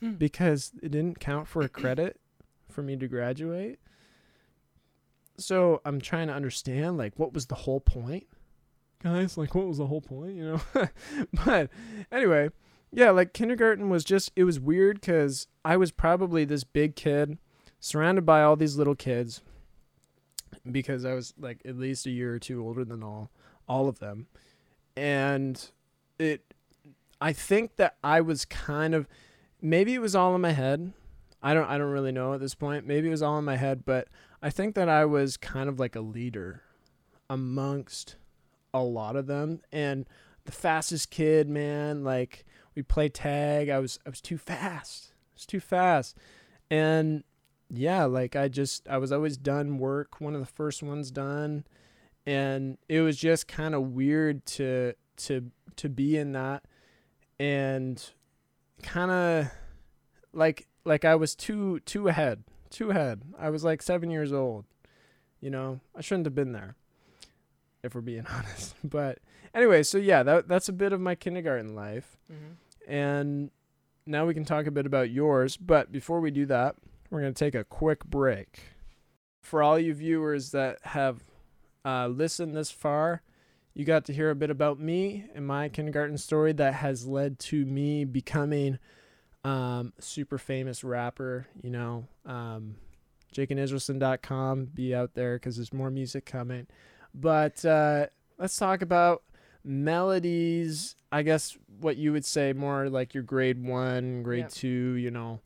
Hmm. 0.00 0.12
because 0.12 0.70
it 0.82 0.90
didn't 0.92 1.18
count 1.18 1.48
for 1.48 1.62
a 1.62 1.68
credit 1.80 2.20
for 2.68 2.82
me 2.82 2.96
to 2.96 3.08
graduate. 3.08 3.80
So 5.38 5.80
I'm 5.84 6.00
trying 6.00 6.28
to 6.28 6.34
understand, 6.34 6.96
like, 6.98 7.14
what 7.18 7.32
was 7.32 7.46
the 7.46 7.54
whole 7.54 7.80
point, 7.80 8.26
guys? 9.02 9.36
Like, 9.36 9.54
what 9.54 9.66
was 9.66 9.78
the 9.78 9.86
whole 9.86 10.00
point, 10.00 10.34
you 10.36 10.44
know? 10.44 10.60
but 11.44 11.70
anyway, 12.12 12.50
yeah, 12.92 13.10
like 13.10 13.32
kindergarten 13.32 13.90
was 13.90 14.04
just 14.04 14.30
it 14.36 14.44
was 14.44 14.58
weird 14.58 15.00
because 15.00 15.46
I 15.64 15.76
was 15.76 15.90
probably 15.90 16.44
this 16.44 16.64
big 16.64 16.96
kid 16.96 17.38
surrounded 17.80 18.24
by 18.24 18.42
all 18.42 18.56
these 18.56 18.76
little 18.76 18.94
kids 18.94 19.42
because 20.70 21.04
I 21.04 21.14
was 21.14 21.34
like 21.38 21.60
at 21.64 21.76
least 21.76 22.06
a 22.06 22.10
year 22.10 22.34
or 22.34 22.38
two 22.38 22.62
older 22.62 22.84
than 22.84 23.02
all 23.02 23.30
all 23.68 23.88
of 23.88 23.98
them, 23.98 24.26
and 24.96 25.70
it 26.18 26.54
I 27.20 27.32
think 27.32 27.76
that 27.76 27.96
I 28.02 28.20
was 28.20 28.44
kind 28.44 28.94
of 28.94 29.06
maybe 29.60 29.94
it 29.94 30.00
was 30.00 30.14
all 30.14 30.34
in 30.34 30.40
my 30.40 30.52
head. 30.52 30.92
I 31.42 31.54
don't 31.54 31.68
I 31.68 31.78
don't 31.78 31.90
really 31.90 32.12
know 32.12 32.32
at 32.34 32.40
this 32.40 32.54
point. 32.54 32.86
Maybe 32.86 33.08
it 33.08 33.12
was 33.12 33.22
all 33.22 33.38
in 33.38 33.44
my 33.44 33.56
head, 33.56 33.84
but 33.84 34.08
I 34.42 34.50
think 34.50 34.74
that 34.74 34.88
I 34.88 35.04
was 35.04 35.36
kind 35.36 35.68
of 35.68 35.78
like 35.78 35.94
a 35.96 36.00
leader 36.00 36.62
amongst 37.28 38.16
a 38.72 38.82
lot 38.82 39.16
of 39.16 39.26
them 39.26 39.60
and 39.72 40.06
the 40.44 40.52
fastest 40.52 41.10
kid, 41.10 41.48
man, 41.48 42.04
like 42.04 42.44
we 42.78 42.82
play 42.84 43.08
tag. 43.08 43.68
I 43.68 43.80
was 43.80 43.98
I 44.06 44.08
was 44.08 44.20
too 44.20 44.38
fast. 44.38 45.12
I 45.12 45.34
was 45.34 45.46
too 45.46 45.58
fast. 45.58 46.16
And 46.70 47.24
yeah, 47.68 48.04
like 48.04 48.36
I 48.36 48.46
just 48.46 48.88
I 48.88 48.98
was 48.98 49.10
always 49.10 49.36
done 49.36 49.78
work, 49.78 50.20
one 50.20 50.34
of 50.34 50.40
the 50.40 50.46
first 50.46 50.80
ones 50.80 51.10
done. 51.10 51.64
And 52.24 52.78
it 52.88 53.00
was 53.00 53.16
just 53.16 53.48
kind 53.48 53.74
of 53.74 53.82
weird 53.94 54.46
to 54.46 54.94
to 55.16 55.50
to 55.74 55.88
be 55.88 56.16
in 56.16 56.30
that 56.32 56.62
and 57.40 58.00
kind 58.84 59.10
of 59.10 59.50
like 60.32 60.68
like 60.84 61.04
I 61.04 61.16
was 61.16 61.34
too 61.34 61.80
too 61.80 62.06
ahead. 62.06 62.44
Too 62.70 62.90
ahead. 62.90 63.22
I 63.36 63.50
was 63.50 63.64
like 63.64 63.82
7 63.82 64.08
years 64.08 64.32
old. 64.32 64.66
You 65.40 65.50
know, 65.50 65.80
I 65.96 66.00
shouldn't 66.00 66.26
have 66.26 66.34
been 66.36 66.52
there 66.52 66.76
if 67.82 67.96
we're 67.96 68.02
being 68.02 68.26
honest. 68.30 68.76
But 68.84 69.18
anyway, 69.54 69.82
so 69.82 69.98
yeah, 69.98 70.22
that 70.22 70.46
that's 70.46 70.68
a 70.68 70.72
bit 70.72 70.92
of 70.92 71.00
my 71.00 71.16
kindergarten 71.16 71.74
life, 71.74 72.16
Mm-hmm. 72.30 72.52
And 72.88 73.50
now 74.06 74.26
we 74.26 74.34
can 74.34 74.44
talk 74.44 74.66
a 74.66 74.70
bit 74.72 74.86
about 74.86 75.10
yours. 75.10 75.56
But 75.56 75.92
before 75.92 76.20
we 76.20 76.30
do 76.30 76.46
that, 76.46 76.74
we're 77.10 77.20
gonna 77.20 77.32
take 77.32 77.54
a 77.54 77.64
quick 77.64 78.04
break. 78.04 78.60
For 79.42 79.62
all 79.62 79.78
you 79.78 79.94
viewers 79.94 80.50
that 80.50 80.78
have 80.82 81.22
uh, 81.84 82.08
listened 82.08 82.56
this 82.56 82.70
far, 82.70 83.22
you 83.74 83.84
got 83.84 84.06
to 84.06 84.12
hear 84.12 84.30
a 84.30 84.34
bit 84.34 84.50
about 84.50 84.80
me 84.80 85.26
and 85.34 85.46
my 85.46 85.68
kindergarten 85.68 86.18
story 86.18 86.52
that 86.54 86.74
has 86.74 87.06
led 87.06 87.38
to 87.38 87.64
me 87.64 88.04
becoming 88.04 88.78
um, 89.44 89.92
super 90.00 90.38
famous 90.38 90.82
rapper. 90.82 91.46
You 91.62 91.70
know, 91.70 92.08
um, 92.26 92.76
JachinIsraelson.com. 93.34 94.66
Be 94.74 94.94
out 94.94 95.14
there 95.14 95.36
because 95.36 95.56
there's 95.56 95.72
more 95.72 95.90
music 95.90 96.26
coming. 96.26 96.66
But 97.14 97.64
uh, 97.64 98.06
let's 98.38 98.56
talk 98.56 98.82
about 98.82 99.22
melodies. 99.64 100.96
I 101.12 101.22
guess 101.22 101.56
what 101.80 101.96
you 101.96 102.12
would 102.12 102.24
say 102.24 102.52
more 102.52 102.88
like 102.88 103.14
your 103.14 103.22
grade 103.22 103.62
one, 103.64 104.22
grade 104.22 104.44
Yep. 104.44 104.50
two. 104.52 104.92
You 104.94 105.10
know, 105.10 105.40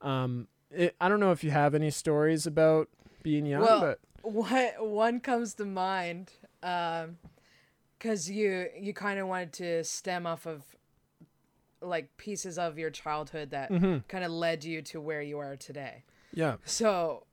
um, 0.00 0.48
it, 0.70 0.94
I 1.00 1.08
don't 1.08 1.20
know 1.20 1.32
if 1.32 1.44
you 1.44 1.50
have 1.50 1.74
any 1.74 1.90
stories 1.90 2.46
about 2.46 2.88
being 3.22 3.46
young, 3.46 3.62
Well, 3.62 3.80
but 3.80 4.00
What 4.22 4.86
one 4.86 5.20
comes 5.20 5.54
to 5.54 5.64
mind, 5.64 6.32
um, 6.62 7.18
because 7.98 8.30
you 8.30 8.68
you 8.78 8.92
kind 8.94 9.18
of 9.20 9.28
wanted 9.28 9.52
to 9.54 9.84
stem 9.84 10.26
off 10.26 10.46
of 10.46 10.62
like 11.80 12.16
pieces 12.16 12.58
of 12.58 12.78
your 12.78 12.90
childhood 12.90 13.50
that 13.50 13.70
Mhm. 13.70 14.06
kind 14.08 14.24
of 14.24 14.30
led 14.30 14.64
you 14.64 14.80
to 14.82 15.00
where 15.00 15.20
you 15.20 15.38
are 15.38 15.54
today. 15.56 16.04
yeah, 16.32 16.56
So, 16.64 17.26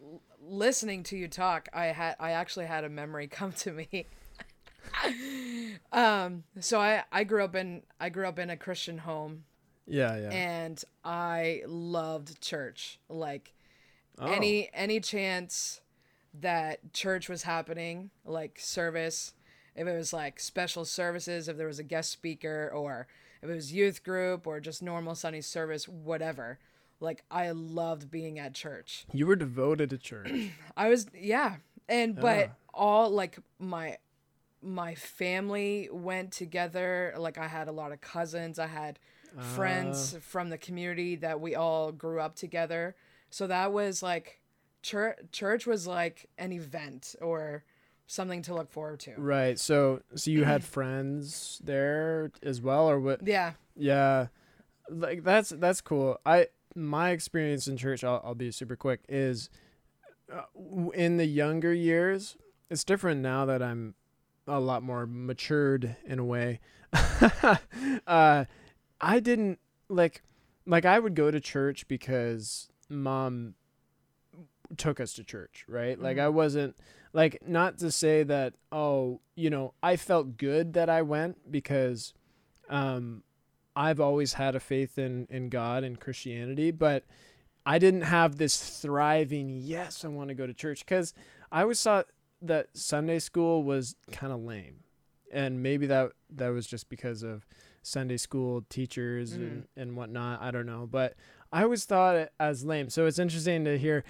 l- 0.00 0.22
listening 0.40 1.02
to 1.04 1.16
you 1.16 1.26
talk, 1.26 1.68
I 1.72 1.86
had 1.86 2.14
I 2.20 2.30
actually 2.30 2.66
had 2.66 2.84
a 2.84 2.88
memory 2.88 3.26
come 3.26 3.52
to 3.52 3.72
me. 3.72 3.88
um, 5.92 6.44
so 6.60 6.80
I 6.80 7.04
I 7.12 7.24
grew 7.24 7.44
up 7.44 7.54
in 7.54 7.82
I 8.00 8.08
grew 8.08 8.26
up 8.26 8.38
in 8.38 8.50
a 8.50 8.56
Christian 8.56 8.98
home, 8.98 9.44
yeah, 9.86 10.16
yeah. 10.18 10.30
and 10.30 10.82
I 11.04 11.62
loved 11.66 12.40
church. 12.40 12.98
Like 13.08 13.52
Oh. 14.18 14.32
any 14.32 14.70
any 14.72 14.98
chance 15.00 15.82
that 16.40 16.92
church 16.94 17.28
was 17.28 17.42
happening, 17.42 18.10
like 18.24 18.58
service, 18.58 19.34
if 19.74 19.86
it 19.86 19.94
was 19.96 20.12
like 20.12 20.40
special 20.40 20.84
services, 20.86 21.48
if 21.48 21.56
there 21.58 21.66
was 21.66 21.78
a 21.78 21.82
guest 21.84 22.12
speaker, 22.12 22.70
or 22.74 23.06
if 23.42 23.50
it 23.50 23.54
was 23.54 23.72
youth 23.74 24.02
group 24.02 24.46
or 24.46 24.58
just 24.60 24.82
normal 24.82 25.14
Sunday 25.14 25.42
service, 25.42 25.86
whatever. 25.86 26.58
Like 26.98 27.24
I 27.30 27.50
loved 27.50 28.10
being 28.10 28.38
at 28.38 28.54
church. 28.54 29.04
you 29.12 29.26
were 29.26 29.36
devoted 29.36 29.90
to 29.90 29.98
church. 29.98 30.30
I 30.78 30.88
was 30.88 31.06
yeah, 31.14 31.56
and 31.86 32.16
but 32.18 32.38
Yeah. 32.38 32.48
all 32.72 33.10
like 33.10 33.38
my 33.58 33.98
my 34.62 34.94
family 34.94 35.88
went 35.92 36.32
together. 36.32 37.14
Like 37.16 37.38
I 37.38 37.46
had 37.48 37.68
a 37.68 37.72
lot 37.72 37.92
of 37.92 38.00
cousins. 38.00 38.58
I 38.58 38.66
had 38.66 38.98
friends 39.54 40.14
Ah. 40.16 40.20
from 40.22 40.48
the 40.50 40.58
community 40.58 41.16
that 41.16 41.40
we 41.40 41.54
all 41.54 41.92
grew 41.92 42.20
up 42.20 42.36
together. 42.36 42.96
So 43.30 43.46
that 43.46 43.72
was 43.72 44.02
like 44.02 44.40
church. 44.82 45.18
Church 45.32 45.66
was 45.66 45.86
like 45.86 46.28
an 46.38 46.52
event 46.52 47.14
or 47.20 47.64
something 48.06 48.40
to 48.42 48.54
look 48.54 48.70
forward 48.70 49.00
to. 49.00 49.14
Right. 49.18 49.58
So 49.58 50.00
so 50.14 50.30
you 50.30 50.44
had 50.44 50.64
friends 50.76 51.60
there 51.62 52.30
as 52.42 52.60
well 52.62 52.88
or 52.88 52.98
what? 53.00 53.26
Yeah. 53.26 53.52
Yeah. 53.76 54.28
Like 54.88 55.22
that's 55.24 55.50
that's 55.50 55.80
cool. 55.80 56.18
I 56.24 56.46
my 56.74 57.10
experience 57.10 57.66
in 57.68 57.76
church 57.76 58.04
I'll 58.04 58.22
I'll 58.24 58.34
be 58.34 58.50
super 58.50 58.76
quick 58.76 59.00
is 59.08 59.50
uh, 60.32 60.42
in 60.94 61.16
the 61.18 61.24
younger 61.26 61.72
years 61.72 62.36
it's 62.70 62.84
different 62.84 63.20
now 63.20 63.44
that 63.46 63.62
I'm 63.62 63.94
a 64.46 64.60
lot 64.60 64.82
more 64.82 65.06
matured 65.06 65.96
in 66.06 66.18
a 66.18 66.24
way. 66.24 66.60
uh 68.06 68.44
I 69.00 69.20
didn't 69.20 69.58
like 69.88 70.22
like 70.66 70.84
I 70.84 70.98
would 70.98 71.14
go 71.14 71.30
to 71.30 71.40
church 71.40 71.86
because 71.88 72.68
mom 72.88 73.54
took 74.76 75.00
us 75.00 75.12
to 75.14 75.24
church, 75.24 75.64
right? 75.68 75.98
Like 76.00 76.16
Mhm. 76.16 76.22
I 76.22 76.28
wasn't 76.28 76.76
like 77.12 77.46
not 77.46 77.78
to 77.78 77.90
say 77.90 78.22
that 78.24 78.54
oh, 78.72 79.20
you 79.34 79.50
know, 79.50 79.74
I 79.82 79.96
felt 79.96 80.36
good 80.36 80.72
that 80.74 80.88
I 80.88 81.02
went 81.02 81.50
because 81.50 82.12
um 82.68 83.22
I've 83.74 84.00
always 84.00 84.34
had 84.34 84.54
a 84.54 84.60
faith 84.60 84.98
in 84.98 85.26
in 85.30 85.48
God 85.48 85.84
and 85.84 86.00
Christianity, 86.00 86.70
but 86.70 87.04
I 87.64 87.78
didn't 87.78 88.02
have 88.02 88.36
this 88.36 88.80
thriving 88.80 89.50
yes, 89.50 90.04
I 90.04 90.08
want 90.08 90.28
to 90.28 90.34
go 90.34 90.46
to 90.46 90.54
church 90.54 90.86
cuz 90.86 91.14
I 91.52 91.62
always 91.62 91.82
thought 91.82 92.06
that 92.42 92.68
Sunday 92.74 93.18
school 93.18 93.62
was 93.62 93.96
kind 94.12 94.32
of 94.32 94.40
lame. 94.40 94.80
And 95.32 95.62
maybe 95.62 95.86
that 95.86 96.12
that 96.30 96.48
was 96.48 96.66
just 96.66 96.88
because 96.88 97.22
of 97.22 97.46
Sunday 97.82 98.16
school 98.16 98.64
teachers 98.68 99.32
mm-hmm. 99.32 99.42
and, 99.42 99.64
and 99.76 99.96
whatnot. 99.96 100.40
I 100.40 100.50
don't 100.50 100.66
know. 100.66 100.88
But 100.90 101.14
I 101.52 101.62
always 101.62 101.84
thought 101.84 102.16
it 102.16 102.32
as 102.38 102.64
lame. 102.64 102.90
So 102.90 103.06
it's 103.06 103.18
interesting 103.18 103.64
to 103.64 103.78
hear 103.78 104.04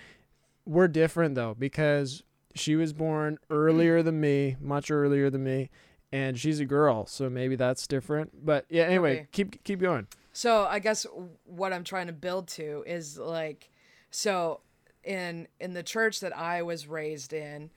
we're 0.66 0.88
different 0.88 1.34
though, 1.34 1.54
because 1.58 2.22
she 2.54 2.76
was 2.76 2.92
born 2.92 3.38
earlier 3.50 4.02
than 4.02 4.20
me, 4.20 4.56
much 4.60 4.90
earlier 4.90 5.30
than 5.30 5.44
me, 5.44 5.70
and 6.12 6.38
she's 6.38 6.60
a 6.60 6.64
girl, 6.64 7.06
so 7.06 7.28
maybe 7.28 7.56
that's 7.56 7.86
different. 7.86 8.44
But 8.44 8.64
yeah, 8.68 8.84
anyway, 8.84 9.20
Okay. 9.20 9.28
keep 9.32 9.62
keep 9.64 9.80
going. 9.80 10.06
So 10.32 10.64
I 10.64 10.78
guess 10.78 11.06
what 11.44 11.72
I'm 11.72 11.84
trying 11.84 12.08
to 12.08 12.12
build 12.12 12.48
to 12.48 12.82
is 12.86 13.18
like, 13.18 13.70
so 14.10 14.60
in 15.04 15.48
in 15.60 15.72
the 15.74 15.82
church 15.82 16.20
that 16.20 16.36
I 16.36 16.62
was 16.62 16.86
raised 16.86 17.32
in, 17.32 17.70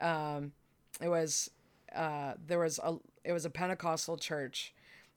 um, 0.00 0.52
it 1.00 1.08
was 1.08 1.50
uh, 1.94 2.34
there 2.46 2.58
was 2.58 2.78
a 2.82 2.96
it 3.24 3.32
was 3.32 3.44
a 3.44 3.50
Pentecostal 3.50 4.16
church, 4.16 4.74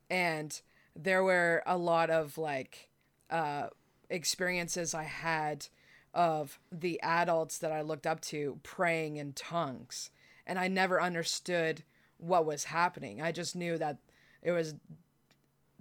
and 0.09 0.59
there 0.95 1.23
were 1.23 1.63
a 1.65 1.77
lot 1.77 2.09
of 2.09 2.37
like 2.37 2.89
uh, 3.29 3.67
experiences 4.09 4.93
I 4.93 5.03
had 5.03 5.67
of 6.13 6.59
the 6.71 6.99
adults 7.01 7.57
that 7.59 7.71
I 7.71 7.81
looked 7.81 8.07
up 8.07 8.19
to 8.21 8.59
praying 8.63 9.17
in 9.17 9.33
tongues, 9.33 10.09
and 10.47 10.57
I 10.57 10.67
never 10.67 11.01
understood 11.01 11.83
what 12.17 12.45
was 12.45 12.65
happening. 12.65 13.21
I 13.21 13.31
just 13.31 13.55
knew 13.55 13.77
that 13.77 13.97
it 14.41 14.51
was 14.51 14.75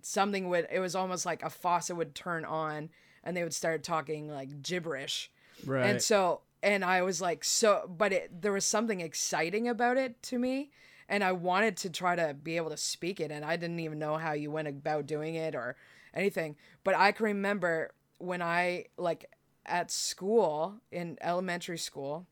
something 0.03 0.49
would 0.49 0.67
it 0.71 0.79
was 0.81 0.95
almost 0.95 1.27
like 1.27 1.43
a 1.43 1.51
faucet 1.51 1.97
would 1.97 2.15
turn 2.15 2.45
on 2.45 2.89
and 3.25 3.37
they 3.37 3.43
would 3.43 3.53
start 3.55 3.83
talking 3.83 4.29
like 4.29 4.63
gibberish 4.63 5.31
Right. 5.67 5.87
and 5.87 6.01
so 6.01 6.43
and 6.63 6.85
i 6.85 7.03
was 7.03 7.21
like 7.21 7.45
so 7.45 7.89
but 7.97 8.13
it 8.13 8.43
there 8.43 8.53
was 8.53 8.65
something 8.65 9.01
exciting 9.01 9.69
about 9.69 9.97
it 9.97 10.23
to 10.23 10.39
me 10.39 10.71
and 11.09 11.23
i 11.23 11.33
wanted 11.33 11.77
to 11.77 11.91
try 11.91 12.17
to 12.17 12.35
be 12.35 12.57
able 12.57 12.71
to 12.71 12.77
speak 12.77 13.21
it 13.21 13.31
and 13.31 13.45
i 13.45 13.57
didn't 13.57 13.81
even 13.81 13.99
know 13.99 14.17
how 14.17 14.33
you 14.33 14.51
went 14.51 14.69
about 14.69 15.07
doing 15.07 15.35
it 15.35 15.55
or 15.55 15.77
anything. 16.15 16.57
But 16.85 16.97
i 16.97 17.13
can 17.13 17.25
remember 17.25 17.93
when 18.19 18.43
i 18.43 18.87
like 18.97 19.31
at 19.67 19.91
school 19.91 20.77
in 20.91 21.19
elementary 21.21 21.79
school 21.79 22.27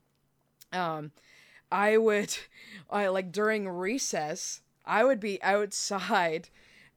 um 0.72 1.12
i 1.70 1.96
would 1.96 2.36
i 2.90 3.06
like 3.08 3.30
during 3.30 3.68
recess 3.68 4.62
i 4.84 5.04
would 5.04 5.20
be 5.20 5.42
outside 5.42 6.48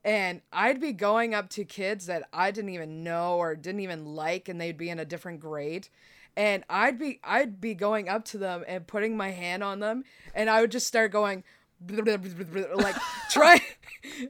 and 0.03 0.41
I'd 0.53 0.79
be 0.79 0.93
going 0.93 1.33
up 1.33 1.49
to 1.49 1.65
kids 1.65 2.05
that 2.05 2.23
I 2.31 2.51
didn't 2.51 2.69
even 2.69 3.03
know 3.03 3.35
or 3.35 3.55
didn't 3.55 3.81
even 3.81 4.15
like 4.15 4.47
and 4.47 4.59
they'd 4.59 4.77
be 4.77 4.89
in 4.89 4.99
a 4.99 5.05
different 5.05 5.39
grade 5.39 5.89
and 6.39 6.63
I'd 6.69 6.97
be 6.97 7.19
I'd 7.23 7.59
be 7.59 7.75
going 7.75 8.07
up 8.07 8.23
to 8.25 8.37
them 8.37 8.63
and 8.65 8.87
putting 8.87 9.17
my 9.17 9.31
hand 9.31 9.61
on 9.61 9.79
them 9.79 10.05
and 10.33 10.49
I 10.49 10.61
would 10.61 10.71
just 10.71 10.87
start 10.87 11.11
going 11.11 11.43
like 12.75 12.95
try 13.29 13.61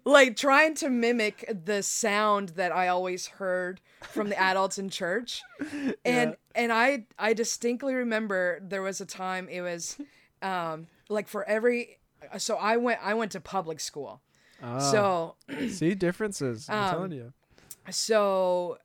like 0.06 0.36
trying 0.36 0.74
to 0.76 0.90
mimic 0.90 1.50
the 1.66 1.84
sound 1.84 2.50
that 2.50 2.72
I 2.72 2.88
always 2.88 3.28
heard 3.28 3.80
from 4.02 4.30
the 4.30 4.40
adults 4.40 4.80
in 4.80 4.90
church 4.90 5.44
and 6.06 6.36
and 6.56 6.74
I 6.74 7.06
I 7.18 7.34
distinctly 7.34 7.94
remember 7.94 8.60
there 8.62 8.82
was 8.82 9.00
a 9.00 9.06
time 9.06 9.48
it 9.48 9.62
was 9.62 9.98
um 10.42 10.88
like 11.10 11.28
for 11.28 11.44
every 11.46 12.00
so 12.38 12.56
I 12.56 12.78
went 12.78 13.00
I 13.04 13.14
went 13.14 13.32
to 13.34 13.40
public 13.40 13.80
school 13.80 14.22
Ah, 14.62 14.80
so 14.80 15.36
see 15.70 15.96
differences. 15.96 16.70
I'm 16.70 16.84
um, 16.84 16.90
telling 16.90 17.12
you. 17.12 17.34
so 17.90 18.78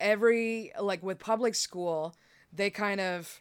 every 0.00 0.72
like 0.80 1.02
with 1.02 1.18
public 1.18 1.54
school 1.54 2.14
they 2.52 2.70
kind 2.70 3.00
of 3.00 3.40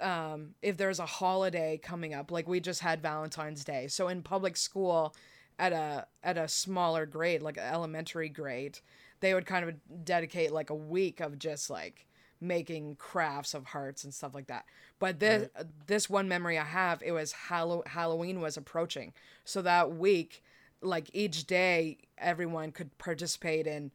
um 0.00 0.54
if 0.60 0.76
there's 0.76 0.98
a 0.98 1.06
holiday 1.06 1.78
coming 1.82 2.12
up 2.12 2.30
like 2.30 2.46
we 2.48 2.60
just 2.60 2.80
had 2.80 3.00
valentine's 3.00 3.64
day. 3.64 3.86
So 3.88 4.08
in 4.08 4.22
public 4.22 4.56
school 4.56 5.14
at 5.58 5.72
a 5.72 6.06
at 6.22 6.36
a 6.36 6.48
smaller 6.48 7.06
grade 7.06 7.42
like 7.42 7.58
elementary 7.58 8.28
grade 8.28 8.78
they 9.20 9.34
would 9.34 9.46
kind 9.46 9.68
of 9.68 10.04
dedicate 10.04 10.52
like 10.52 10.70
a 10.70 10.74
week 10.74 11.20
of 11.20 11.38
just 11.38 11.70
like 11.70 12.06
making 12.40 12.94
crafts 12.96 13.52
of 13.52 13.66
hearts 13.66 14.04
and 14.04 14.14
stuff 14.14 14.34
like 14.34 14.46
that. 14.46 14.64
But 14.98 15.18
this 15.18 15.48
this 15.86 16.08
one 16.10 16.28
memory 16.28 16.58
i 16.58 16.64
have 16.64 17.02
it 17.02 17.12
was 17.12 17.32
Hallow- 17.32 17.82
halloween 17.86 18.40
was 18.40 18.56
approaching. 18.56 19.12
So 19.44 19.62
that 19.62 19.96
week 19.96 20.42
like 20.80 21.10
each 21.12 21.46
day 21.46 21.98
everyone 22.18 22.70
could 22.72 22.96
participate 22.98 23.66
in 23.66 23.90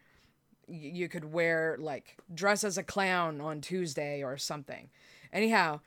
you 0.67 1.09
could 1.09 1.31
wear 1.31 1.77
like 1.79 2.17
dress 2.33 2.63
as 2.63 2.77
a 2.77 2.83
clown 2.83 3.41
on 3.41 3.61
Tuesday 3.61 4.23
or 4.23 4.37
something. 4.37 4.89
Anyhow, 5.31 5.79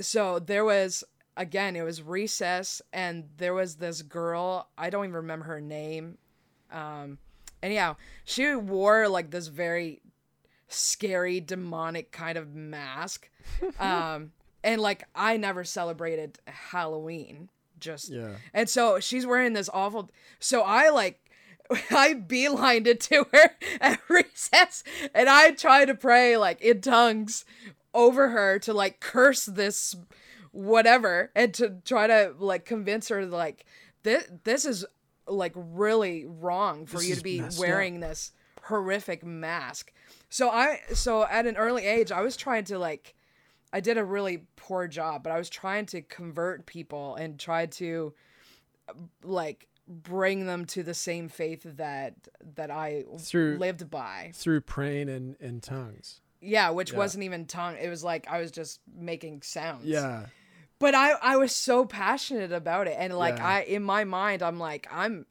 so 0.00 0.38
there 0.38 0.64
was 0.64 1.04
again, 1.36 1.76
it 1.76 1.82
was 1.82 2.02
recess, 2.02 2.82
and 2.92 3.28
there 3.36 3.54
was 3.54 3.76
this 3.76 4.02
girl. 4.02 4.68
I 4.76 4.90
don't 4.90 5.04
even 5.04 5.16
remember 5.16 5.44
her 5.46 5.60
name. 5.60 6.18
Um, 6.72 7.18
anyhow, 7.62 7.96
she 8.24 8.54
wore 8.54 9.08
like 9.08 9.30
this 9.30 9.46
very 9.46 10.00
scary, 10.68 11.40
demonic 11.40 12.12
kind 12.12 12.38
of 12.38 12.54
mask. 12.54 13.28
Um, 13.80 14.32
and 14.62 14.80
like 14.80 15.04
I 15.14 15.36
never 15.38 15.64
celebrated 15.64 16.38
Halloween. 16.46 17.48
Just 17.80 18.10
Yeah. 18.10 18.32
and 18.52 18.68
so 18.68 18.98
she's 19.00 19.24
wearing 19.24 19.52
this 19.54 19.70
awful. 19.72 20.10
So 20.40 20.62
I 20.62 20.90
like, 20.90 21.27
I 21.90 22.14
beelined 22.14 22.86
it 22.86 23.00
to 23.02 23.26
her 23.32 23.50
at 23.80 24.00
recess, 24.08 24.84
and 25.14 25.28
I 25.28 25.50
tried 25.52 25.86
to 25.86 25.94
pray 25.94 26.36
like 26.36 26.60
in 26.60 26.80
tongues 26.80 27.44
over 27.94 28.30
her 28.30 28.58
to 28.60 28.72
like 28.72 29.00
curse 29.00 29.44
this 29.46 29.94
whatever, 30.52 31.30
and 31.34 31.52
to 31.54 31.76
try 31.84 32.06
to 32.06 32.34
like 32.38 32.64
convince 32.64 33.08
her 33.08 33.26
like 33.26 33.64
this 34.02 34.24
this 34.44 34.64
is 34.64 34.84
like 35.26 35.52
really 35.54 36.24
wrong 36.26 36.86
for 36.86 36.98
This 36.98 37.08
you 37.08 37.14
to 37.16 37.22
be 37.22 37.40
messed 37.40 37.58
up. 37.58 37.66
wearing 37.66 38.00
this 38.00 38.32
horrific 38.64 39.24
mask. 39.24 39.92
So 40.30 40.50
I 40.50 40.80
so 40.92 41.24
at 41.24 41.46
an 41.46 41.56
early 41.56 41.84
age 41.84 42.12
I 42.12 42.20
was 42.20 42.36
trying 42.36 42.64
to 42.64 42.78
like 42.78 43.14
I 43.72 43.80
did 43.80 43.98
a 43.98 44.04
really 44.04 44.44
poor 44.56 44.88
job, 44.88 45.22
but 45.22 45.32
I 45.32 45.38
was 45.38 45.50
trying 45.50 45.86
to 45.86 46.00
convert 46.00 46.64
people 46.64 47.16
and 47.16 47.38
try 47.38 47.66
to 47.66 48.14
like 49.22 49.68
bring 49.88 50.46
them 50.46 50.66
to 50.66 50.82
the 50.82 50.94
same 50.94 51.28
faith 51.28 51.62
that 51.64 52.14
that 52.56 52.70
I 52.70 53.04
Through- 53.18 53.56
lived 53.58 53.90
by. 53.90 54.32
Through 54.34 54.60
praying 54.62 55.08
in, 55.08 55.36
in 55.40 55.60
tongues. 55.60 56.20
Yeah, 56.40 56.70
which 56.70 56.92
Yeah. 56.92 56.98
wasn't 56.98 57.24
even 57.24 57.46
tongue. 57.46 57.76
It 57.80 57.88
was 57.88 58.04
like 58.04 58.28
I 58.28 58.38
was 58.40 58.50
just 58.50 58.80
making 58.94 59.42
sounds. 59.42 59.84
Yeah. 59.86 60.26
But 60.78 60.94
I 60.94 61.12
I 61.22 61.36
was 61.36 61.54
so 61.54 61.84
passionate 61.84 62.52
about 62.52 62.86
it 62.86 62.96
and 62.98 63.16
like 63.16 63.38
Yeah. 63.38 63.46
I 63.48 63.60
in 63.62 63.82
my 63.82 64.04
mind 64.04 64.42
I'm 64.42 64.58
like 64.58 64.86
I'm 64.92 65.26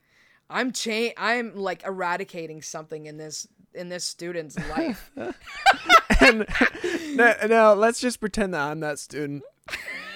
I'm 0.49 0.71
cha- 0.71 1.13
I'm 1.17 1.55
like 1.55 1.83
eradicating 1.85 2.61
something 2.61 3.05
in 3.05 3.17
this 3.17 3.47
in 3.73 3.89
this 3.89 4.03
student's 4.05 4.57
life. 4.69 5.11
and 6.19 6.45
now, 7.15 7.35
now 7.47 7.73
let's 7.73 7.99
just 7.99 8.19
pretend 8.19 8.53
that 8.55 8.61
I'm 8.71 8.79
that 8.79 8.97
student. 8.99 9.43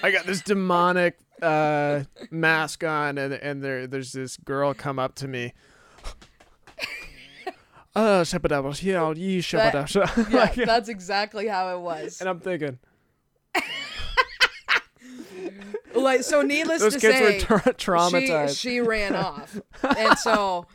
I 0.02 0.10
got 0.10 0.26
this 0.26 0.40
demonic 0.42 1.16
uh, 1.42 2.04
mask 2.30 2.84
on, 2.84 3.18
and 3.18 3.34
and 3.34 3.62
there 3.62 3.86
there's 3.86 4.12
this 4.12 4.36
girl 4.38 4.72
come 4.74 4.98
up 4.98 5.14
to 5.16 5.28
me. 5.28 5.52
Uh, 7.94 8.00
yeah, 8.00 8.22
shabadabba. 8.24 8.82
yeah, 10.32 10.38
Like, 10.38 10.54
that's 10.54 10.88
exactly 10.88 11.46
how 11.46 11.76
it 11.76 11.80
was. 11.82 12.20
and 12.22 12.30
I'm 12.30 12.40
thinking 12.40 12.78
like 15.94 16.22
so 16.22 16.40
needless 16.40 16.80
those 16.80 16.94
to 16.94 17.00
kids 17.00 17.18
say 17.18 17.34
were 17.34 17.58
tra- 17.58 17.74
traumatized. 17.74 18.58
She, 18.58 18.70
she 18.70 18.80
ran 18.80 19.14
off, 19.14 19.60
and 19.82 20.16
so, 20.18 20.66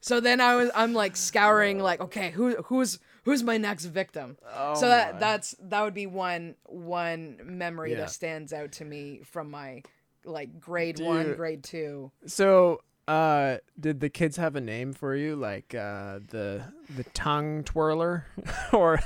so 0.00 0.20
then 0.20 0.40
I 0.40 0.54
was 0.54 0.70
I'm 0.74 0.92
like 0.94 1.16
scouring 1.16 1.80
like 1.80 2.00
okay 2.00 2.30
who 2.30 2.54
who's 2.66 2.98
who's 3.24 3.42
my 3.42 3.58
next 3.58 3.86
victim. 3.86 4.36
Oh 4.54 4.74
so 4.74 4.86
that 4.88 5.14
my. 5.14 5.18
that's 5.20 5.56
that 5.60 5.82
would 5.82 5.94
be 5.94 6.06
one 6.06 6.54
one 6.66 7.38
memory 7.42 7.90
Yeah. 7.92 7.98
that 8.02 8.10
stands 8.10 8.52
out 8.52 8.70
to 8.72 8.84
me 8.84 9.22
from 9.24 9.50
my 9.50 9.82
like 10.24 10.60
grade 10.60 10.96
Do 10.96 11.04
one, 11.04 11.34
grade 11.34 11.62
two. 11.64 12.10
So, 12.26 12.82
uh, 13.08 13.56
did 13.78 14.00
the 14.00 14.08
kids 14.08 14.36
have 14.36 14.54
a 14.56 14.60
name 14.60 14.92
for 14.92 15.16
you, 15.16 15.34
like 15.36 15.74
uh, 15.74 16.20
the 16.28 16.62
the 16.96 17.04
tongue 17.14 17.64
twirler, 17.64 18.26
or 18.72 19.00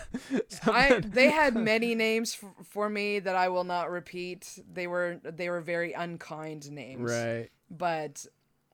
I 0.66 1.00
they 1.00 1.30
had 1.30 1.54
many 1.72 1.94
names 1.94 2.36
f- 2.42 2.66
for 2.66 2.88
me 2.90 3.18
that 3.20 3.34
I 3.36 3.48
will 3.48 3.64
not 3.64 3.90
repeat. 3.90 4.58
They 4.70 4.86
were 4.86 5.20
they 5.24 5.48
were 5.48 5.60
very 5.60 5.92
unkind 5.92 6.70
names. 6.70 7.10
right? 7.10 7.48
But 7.70 8.26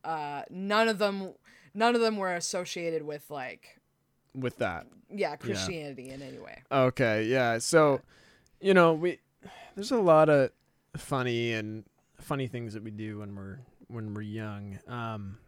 uh 0.02 0.42
none 0.50 0.88
of 0.88 0.98
them 0.98 1.34
none 1.74 1.94
of 1.94 2.00
them 2.00 2.16
were 2.16 2.34
associated 2.34 3.02
with 3.02 3.30
like 3.30 3.78
With 4.34 4.56
that. 4.58 4.86
yeah, 5.10 5.36
Christianity 5.36 6.08
in 6.10 6.22
any 6.22 6.38
way. 6.38 6.62
Okay, 6.72 7.24
yeah. 7.26 7.58
So, 7.58 8.00
you 8.60 8.72
know, 8.74 8.94
we 8.94 9.18
there's 9.74 9.90
a 9.92 10.00
lot 10.00 10.28
of 10.28 10.50
funny 10.96 11.52
and 11.52 11.84
funny 12.30 12.46
things 12.46 12.74
that 12.74 12.84
we 12.84 12.92
do 12.92 13.18
when 13.18 13.34
we're 13.34 13.58
when 13.88 14.14
we're 14.14 14.22
young. 14.22 14.78
Um 14.86 15.38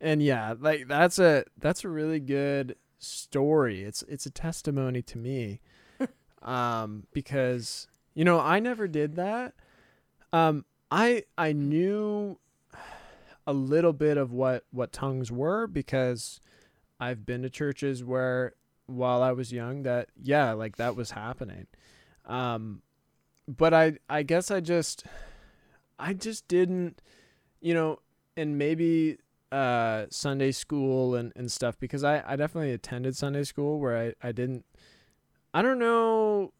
and 0.00 0.22
yeah, 0.22 0.54
like 0.58 0.88
that's 0.88 1.18
a 1.18 1.44
that's 1.58 1.84
a 1.84 1.88
really 1.90 2.18
good 2.18 2.76
story. 2.98 3.82
It's 3.82 4.02
it's 4.08 4.24
a 4.24 4.30
testimony 4.30 5.02
to 5.02 5.18
me. 5.18 5.60
um 6.42 7.06
because 7.12 7.88
you 8.14 8.24
know, 8.24 8.40
I 8.40 8.58
never 8.58 8.88
did 8.88 9.16
that. 9.16 9.52
Um 10.32 10.64
I 10.90 11.24
I 11.36 11.52
knew 11.52 12.38
a 13.46 13.52
little 13.52 13.92
bit 13.92 14.16
of 14.16 14.32
what 14.32 14.64
what 14.70 14.92
tongues 14.92 15.30
were 15.30 15.66
because 15.66 16.40
I've 16.98 17.26
been 17.26 17.42
to 17.42 17.50
churches 17.50 18.02
where 18.02 18.54
while 18.86 19.22
I 19.22 19.32
was 19.32 19.52
young 19.52 19.82
that 19.82 20.08
yeah, 20.22 20.52
like 20.52 20.76
that 20.76 20.96
was 20.96 21.10
happening. 21.10 21.66
Um 22.24 22.80
but 23.46 23.74
I 23.74 23.98
I 24.08 24.22
guess 24.22 24.50
I 24.50 24.60
just 24.60 25.04
I 25.98 26.12
just 26.14 26.48
didn't 26.48 27.00
you 27.64 27.72
know, 27.72 27.98
and 28.36 28.58
maybe 28.58 29.18
uh 29.50 30.06
Sunday 30.10 30.52
school 30.52 31.14
and, 31.14 31.32
and 31.36 31.50
stuff 31.50 31.78
because 31.78 32.02
I, 32.04 32.22
I 32.26 32.36
definitely 32.36 32.72
attended 32.72 33.16
Sunday 33.16 33.44
school 33.44 33.78
where 33.78 33.96
I, 33.96 34.28
I 34.28 34.32
didn't 34.32 34.64
I 35.52 35.62
don't 35.62 35.78
know 35.78 36.52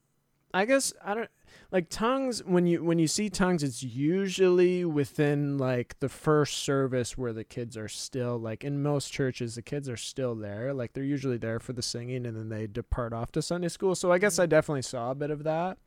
I 0.54 0.64
guess 0.64 0.92
I 1.04 1.14
don't 1.14 1.30
like 1.72 1.88
tongues 1.88 2.44
when 2.44 2.66
you 2.66 2.84
when 2.84 3.00
you 3.00 3.08
see 3.08 3.28
tongues 3.28 3.64
it's 3.64 3.82
usually 3.82 4.84
within 4.84 5.58
like 5.58 5.98
the 5.98 6.08
first 6.08 6.58
service 6.58 7.18
where 7.18 7.32
the 7.32 7.42
kids 7.42 7.76
are 7.76 7.88
still 7.88 8.38
like 8.38 8.62
in 8.62 8.80
most 8.82 9.12
churches 9.12 9.56
the 9.56 9.62
kids 9.62 9.88
are 9.88 9.96
still 9.96 10.36
there 10.36 10.72
like 10.72 10.92
they're 10.92 11.02
usually 11.02 11.38
there 11.38 11.58
for 11.58 11.72
the 11.72 11.82
singing 11.82 12.24
and 12.24 12.36
then 12.36 12.48
they 12.48 12.66
depart 12.68 13.12
off 13.12 13.32
to 13.32 13.42
sunday 13.42 13.68
school. 13.68 13.96
So 13.96 14.12
i 14.12 14.18
guess 14.18 14.38
i 14.38 14.46
definitely 14.46 14.82
saw 14.82 15.10
a 15.10 15.14
bit 15.14 15.30
of 15.30 15.42
that. 15.42 15.78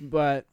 But 0.00 0.46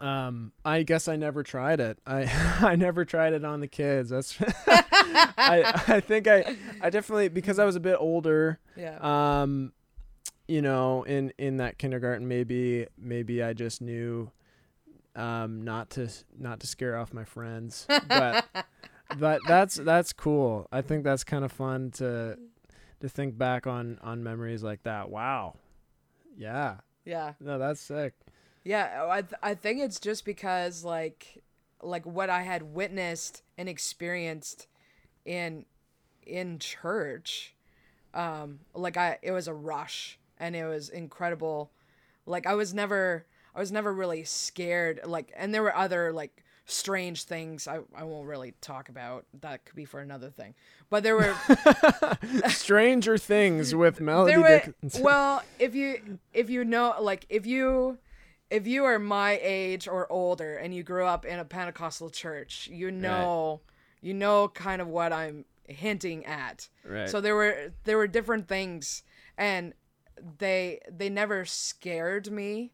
um 0.00 0.52
i 0.64 0.82
guess 0.82 1.08
i 1.08 1.16
never 1.16 1.42
tried 1.42 1.80
it. 1.80 1.98
I 2.06 2.24
i 2.60 2.76
never 2.76 3.04
tried 3.04 3.32
it 3.32 3.44
on 3.44 3.60
the 3.60 3.68
kids. 3.68 4.10
That's 4.10 4.36
i 4.66 5.82
i 5.88 6.00
think 6.00 6.26
i 6.28 6.56
i 6.80 6.90
definitely 6.90 7.28
because 7.28 7.58
i 7.58 7.64
was 7.64 7.76
a 7.76 7.80
bit 7.80 7.96
older 7.98 8.58
Yeah. 8.76 8.98
um 9.42 9.72
you 10.48 10.62
know 10.62 11.02
in 11.04 11.32
in 11.38 11.56
that 11.58 11.78
kindergarten 11.78 12.28
maybe 12.28 12.86
maybe 12.98 13.42
i 13.42 13.52
just 13.52 13.80
knew 13.82 14.30
um 15.14 15.62
not 15.62 15.90
to 15.90 16.08
not 16.38 16.60
to 16.60 16.66
scare 16.66 16.96
off 16.96 17.12
my 17.14 17.24
friends. 17.24 17.86
But 18.08 18.44
but 19.18 19.40
that's 19.46 19.76
that's 19.76 20.12
cool. 20.12 20.68
I 20.70 20.82
think 20.82 21.04
that's 21.04 21.24
kind 21.24 21.44
of 21.44 21.50
fun 21.52 21.90
to 21.92 22.36
to 23.00 23.08
think 23.08 23.38
back 23.38 23.66
on 23.66 23.98
on 24.02 24.22
memories 24.22 24.62
like 24.62 24.82
that. 24.82 25.08
Wow. 25.10 25.54
Yeah. 26.36 26.76
Yeah. 27.06 27.32
no 27.40 27.56
that's 27.58 27.80
sick 27.80 28.14
Yeah, 28.66 29.06
I 29.08 29.22
th- 29.22 29.40
I 29.44 29.54
think 29.54 29.80
it's 29.80 30.00
just 30.00 30.24
because 30.24 30.82
like 30.82 31.40
like 31.80 32.04
what 32.04 32.28
I 32.30 32.42
had 32.42 32.74
witnessed 32.74 33.42
and 33.56 33.68
experienced 33.68 34.66
in 35.24 35.66
in 36.26 36.58
church 36.58 37.54
um 38.12 38.58
like 38.74 38.96
I 38.96 39.18
it 39.22 39.30
was 39.30 39.46
a 39.46 39.54
rush 39.54 40.18
and 40.38 40.56
it 40.56 40.66
was 40.66 40.88
incredible. 40.88 41.70
Like 42.26 42.44
I 42.44 42.54
was 42.54 42.74
never 42.74 43.26
I 43.54 43.60
was 43.60 43.70
never 43.70 43.92
really 43.92 44.24
scared 44.24 45.00
like 45.04 45.32
and 45.36 45.54
there 45.54 45.62
were 45.62 45.76
other 45.76 46.12
like 46.12 46.42
strange 46.64 47.22
things 47.22 47.68
I, 47.68 47.78
I 47.94 48.02
won't 48.02 48.26
really 48.26 48.54
talk 48.60 48.88
about. 48.88 49.26
That 49.42 49.64
could 49.64 49.76
be 49.76 49.84
for 49.84 50.00
another 50.00 50.30
thing. 50.30 50.56
But 50.90 51.04
there 51.04 51.14
were 51.14 51.36
stranger 52.48 53.16
things 53.16 53.76
with 53.76 54.00
melody 54.00 54.38
were, 54.38 54.48
Dickinson. 54.48 55.04
well 55.04 55.44
if 55.60 55.76
you 55.76 56.18
if 56.32 56.50
you 56.50 56.64
know 56.64 56.96
like 57.00 57.26
if 57.28 57.46
you 57.46 57.98
if 58.50 58.66
you 58.66 58.84
are 58.84 58.98
my 58.98 59.38
age 59.42 59.88
or 59.88 60.10
older 60.10 60.56
and 60.56 60.74
you 60.74 60.82
grew 60.82 61.04
up 61.04 61.24
in 61.24 61.38
a 61.38 61.44
pentecostal 61.44 62.10
church 62.10 62.68
you 62.72 62.90
know 62.90 63.60
you 64.00 64.14
know 64.14 64.48
kind 64.48 64.80
of 64.80 64.88
what 64.88 65.12
i'm 65.12 65.44
hinting 65.68 66.24
at. 66.26 66.68
Right. 66.84 67.08
So 67.08 67.20
there 67.20 67.34
were 67.34 67.72
there 67.84 67.96
were 67.96 68.06
different 68.06 68.48
things 68.48 69.02
and 69.36 69.74
they 70.38 70.80
they 70.90 71.08
never 71.08 71.44
scared 71.44 72.30
me. 72.30 72.72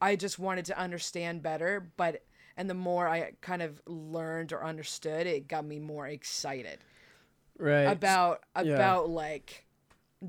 I 0.00 0.16
just 0.16 0.38
wanted 0.38 0.66
to 0.66 0.78
understand 0.78 1.42
better 1.42 1.90
but 1.96 2.22
and 2.56 2.68
the 2.68 2.74
more 2.74 3.08
i 3.08 3.32
kind 3.40 3.62
of 3.62 3.80
learned 3.86 4.52
or 4.52 4.62
understood 4.62 5.26
it 5.26 5.48
got 5.48 5.64
me 5.64 5.78
more 5.78 6.06
excited 6.06 6.78
right. 7.58 7.84
about 7.84 8.42
yeah. 8.56 8.74
about 8.74 9.08
like 9.08 9.63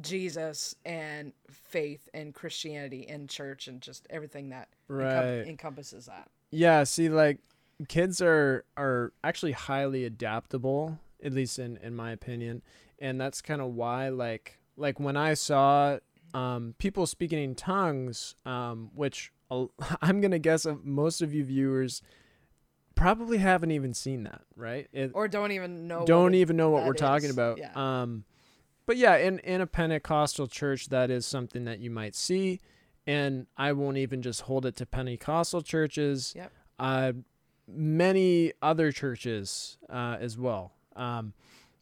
Jesus 0.02 0.76
and 0.86 1.34
faith 1.50 2.08
and 2.14 2.34
Christianity 2.34 3.08
and 3.08 3.30
church 3.30 3.68
and 3.68 3.82
just 3.82 4.06
everything 4.10 4.50
that 4.50 4.70
encom- 4.90 4.98
Right. 5.40 5.48
encompasses 5.48 6.06
that. 6.06 6.30
Yeah, 6.52 6.84
see 6.84 7.10
like 7.10 7.40
kids 7.88 8.22
are 8.22 8.66
are 8.78 9.12
actually 9.24 9.52
highly 9.54 10.06
adaptable, 10.06 11.00
at 11.24 11.34
least 11.34 11.60
in 11.60 11.78
in 11.78 11.96
my 11.96 12.12
opinion. 12.12 12.62
And 13.00 13.20
that's 13.20 13.42
kind 13.42 13.62
of 13.62 13.74
why 13.74 14.10
like 14.10 14.60
like 14.78 15.00
when 15.00 15.18
I 15.18 15.34
saw 15.34 16.00
um 16.34 16.76
people 16.78 17.06
speaking 17.08 17.44
in 17.44 17.56
tongues, 17.56 18.36
um 18.46 18.92
which 18.94 19.32
I'm 20.02 20.22
gonna 20.22 20.40
guess 20.40 20.66
uh, 20.66 20.76
most 20.84 21.22
of 21.22 21.34
you 21.34 21.44
viewers 21.44 22.02
probably 22.96 23.38
haven't 23.38 23.72
even 23.72 23.94
seen 23.94 24.24
that, 24.24 24.42
right? 24.56 24.88
It, 24.94 25.12
Or 25.14 25.28
don't 25.28 25.52
even 25.52 25.88
know. 25.88 26.06
don't 26.06 26.34
even 26.36 26.56
know 26.56 26.70
what 26.70 26.86
we're 26.86 26.94
talking 26.94 27.30
about. 27.30 27.58
Yeah. 27.58 27.72
Um, 27.76 28.24
but 28.86 28.98
yeah, 28.98 29.16
in 29.18 29.40
in 29.40 29.62
a 29.62 29.68
Pentecostal 29.68 30.48
church, 30.48 30.90
that 30.90 31.10
is 31.10 31.26
something 31.26 31.66
that 31.66 31.80
you 31.80 31.90
might 31.90 32.16
see, 32.16 32.60
and 33.08 33.48
I 33.58 33.72
won't 33.74 33.98
even 33.98 34.22
just 34.22 34.42
hold 34.42 34.66
it 34.66 34.76
to 34.78 34.86
Pentecostal 34.86 35.62
churches. 35.62 36.34
Yep. 36.36 36.52
Uh, 36.78 37.12
many 37.68 38.54
other 38.62 38.92
churches 38.92 39.78
uh, 39.90 40.18
as 40.20 40.38
well. 40.38 40.74
Um, 40.96 41.34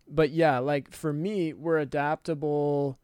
but 0.07 0.31
yeah, 0.31 0.59
like 0.59 0.91
for 0.91 1.13
me, 1.13 1.53
we're 1.53 1.77
adaptable 1.79 2.99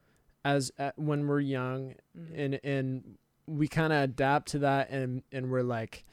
as 0.45 0.71
uh, 0.79 0.91
when 0.95 1.27
we're 1.27 1.39
young, 1.41 1.95
Mhm. 2.17 2.31
and 2.35 2.59
and 2.63 3.17
we 3.47 3.67
kind 3.67 3.91
of 3.91 4.01
adapt 4.03 4.49
to 4.49 4.59
that, 4.59 4.89
and 4.89 5.23
and 5.31 5.49
we're 5.51 5.63
like, 5.63 6.05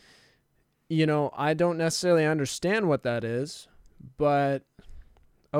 you 0.88 1.06
know, 1.06 1.30
I 1.36 1.54
don't 1.54 1.76
necessarily 1.78 2.24
understand 2.24 2.88
what 2.88 3.02
that 3.04 3.24
is, 3.24 3.68
but 4.16 4.62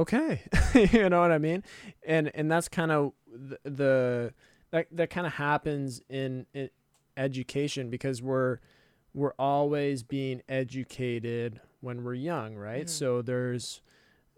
okay, 0.01 0.43
you 0.75 1.09
know 1.09 1.21
what 1.21 1.33
I 1.33 1.39
mean, 1.39 1.63
and 2.07 2.31
and 2.35 2.51
that's 2.51 2.69
kind 2.69 2.91
of 2.93 3.13
the, 3.29 3.59
the 3.65 4.35
that 4.71 4.87
that 4.93 5.11
kind 5.11 5.27
of 5.27 5.35
happens 5.35 6.01
in, 6.09 6.47
in 6.55 6.71
education 7.17 7.91
because 7.91 8.21
we're 8.23 8.59
we're 9.15 9.33
always 9.39 10.03
being 10.03 10.43
educated 10.49 11.61
when 11.81 12.05
we're 12.05 12.15
young, 12.15 12.55
right? 12.57 12.87
Mhm. 12.87 12.91
So 12.91 13.23
there's 13.23 13.81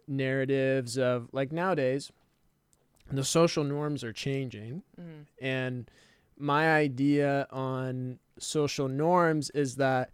narratives 0.06 0.96
of 0.96 1.28
like 1.32 1.52
nowadays 1.52 2.10
the 3.10 3.24
social 3.24 3.64
norms 3.64 4.02
are 4.04 4.12
changing 4.12 4.82
Mhm. 5.00 5.26
and 5.40 5.90
my 6.38 6.72
idea 6.72 7.46
on 7.50 8.18
social 8.38 8.88
norms 8.88 9.50
is 9.50 9.76
that 9.76 10.10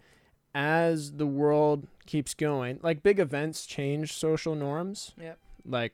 as 0.55 1.13
the 1.13 1.27
world 1.27 1.87
keeps 2.07 2.35
going, 2.35 2.79
like 2.83 3.03
big 3.03 3.19
events 3.19 3.67
change 3.67 4.13
social 4.13 4.55
norms, 4.55 5.15
Yep. 5.21 5.39
like 5.65 5.93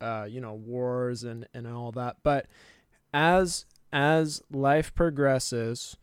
uh, 0.00 0.26
you 0.28 0.40
know 0.40 0.54
wars 0.54 1.24
and 1.24 1.46
and 1.54 1.66
all 1.66 1.92
that. 1.92 2.16
But 2.22 2.46
as 3.12 3.66
as 3.92 4.42
life 4.50 4.94
progresses, 4.94 5.96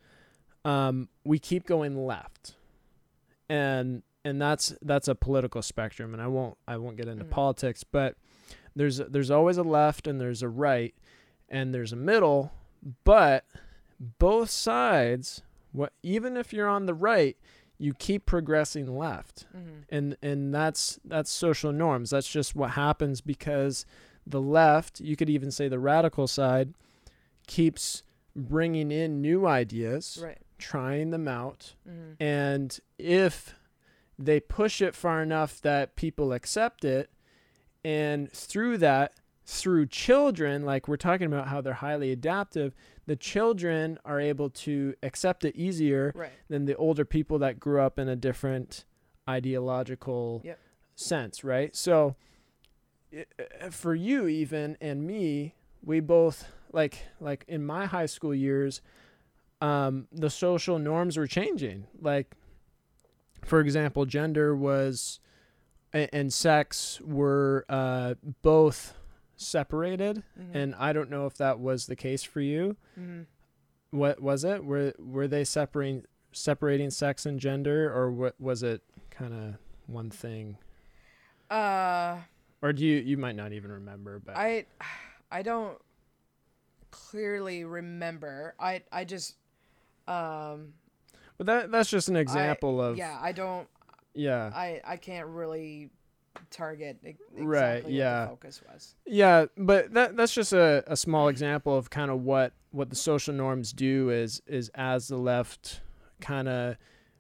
um, 0.66 1.10
we 1.24 1.40
keep 1.40 1.66
going 1.66 2.06
left, 2.06 2.56
and 3.50 4.04
and 4.26 4.42
that's 4.42 4.76
that's 4.82 5.08
a 5.08 5.16
political 5.16 5.62
spectrum. 5.62 6.14
And 6.14 6.22
I 6.22 6.28
won't 6.28 6.58
I 6.68 6.78
won't 6.78 6.98
get 6.98 7.08
into 7.08 7.26
Mm. 7.26 7.30
politics, 7.30 7.84
but 7.84 8.16
there's 8.76 8.98
there's 8.98 9.32
always 9.32 9.58
a 9.58 9.64
left 9.64 10.08
and 10.08 10.20
there's 10.20 10.42
a 10.44 10.50
right 10.50 10.94
and 11.50 11.74
there's 11.74 11.94
a 11.94 11.96
middle, 11.98 12.52
but 13.04 13.46
both 14.20 14.50
sides, 14.50 15.42
what 15.72 15.94
even 16.04 16.36
if 16.38 16.52
you're 16.54 16.68
on 16.68 16.86
the 16.86 16.94
right, 16.94 17.38
you 17.80 17.94
keep 17.94 18.26
progressing 18.26 18.98
left 18.98 19.46
Mhm. 19.56 19.84
and 19.90 20.18
and 20.22 20.54
that's 20.54 21.00
that's 21.06 21.30
social 21.32 21.72
norms 21.72 22.10
that's 22.10 22.28
just 22.30 22.56
what 22.56 22.72
happens 22.72 23.22
because 23.22 23.86
the 24.26 24.42
left 24.42 25.00
you 25.00 25.16
could 25.16 25.30
even 25.30 25.52
say 25.52 25.68
the 25.68 25.80
radical 25.80 26.28
side 26.28 26.74
keeps 27.46 28.04
bringing 28.36 28.92
in 28.92 29.22
new 29.22 29.46
ideas 29.48 30.20
Right. 30.22 30.38
trying 30.58 31.12
them 31.12 31.28
out 31.28 31.76
Mhm. 31.88 32.16
and 32.20 32.80
if 32.98 33.56
they 34.20 34.40
push 34.40 34.82
it 34.82 34.96
far 34.96 35.22
enough 35.22 35.62
that 35.62 35.96
people 35.96 36.34
accept 36.34 36.84
it 36.84 37.10
and 37.86 38.32
through 38.32 38.80
that 38.80 39.14
through 39.46 39.86
children 39.86 40.66
like 40.66 40.88
we're 40.88 40.98
talking 40.98 41.28
about 41.28 41.48
how 41.48 41.62
they're 41.62 41.74
highly 41.76 42.12
adaptive 42.12 42.74
the 43.08 43.16
children 43.16 43.98
are 44.06 44.20
able 44.20 44.50
to 44.52 44.94
accept 45.02 45.44
it 45.46 45.56
easier 45.56 46.12
Right. 46.16 46.32
than 46.50 46.66
the 46.66 46.76
older 46.76 47.06
people 47.06 47.40
that 47.40 47.60
grew 47.60 47.82
up 47.82 47.98
in 47.98 48.08
a 48.08 48.16
different 48.16 48.86
ideological 49.28 50.42
Yep. 50.46 50.60
sense, 50.96 51.44
right? 51.44 51.76
So 51.76 52.16
for 53.72 53.96
you 53.96 54.28
even 54.28 54.78
and 54.82 55.06
me, 55.08 55.56
we 55.82 56.00
both 56.00 56.52
like 56.74 57.00
like 57.20 57.46
in 57.48 57.66
my 57.66 57.86
high 57.86 58.06
school 58.06 58.36
years, 58.36 58.82
um, 59.62 60.08
the 60.12 60.30
social 60.30 60.78
norms 60.78 61.18
were 61.18 61.28
changing. 61.28 61.88
Like 62.02 62.34
for 63.46 63.62
example, 63.62 64.06
gender 64.06 64.56
was 64.56 65.20
a- 65.94 66.14
and 66.14 66.34
sex 66.34 67.00
were 67.02 67.66
uh, 67.70 68.16
both 68.42 68.94
separated, 69.38 70.24
Mhm. 70.38 70.56
and 70.56 70.76
I 70.76 70.92
don't 70.94 71.10
know 71.10 71.26
if 71.28 71.38
that 71.38 71.60
was 71.60 71.86
the 71.86 71.96
case 71.96 72.24
for 72.24 72.42
you. 72.42 72.76
Mhm. 73.00 73.26
What 73.92 74.20
was 74.20 74.44
it? 74.44 74.66
Were 74.66 74.94
were 75.00 75.28
they 75.28 75.44
separating 75.46 76.06
separating 76.34 76.90
sex 76.90 77.26
and 77.26 77.40
gender, 77.40 77.92
or 77.94 78.12
what 78.12 78.40
was 78.40 78.62
it 78.64 78.82
kind 79.10 79.34
of 79.34 79.56
one 79.88 80.10
thing? 80.10 80.58
Uh, 81.50 82.20
Or 82.62 82.74
do 82.74 82.84
you 82.86 82.98
you 82.98 83.16
might 83.18 83.36
not 83.36 83.54
even 83.54 83.72
remember? 83.72 84.20
But 84.20 84.36
I, 84.36 84.66
I 85.32 85.42
don't 85.44 85.80
clearly 86.92 87.64
remember. 87.64 88.56
I, 88.60 88.84
I 88.92 89.06
just, 89.06 89.36
um, 90.08 90.74
but 91.38 91.46
that 91.48 91.72
that's 91.72 91.90
just 91.90 92.10
an 92.10 92.18
I- 92.18 92.22
example 92.22 92.82
of 92.82 92.98
yeah, 92.98 93.18
I 93.22 93.32
don't, 93.32 93.68
yeah 94.14 94.52
I, 94.54 94.82
I 94.86 94.98
can't 94.98 95.28
really 95.28 95.90
target 96.50 96.98
exactly 97.04 97.46
Right, 97.46 97.88
yeah. 97.88 98.22
the 98.22 98.28
focus 98.30 98.62
was. 98.72 98.96
yeah. 99.06 99.46
But 99.58 99.94
that 99.94 100.16
that's 100.18 100.34
just 100.34 100.54
a, 100.54 100.84
a 100.88 100.96
small 100.98 101.28
example 101.28 101.78
of 101.78 101.90
kind 101.90 102.10
of 102.12 102.22
what 102.22 102.54
what 102.72 102.90
the 102.90 102.96
social 102.96 103.34
norms 103.34 103.74
do 103.74 104.10
is 104.10 104.42
is 104.48 104.70
as 104.76 105.08
the 105.08 105.18
left 105.18 105.82
kind 106.22 106.48
of 106.48 106.78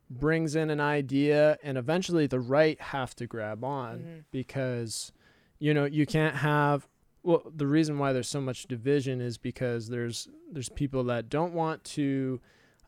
brings 0.09 0.55
in 0.55 0.70
an 0.70 0.80
idea 0.80 1.57
and 1.63 1.78
eventually 1.78 2.28
the 2.28 2.39
right 2.39 2.80
have 2.80 3.13
to 3.15 3.28
grab 3.28 3.63
on 3.63 3.99
Mhm. 3.99 4.24
because 4.32 5.11
you 5.59 5.74
know 5.74 5.84
you 5.86 6.05
can't 6.05 6.36
have 6.38 6.88
well 7.24 7.43
the 7.53 7.68
reason 7.68 7.97
why 7.99 8.13
there's 8.13 8.30
so 8.30 8.39
much 8.39 8.68
division 8.68 9.20
is 9.20 9.38
because 9.38 9.89
there's 9.89 10.30
there's 10.51 10.70
people 10.70 11.03
that 11.05 11.28
don't 11.30 11.53
want 11.53 11.84
to 11.84 12.39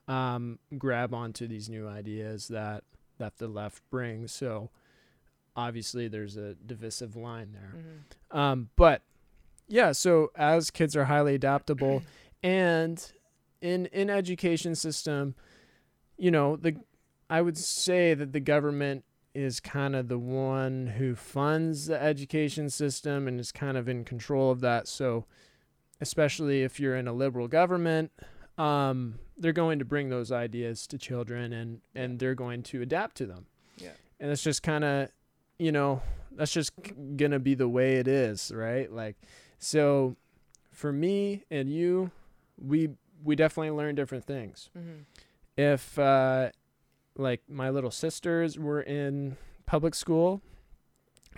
um, 0.07 0.59
grab 0.77 1.13
onto 1.13 1.47
these 1.47 1.69
new 1.69 1.87
ideas 1.87 2.47
that 2.47 2.83
that 3.17 3.37
the 3.37 3.47
left 3.47 3.83
brings 3.91 4.31
so 4.31 4.69
obviously 5.55 6.07
there's 6.07 6.37
a 6.37 6.53
divisive 6.55 7.15
line 7.15 7.51
there 7.53 7.73
Mhm. 7.75 8.37
um, 8.37 8.69
but 8.75 9.01
yeah, 9.67 9.91
so 9.91 10.31
as 10.35 10.71
kids 10.71 10.95
are 10.95 11.05
highly 11.05 11.35
adaptable, 11.35 12.01
and 12.43 13.11
in 13.61 13.85
in 13.87 14.09
education 14.09 14.73
system, 14.75 15.35
you 16.17 16.31
know 16.31 16.55
the 16.55 16.75
I 17.29 17.41
would 17.41 17.57
say 17.57 18.15
that 18.15 18.33
the 18.33 18.39
government 18.39 19.03
is 19.35 19.59
kind 19.59 19.95
of 19.95 20.07
the 20.07 20.17
one 20.17 20.87
who 20.97 21.13
funds 21.13 21.85
the 21.85 22.01
education 22.01 22.67
system 22.71 23.27
and 23.27 23.39
is 23.39 23.51
kind 23.51 23.77
of 23.77 23.87
in 23.87 24.03
control 24.03 24.49
of 24.49 24.59
that. 24.61 24.87
So 24.87 25.25
especially 26.01 26.63
if 26.63 26.79
you're 26.79 26.95
in 26.95 27.07
a 27.07 27.13
liberal 27.13 27.47
government, 27.47 28.11
um, 28.57 29.19
they're 29.37 29.53
going 29.53 29.77
to 29.79 29.85
bring 29.85 30.09
those 30.09 30.31
ideas 30.31 30.87
to 30.87 30.97
children 30.97 31.53
and 31.53 31.81
and 31.93 32.17
they're 32.19 32.33
going 32.35 32.63
to 32.63 32.81
adapt 32.81 33.17
to 33.17 33.27
them. 33.27 33.45
Yeah. 33.77 33.91
And 34.19 34.31
it's 34.31 34.41
just 34.43 34.63
kind 34.63 34.83
of, 34.83 35.09
you 35.59 35.71
know, 35.71 36.01
that's 36.31 36.51
just 36.53 36.71
gonna 37.17 37.39
be 37.39 37.53
the 37.53 37.67
way 37.67 37.97
it 37.97 38.07
is, 38.07 38.51
right? 38.53 38.91
Like, 38.91 39.17
so 39.59 40.15
for 40.71 40.91
me 40.91 41.43
and 41.51 41.69
you, 41.71 42.11
we 42.57 42.89
we 43.23 43.35
definitely 43.35 43.71
learn 43.71 43.95
different 43.95 44.25
things. 44.25 44.69
Mhm. 44.77 45.03
If 45.57 45.99
uh, 45.99 46.51
like 47.15 47.41
my 47.49 47.69
little 47.69 47.91
sisters 47.91 48.57
were 48.57 48.81
in 48.81 49.35
public 49.65 49.93
school 49.93 50.41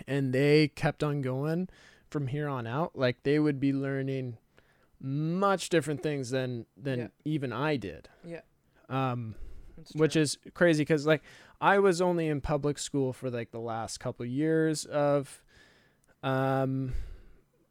and 0.06 0.32
they 0.32 0.68
kept 0.68 1.02
on 1.02 1.20
going 1.22 1.68
from 2.08 2.28
here 2.28 2.48
on 2.48 2.66
out, 2.66 2.96
like 2.96 3.22
they 3.24 3.38
would 3.40 3.58
be 3.58 3.72
learning 3.72 4.36
much 5.00 5.68
different 5.68 6.02
things 6.02 6.30
than 6.30 6.66
than 6.76 6.98
Yeah. 7.00 7.08
even 7.24 7.52
I 7.52 7.76
did. 7.76 8.08
Yeah. 8.24 8.42
Um, 8.88 9.34
which 9.94 10.14
is 10.14 10.38
crazy 10.54 10.82
because 10.82 11.06
like 11.06 11.22
I 11.62 11.78
was 11.78 12.00
only 12.00 12.26
in 12.26 12.40
public 12.40 12.76
school 12.76 13.12
for 13.12 13.30
like 13.30 13.52
the 13.52 13.60
last 13.60 14.00
couple 14.00 14.26
years 14.26 14.84
of 14.84 15.42
um 16.24 16.94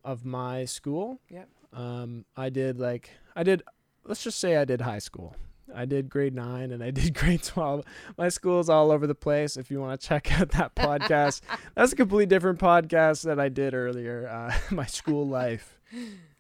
of 0.06 0.24
my 0.24 0.64
school. 0.64 1.20
Yep. 1.30 1.50
Um 1.74 2.24
I 2.38 2.50
did 2.50 2.80
like 2.80 3.10
I 3.36 3.44
did 3.44 3.64
let's 4.06 4.24
just 4.24 4.40
say 4.40 4.56
I 4.56 4.64
did 4.64 4.80
high 4.80 5.00
school. 5.00 5.36
I 5.76 5.84
did 5.86 6.10
grade 6.10 6.34
9 6.34 6.72
and 6.72 6.82
I 6.82 6.92
did 6.92 7.14
grade 7.22 7.44
12. 7.44 7.84
My 8.18 8.30
school's 8.30 8.70
all 8.70 8.92
over 8.92 9.08
the 9.08 9.16
place 9.16 9.58
if 9.58 9.70
you 9.70 9.82
want 9.82 10.00
to 10.00 10.08
check 10.08 10.40
out 10.40 10.52
that 10.52 10.74
podcast. 10.76 11.42
That's 11.76 11.92
a 11.92 11.96
completely 11.98 12.28
different 12.28 12.60
podcast 12.60 13.24
that 13.24 13.42
I 13.42 13.50
did 13.50 13.74
earlier 13.74 14.26
uh 14.30 14.58
my 14.74 14.86
school 14.86 15.28
life. 15.28 15.82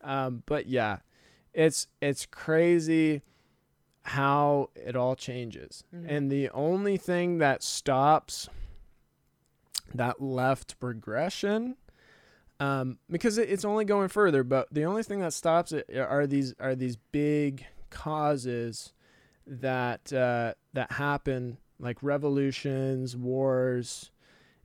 Um 0.01 0.43
but 0.45 0.67
yeah. 0.67 0.99
It's 1.53 1.87
it's 2.01 2.25
crazy 2.25 3.23
how 4.03 4.69
it 4.75 4.95
all 4.95 5.15
changes. 5.15 5.83
Mhm. 5.93 6.05
And 6.07 6.31
the 6.31 6.49
only 6.49 6.97
thing 6.97 7.37
that 7.37 7.61
stops 7.63 8.49
that 9.93 10.21
left 10.21 10.79
progression, 10.79 11.75
um, 12.59 12.97
because 13.09 13.37
it, 13.37 13.49
it's 13.49 13.65
only 13.65 13.85
going 13.85 14.07
further, 14.07 14.43
but 14.43 14.67
the 14.71 14.85
only 14.85 15.03
thing 15.03 15.19
that 15.19 15.33
stops 15.33 15.71
it 15.71 15.89
are 15.95 16.25
these 16.25 16.53
are 16.59 16.75
these 16.75 16.95
big 16.95 17.65
causes 17.89 18.93
that 19.45 20.11
uh, 20.13 20.53
that 20.73 20.93
happen, 20.93 21.57
like 21.79 22.01
revolutions, 22.01 23.15
wars, 23.17 24.11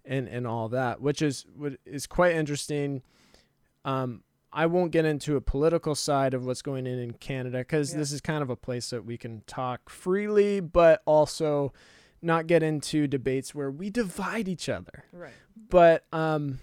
and 0.04 0.28
and 0.28 0.46
all 0.46 0.68
that, 0.68 1.00
which 1.00 1.20
is 1.20 1.44
what 1.56 1.74
is 1.84 2.06
quite 2.06 2.34
interesting. 2.36 3.02
Um, 3.84 4.22
I 4.56 4.64
won't 4.66 4.90
get 4.90 5.04
into 5.04 5.36
a 5.36 5.40
political 5.40 5.94
side 5.94 6.32
of 6.34 6.46
what's 6.46 6.62
going 6.62 6.86
on 6.86 6.94
in 6.98 7.12
Canada 7.12 7.58
because 7.58 7.92
Yeah. 7.92 7.98
this 7.98 8.10
is 8.10 8.20
kind 8.22 8.42
of 8.42 8.48
a 8.50 8.56
place 8.56 8.88
that 8.90 9.04
we 9.04 9.16
can 9.18 9.42
talk 9.46 9.90
freely, 9.90 10.60
but 10.60 11.02
also 11.04 11.72
not 12.22 12.46
get 12.46 12.62
into 12.62 13.06
debates 13.06 13.54
where 13.54 13.70
we 13.70 13.90
divide 13.90 14.48
each 14.48 14.68
other. 14.68 15.04
Right. 15.12 15.34
But 15.68 16.04
um, 16.12 16.58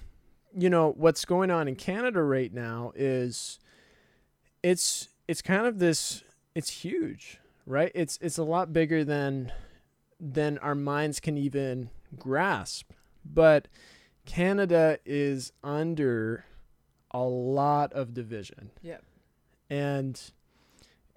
you 0.58 0.70
know 0.70 0.94
what's 0.98 1.24
going 1.24 1.52
on 1.52 1.68
in 1.68 1.76
Canada 1.76 2.22
right 2.24 2.52
now 2.52 2.92
is 2.96 3.60
it's 4.64 5.10
it's 5.28 5.42
kind 5.42 5.66
of 5.66 5.80
this 5.80 6.24
it's 6.56 6.70
huge, 6.84 7.40
right? 7.66 7.92
It's 7.96 8.18
it's 8.22 8.38
a 8.38 8.44
lot 8.44 8.74
bigger 8.74 9.04
than 9.04 9.52
than 10.20 10.58
our 10.60 10.76
minds 10.76 11.20
can 11.20 11.38
even 11.38 11.90
grasp. 12.18 12.92
But 13.26 13.68
Canada 14.26 14.98
is 15.06 15.52
under 15.64 16.46
a 17.14 17.24
lot 17.24 17.94
of 17.94 18.14
division. 18.14 18.72
Yeah. 18.82 18.98
And 19.70 20.20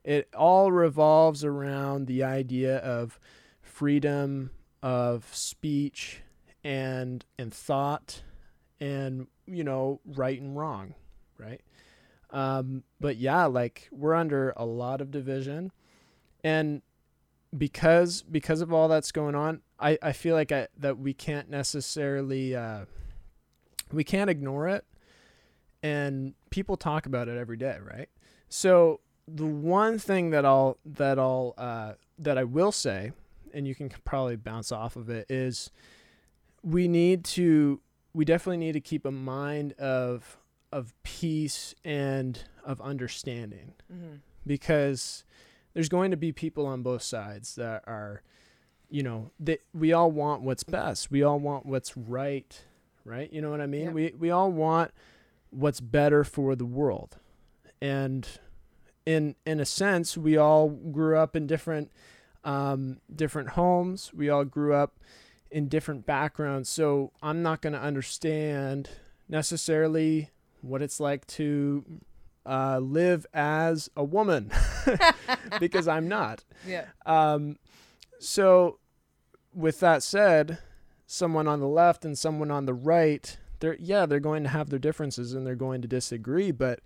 it 0.05 0.29
all 0.35 0.71
revolves 0.71 1.45
around 1.45 2.07
the 2.07 2.23
idea 2.23 2.79
of 2.79 3.19
freedom 3.61 4.51
of 4.83 5.29
speech 5.35 6.23
and 6.63 7.25
and 7.39 7.53
thought 7.53 8.23
and 8.81 9.27
you 9.47 9.65
know 9.65 10.01
right 10.05 10.41
and 10.41 10.57
wrong 10.57 10.95
right 11.39 11.61
um 12.31 12.83
but 13.01 13.17
yeah 13.17 13.45
like 13.47 13.89
we're 13.91 14.15
under 14.15 14.53
a 14.57 14.65
lot 14.65 15.01
of 15.01 15.11
division 15.11 15.73
and 16.45 16.83
because 17.57 18.23
because 18.23 18.61
of 18.61 18.73
all 18.73 18.89
that's 18.89 19.13
going 19.13 19.35
on 19.35 19.61
i 19.79 19.99
i 20.03 20.13
feel 20.13 20.35
like 20.35 20.53
I, 20.53 20.69
that 20.79 20.99
we 20.99 21.15
can't 21.15 21.49
necessarily 21.49 22.55
uh 22.55 22.85
we 23.93 24.05
can't 24.05 24.29
ignore 24.29 24.69
it 24.69 24.85
and 25.83 26.35
people 26.51 26.77
talk 26.77 27.07
about 27.07 27.29
it 27.29 27.37
every 27.37 27.57
day 27.57 27.79
right? 27.83 28.09
So 28.49 29.01
the 29.29 29.47
one 29.47 29.99
thing 29.99 30.31
that 30.31 30.45
i'll 30.45 30.79
that 30.85 31.19
i'll 31.19 31.53
uh 31.59 31.95
that 32.17 32.39
i 32.39 32.45
will 32.45 32.71
say 32.71 33.11
and 33.53 33.67
you 33.67 33.75
can 33.75 33.89
probably 34.05 34.37
bounce 34.37 34.71
off 34.71 34.95
of 34.95 35.11
it 35.11 35.27
is 35.29 35.71
we 36.63 36.87
need 36.87 37.25
to 37.25 37.81
we 38.13 38.25
definitely 38.25 38.59
need 38.59 38.73
to 38.73 38.81
keep 38.81 39.05
a 39.05 39.11
mind 39.11 39.73
of 39.75 40.39
of 40.73 40.95
peace 41.03 41.75
and 41.85 42.45
of 42.65 42.81
understanding. 42.81 43.75
Mm-hmm. 43.93 44.17
because 44.47 45.25
there's 45.75 45.89
going 45.89 46.11
to 46.11 46.17
be 46.17 46.33
people 46.33 46.67
on 46.67 46.83
both 46.83 47.03
sides 47.03 47.55
that 47.57 47.83
are 47.87 48.23
you 48.91 49.03
know 49.03 49.31
that 49.41 49.61
we 49.73 49.93
all 49.93 50.11
want 50.11 50.43
what's 50.43 50.63
best. 50.65 51.11
We 51.11 51.23
all 51.23 51.39
want 51.39 51.67
what's 51.67 51.97
right 51.97 52.65
right? 53.05 53.33
You 53.33 53.41
know 53.41 53.51
what 53.51 53.61
i 53.61 53.67
mean? 53.67 53.87
Yeah. 53.87 53.93
we 53.93 54.15
we 54.19 54.31
all 54.31 54.51
want 54.51 54.91
what's 55.51 55.81
better 55.81 56.25
for 56.25 56.55
the 56.55 56.67
world. 56.67 57.19
And 57.81 58.27
in 59.05 59.37
in 59.45 59.61
a 59.61 59.65
sense 59.65 60.17
we 60.17 60.37
all 60.37 60.69
grew 60.69 61.17
up 61.17 61.37
in 61.37 61.47
different 61.47 61.93
um 62.45 62.99
different 63.15 63.51
homes. 63.51 64.13
We 64.15 64.29
all 64.29 64.45
grew 64.45 64.75
up 64.75 64.99
in 65.51 65.69
different 65.69 66.07
backgrounds. 66.07 66.69
So 66.69 67.13
i'm 67.23 67.43
not 67.43 67.61
going 67.63 67.73
to 67.73 67.81
understand 67.81 68.91
necessarily 69.29 70.31
what 70.61 70.83
it's 70.83 70.99
like 70.99 71.27
to 71.27 71.85
uh, 72.45 72.79
live 72.79 73.27
as 73.35 73.91
a 73.97 74.05
woman 74.05 74.53
because 75.61 75.87
i'm 75.87 76.09
not. 76.09 76.45
Yeah. 76.67 76.87
um, 77.05 77.59
so, 78.19 78.79
with 79.55 79.81
that 79.81 80.03
said, 80.03 80.59
someone 81.07 81.47
on 81.47 81.61
the 81.61 81.69
left 81.69 82.05
and 82.05 82.19
someone 82.19 82.51
on 82.51 82.67
the 82.67 82.75
right, 82.75 83.37
they're 83.61 83.77
yeah, 83.81 84.07
they're 84.07 84.21
going 84.21 84.43
to 84.45 84.49
have 84.49 84.71
their 84.71 84.79
differences 84.79 85.35
and 85.35 85.47
they're 85.47 85.55
going 85.55 85.83
to 85.83 85.89
disagree. 85.89 86.51
But 86.51 86.81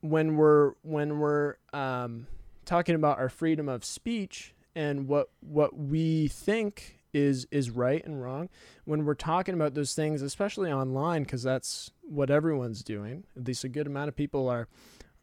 when 0.00 0.36
we're 0.36 0.72
when 0.82 1.18
we're 1.18 1.56
um, 1.72 2.26
talking 2.64 2.94
about 2.94 3.18
our 3.18 3.28
freedom 3.28 3.68
of 3.68 3.84
speech 3.84 4.54
and 4.74 5.08
what 5.08 5.30
what 5.40 5.76
we 5.76 6.28
think 6.28 7.00
is 7.12 7.46
is 7.50 7.70
right 7.70 8.04
and 8.04 8.22
wrong, 8.22 8.48
when 8.84 9.04
we're 9.04 9.14
talking 9.14 9.54
about 9.54 9.74
those 9.74 9.94
things, 9.94 10.22
especially 10.22 10.70
online, 10.70 11.22
because 11.22 11.42
that's 11.42 11.90
what 12.02 12.30
everyone's 12.30 12.82
doing. 12.82 13.24
At 13.36 13.46
least 13.46 13.64
a 13.64 13.68
good 13.68 13.86
amount 13.86 14.08
of 14.08 14.16
people 14.16 14.48
are 14.48 14.68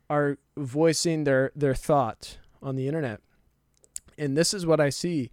are 0.10 0.38
voicing 0.58 1.24
their 1.24 1.52
their 1.56 1.76
thought 1.76 2.38
on 2.62 2.76
the 2.76 2.88
internet 2.88 3.20
and 4.18 4.38
this 4.38 4.54
is 4.54 4.66
what 4.66 4.80
I 4.80 4.90
see 4.90 5.32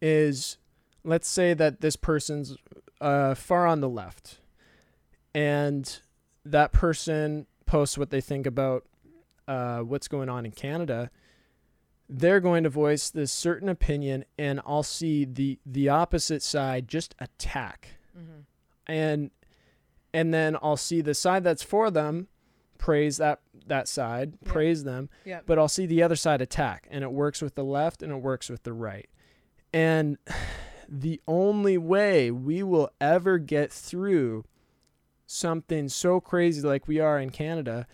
is 0.00 0.58
let's 1.04 1.28
say 1.28 1.54
that 1.54 1.80
this 1.80 1.96
person's 1.96 2.56
uh, 3.00 3.34
far 3.34 3.66
on 3.66 3.80
the 3.80 3.88
left 3.88 4.38
and 5.34 6.00
that 6.44 6.72
person 6.72 7.46
posts 7.66 7.98
what 7.98 8.10
they 8.10 8.20
think 8.20 8.46
about 8.46 8.84
uh, 9.46 9.80
what's 9.80 10.08
going 10.08 10.28
on 10.28 10.44
in 10.46 10.52
Canada 10.52 11.10
they're 12.10 12.40
going 12.40 12.64
to 12.64 12.70
voice 12.70 13.10
this 13.10 13.30
certain 13.30 13.68
opinion 13.68 14.24
and 14.38 14.60
I'll 14.66 14.82
see 14.82 15.24
the 15.26 15.58
the 15.66 15.88
opposite 15.90 16.42
side 16.42 16.88
just 16.88 17.14
attack 17.18 17.96
Mm-hmm. 18.18 18.40
and 18.92 19.30
and 20.14 20.32
then 20.34 20.56
I'll 20.62 20.76
see 20.78 21.02
the 21.02 21.14
side 21.14 21.44
that's 21.44 21.62
for 21.62 21.90
them 21.90 22.28
praise 22.78 23.18
that 23.18 23.40
that 23.66 23.86
side 23.88 24.40
praise 24.44 24.84
them 24.84 25.08
Yeah. 25.26 25.40
but 25.46 25.58
I'll 25.58 25.68
see 25.68 25.84
the 25.86 26.02
other 26.02 26.16
side 26.16 26.40
attack, 26.40 26.88
and 26.90 27.04
it 27.04 27.12
works 27.12 27.42
with 27.42 27.54
the 27.54 27.62
left 27.64 28.02
and 28.02 28.10
it 28.10 28.16
works 28.22 28.48
with 28.48 28.62
the 28.62 28.72
right. 28.72 29.08
And 29.74 30.16
the 30.88 31.20
only 31.28 31.76
way 31.76 32.30
we 32.30 32.62
will 32.62 32.90
ever 33.00 33.36
get 33.38 33.70
through 33.70 34.44
something 35.30 35.90
so 35.90 36.20
crazy 36.20 36.66
like 36.66 36.88
we 36.88 36.98
are 36.98 37.20
in 37.20 37.28
Canada 37.28 37.86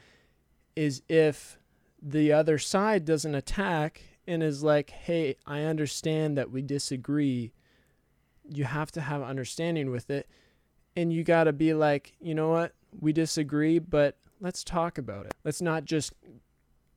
is 0.77 1.03
if 1.09 1.59
the 2.01 2.33
other 2.33 2.59
side 2.59 3.05
doesn't 3.05 3.35
attack 3.35 4.03
and 4.27 4.41
is 4.43 4.63
like, 4.63 4.91
hey, 4.91 5.37
I 5.45 5.63
understand 5.63 6.39
that 6.39 6.53
we 6.53 6.63
disagree. 6.63 7.53
You 8.49 8.65
have 8.65 8.93
to 8.93 9.01
have 9.01 9.21
understanding 9.21 9.91
with 9.91 10.11
it. 10.11 10.29
And 10.97 11.13
you 11.13 11.25
got 11.25 11.45
to 11.45 11.53
be 11.53 11.75
like, 11.75 12.15
you 12.21 12.37
know 12.37 12.51
what? 12.51 12.73
We 13.01 13.13
disagree, 13.13 13.81
but 13.81 14.17
let's 14.41 14.63
talk 14.63 14.97
about 14.97 15.27
it. 15.27 15.35
Let's 15.43 15.61
not 15.61 15.85
just 15.85 16.13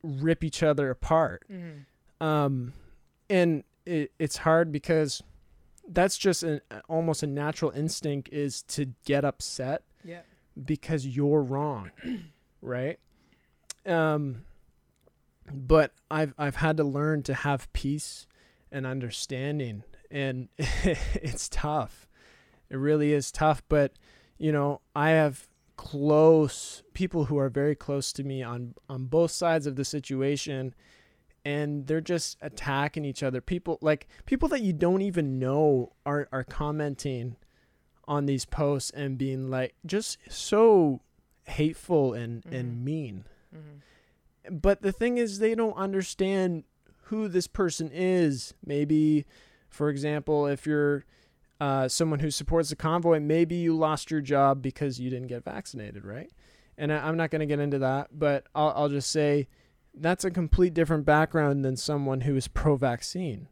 rip 0.04 0.44
each 0.44 0.62
other 0.62 0.88
apart. 0.88 1.42
Mm-hmm. 1.50 2.24
Um, 2.24 2.74
and 3.28 3.64
it, 3.84 4.12
it's 4.20 4.36
hard 4.36 4.70
because 4.70 5.20
that's 5.88 6.16
just 6.16 6.44
an 6.44 6.60
almost 6.88 7.24
a 7.24 7.26
natural 7.26 7.72
instinct 7.72 8.28
is 8.30 8.62
to 8.62 8.94
get 9.04 9.24
upset 9.24 9.82
Yeah. 10.04 10.20
because 10.64 11.06
you're 11.06 11.42
wrong, 11.42 11.90
right? 12.62 12.98
Um, 13.86 14.44
but 15.52 15.92
I've 16.10 16.34
I've 16.38 16.56
had 16.56 16.76
to 16.78 16.84
learn 16.84 17.22
to 17.24 17.34
have 17.34 17.72
peace 17.72 18.26
and 18.70 18.86
understanding, 18.86 19.82
and 20.10 20.48
it's 20.58 21.48
tough. 21.48 22.08
It 22.70 22.76
really 22.76 23.12
is 23.12 23.32
tough. 23.32 23.62
But 23.68 23.92
you 24.36 24.52
know, 24.52 24.80
I 24.94 25.10
have 25.10 25.48
close 25.76 26.82
people 26.92 27.26
who 27.26 27.38
are 27.38 27.48
very 27.48 27.74
close 27.74 28.12
to 28.12 28.24
me 28.24 28.42
on 28.42 28.74
on 28.88 29.06
both 29.06 29.30
sides 29.30 29.66
of 29.66 29.76
the 29.76 29.84
situation 29.84 30.74
and 31.44 31.86
they're 31.86 32.00
just 32.00 32.36
attacking 32.42 33.04
each 33.04 33.22
other 33.22 33.40
people 33.40 33.78
like 33.80 34.08
people 34.26 34.48
that 34.48 34.60
you 34.60 34.72
don't 34.72 35.02
even 35.02 35.38
know 35.38 35.92
are 36.04 36.28
are 36.32 36.42
commenting 36.42 37.36
on 38.08 38.26
these 38.26 38.44
posts 38.44 38.90
and 38.90 39.16
being 39.18 39.48
like 39.50 39.74
just 39.86 40.18
so 40.28 41.00
hateful 41.44 42.14
and 42.14 42.42
Mhm. 42.44 42.58
and 42.58 42.84
mean 42.84 43.24
Mm-hmm. 43.54 44.56
but 44.58 44.82
the 44.82 44.92
thing 44.92 45.18
is 45.18 45.38
they 45.38 45.54
don't 45.54 45.76
understand 45.76 46.64
who 47.04 47.28
this 47.28 47.46
person 47.46 47.90
is 47.92 48.52
maybe 48.64 49.24
for 49.68 49.88
example 49.90 50.46
if 50.46 50.66
you're 50.66 51.04
uh, 51.60 51.88
someone 51.88 52.20
who 52.20 52.30
supports 52.30 52.68
the 52.70 52.76
convoy 52.76 53.18
maybe 53.20 53.56
you 53.56 53.76
lost 53.76 54.10
your 54.10 54.20
job 54.20 54.62
because 54.62 55.00
you 55.00 55.10
didn't 55.10 55.26
get 55.28 55.44
vaccinated 55.44 56.04
right 56.04 56.30
and 56.76 56.92
I, 56.92 56.98
i'm 57.08 57.16
not 57.16 57.30
going 57.30 57.40
to 57.40 57.46
get 57.46 57.58
into 57.60 57.78
that 57.80 58.08
but 58.12 58.46
I'll, 58.54 58.72
I'll 58.76 58.88
just 58.88 59.10
say 59.10 59.48
that's 59.94 60.24
a 60.24 60.30
complete 60.30 60.72
different 60.74 61.04
background 61.04 61.64
than 61.64 61.76
someone 61.76 62.20
who 62.22 62.36
is 62.36 62.46
pro-vaccine 62.48 63.48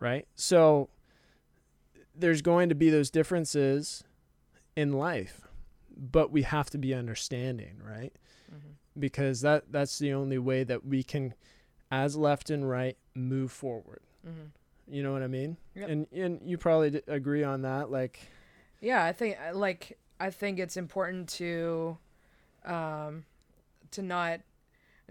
right 0.00 0.26
so 0.34 0.88
there's 2.18 2.42
going 2.42 2.68
to 2.68 2.74
be 2.74 2.90
those 2.90 3.10
differences 3.10 4.04
in 4.76 4.92
life 4.92 5.42
but 5.96 6.30
we 6.30 6.42
have 6.42 6.70
to 6.70 6.78
be 6.78 6.94
understanding 6.94 7.80
right 7.84 8.12
Mm-hmm. 8.50 8.70
because 9.00 9.42
that 9.42 9.64
that's 9.70 9.98
the 9.98 10.14
only 10.14 10.38
way 10.38 10.64
that 10.64 10.82
we 10.86 11.02
can 11.02 11.34
as 11.90 12.16
left 12.16 12.48
and 12.48 12.68
right 12.68 12.96
move 13.14 13.52
forward 13.52 14.00
Mm-hmm. 14.26 14.94
you 14.94 15.02
know 15.02 15.12
what 15.12 15.22
i 15.22 15.26
mean 15.26 15.56
Yep. 15.74 15.88
and 15.90 16.06
and 16.12 16.40
you 16.44 16.56
probably 16.56 16.90
d- 16.90 17.02
agree 17.08 17.44
on 17.44 17.62
that 17.62 17.90
like 17.90 18.20
Yeah, 18.80 19.04
I 19.04 19.12
think 19.12 19.36
like 19.52 19.98
I 20.20 20.30
think 20.30 20.58
it's 20.58 20.76
important 20.78 21.28
to 21.40 21.98
um 22.64 23.24
to 23.90 24.02
not 24.02 24.40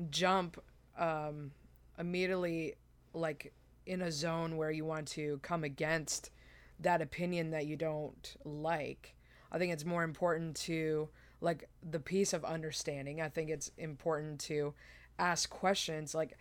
jump 0.10 0.60
um 0.98 1.52
immediately 2.00 2.74
like 3.14 3.54
in 3.86 4.02
a 4.02 4.12
zone 4.12 4.58
where 4.58 4.72
you 4.72 4.84
want 4.86 5.08
to 5.10 5.40
come 5.44 5.64
against 5.64 6.32
that 6.80 7.02
opinion 7.02 7.52
that 7.52 7.66
you 7.66 7.76
don't 7.76 8.36
like. 8.44 9.16
I 9.52 9.58
think 9.58 9.74
it's 9.74 9.86
more 9.86 10.04
important 10.04 10.56
to 10.58 11.10
like 11.42 11.70
the 11.88 12.00
piece 12.00 12.34
of 12.34 12.44
understanding. 12.44 13.22
I 13.22 13.30
think 13.30 13.50
it's 13.50 13.72
important 13.78 14.40
to 14.42 14.74
ask 15.20 15.50
questions 15.50 16.14
like 16.14 16.38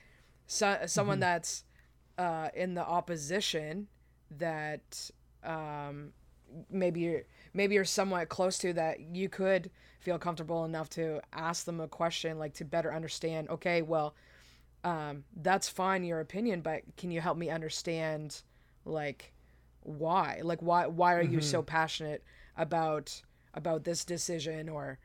so, 0.46 0.78
someone 0.86 1.18
Mhm. 1.18 1.20
that's 1.20 1.64
uh, 2.18 2.48
in 2.54 2.74
the 2.74 2.84
opposition 2.84 3.88
that 4.30 5.10
um, 5.44 6.12
maybe 6.70 7.00
you're 7.00 7.22
maybe 7.52 7.74
you're 7.74 7.84
somewhat 7.84 8.28
close 8.28 8.58
to 8.58 8.72
that 8.72 9.00
you 9.00 9.28
could 9.28 9.70
feel 10.00 10.18
comfortable 10.18 10.64
enough 10.64 10.88
to 10.90 11.20
ask 11.32 11.64
them 11.64 11.80
a 11.80 11.88
question 11.88 12.38
like 12.38 12.54
to 12.54 12.64
better 12.64 12.92
understand 12.94 13.48
okay 13.50 13.82
well 13.82 14.14
um, 14.84 15.24
that's 15.36 15.68
fine 15.68 16.04
your 16.04 16.20
opinion 16.20 16.60
but 16.60 16.82
can 16.96 17.10
you 17.10 17.20
help 17.20 17.36
me 17.36 17.50
understand 17.50 18.42
like 18.84 19.32
why? 19.86 20.40
Like 20.42 20.60
why 20.60 20.86
why 20.86 21.14
are 21.14 21.22
you 21.22 21.40
so 21.40 21.62
passionate 21.62 22.22
about 22.56 23.22
about 23.54 23.84
this 23.84 24.04
decision 24.04 24.68
or 24.68 24.98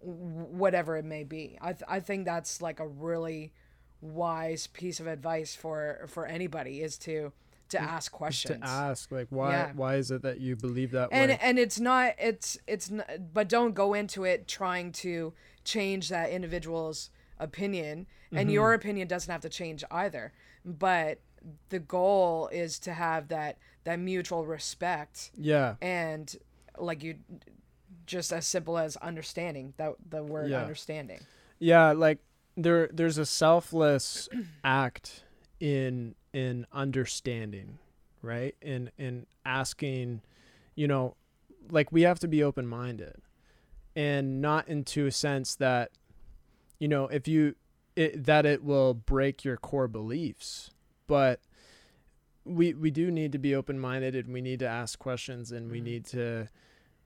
whatever 0.00 0.96
it 0.96 1.04
may 1.04 1.24
be? 1.24 1.58
I, 1.60 1.72
th- 1.72 1.82
I 1.88 2.00
think 2.00 2.24
that's 2.24 2.60
like 2.60 2.80
a 2.80 2.86
really 2.86 3.52
wise 4.00 4.66
piece 4.66 5.00
of 5.00 5.06
advice 5.06 5.54
for 5.54 6.04
for 6.08 6.26
anybody 6.26 6.82
is 6.82 6.98
to 6.98 7.32
to 7.70 7.80
ask 7.80 8.12
questions. 8.12 8.60
to 8.60 8.66
ask 8.68 9.10
like 9.10 9.26
why 9.30 9.50
Yeah. 9.52 9.72
why 9.74 9.96
is 9.96 10.10
it 10.10 10.22
that 10.22 10.40
you 10.40 10.56
believe 10.56 10.90
that 10.90 11.08
and 11.10 11.30
way? 11.30 11.38
and 11.40 11.58
it's 11.58 11.80
not 11.80 12.14
it's 12.18 12.58
it's 12.66 12.90
not, 12.90 13.06
but 13.32 13.48
don't 13.48 13.74
go 13.74 13.94
into 13.94 14.24
it 14.24 14.46
trying 14.46 14.92
to 14.92 15.32
change 15.64 16.08
that 16.10 16.30
individual's 16.30 17.10
opinion. 17.38 18.06
And 18.30 18.40
Mm-hmm. 18.40 18.50
your 18.50 18.74
opinion 18.74 19.06
doesn't 19.06 19.30
have 19.30 19.42
to 19.42 19.48
change 19.48 19.84
either. 19.92 20.32
But 20.64 21.20
the 21.68 21.78
goal 21.78 22.48
is 22.52 22.78
to 22.80 22.92
have 22.94 23.28
that 23.28 23.58
that 23.84 23.98
mutual 23.98 24.44
respect 24.46 25.30
yeah. 25.36 25.74
and 25.80 26.36
like 26.78 27.02
you 27.02 27.16
just 28.06 28.32
as 28.32 28.46
simple 28.46 28.76
as 28.78 28.96
understanding 28.96 29.72
that 29.76 29.94
the 30.08 30.22
word 30.22 30.50
Yeah. 30.50 30.62
understanding. 30.62 31.20
Yeah 31.58 31.92
like 31.92 32.18
there 32.56 32.88
there's 32.92 33.18
a 33.18 33.26
selfless 33.26 34.28
act 34.64 35.24
in 35.60 36.14
in 36.32 36.66
understanding 36.72 37.78
right? 38.22 38.54
In 38.62 38.90
in 38.98 39.26
asking 39.44 40.22
you 40.74 40.88
know 40.88 41.14
like 41.70 41.92
we 41.92 42.02
have 42.02 42.18
to 42.20 42.28
be 42.28 42.42
open 42.42 42.66
minded 42.66 43.16
and 43.94 44.40
not 44.40 44.66
into 44.68 45.06
a 45.06 45.10
sense 45.10 45.54
that 45.56 45.90
you 46.78 46.88
know 46.88 47.06
if 47.08 47.28
you 47.28 47.54
it, 47.96 48.24
that 48.24 48.44
it 48.46 48.64
will 48.64 48.92
break 48.94 49.44
your 49.44 49.56
core 49.56 49.86
beliefs 49.88 50.70
but 51.06 51.40
we 52.44 52.74
we 52.74 52.90
do 52.90 53.10
need 53.10 53.32
to 53.32 53.38
be 53.38 53.54
open 53.54 53.78
minded 53.78 54.14
and 54.14 54.32
we 54.32 54.40
need 54.40 54.58
to 54.60 54.66
ask 54.68 54.98
questions 54.98 55.50
and 55.52 55.70
we 55.70 55.80
Mhm. 55.80 55.84
need 55.84 56.04
to 56.06 56.48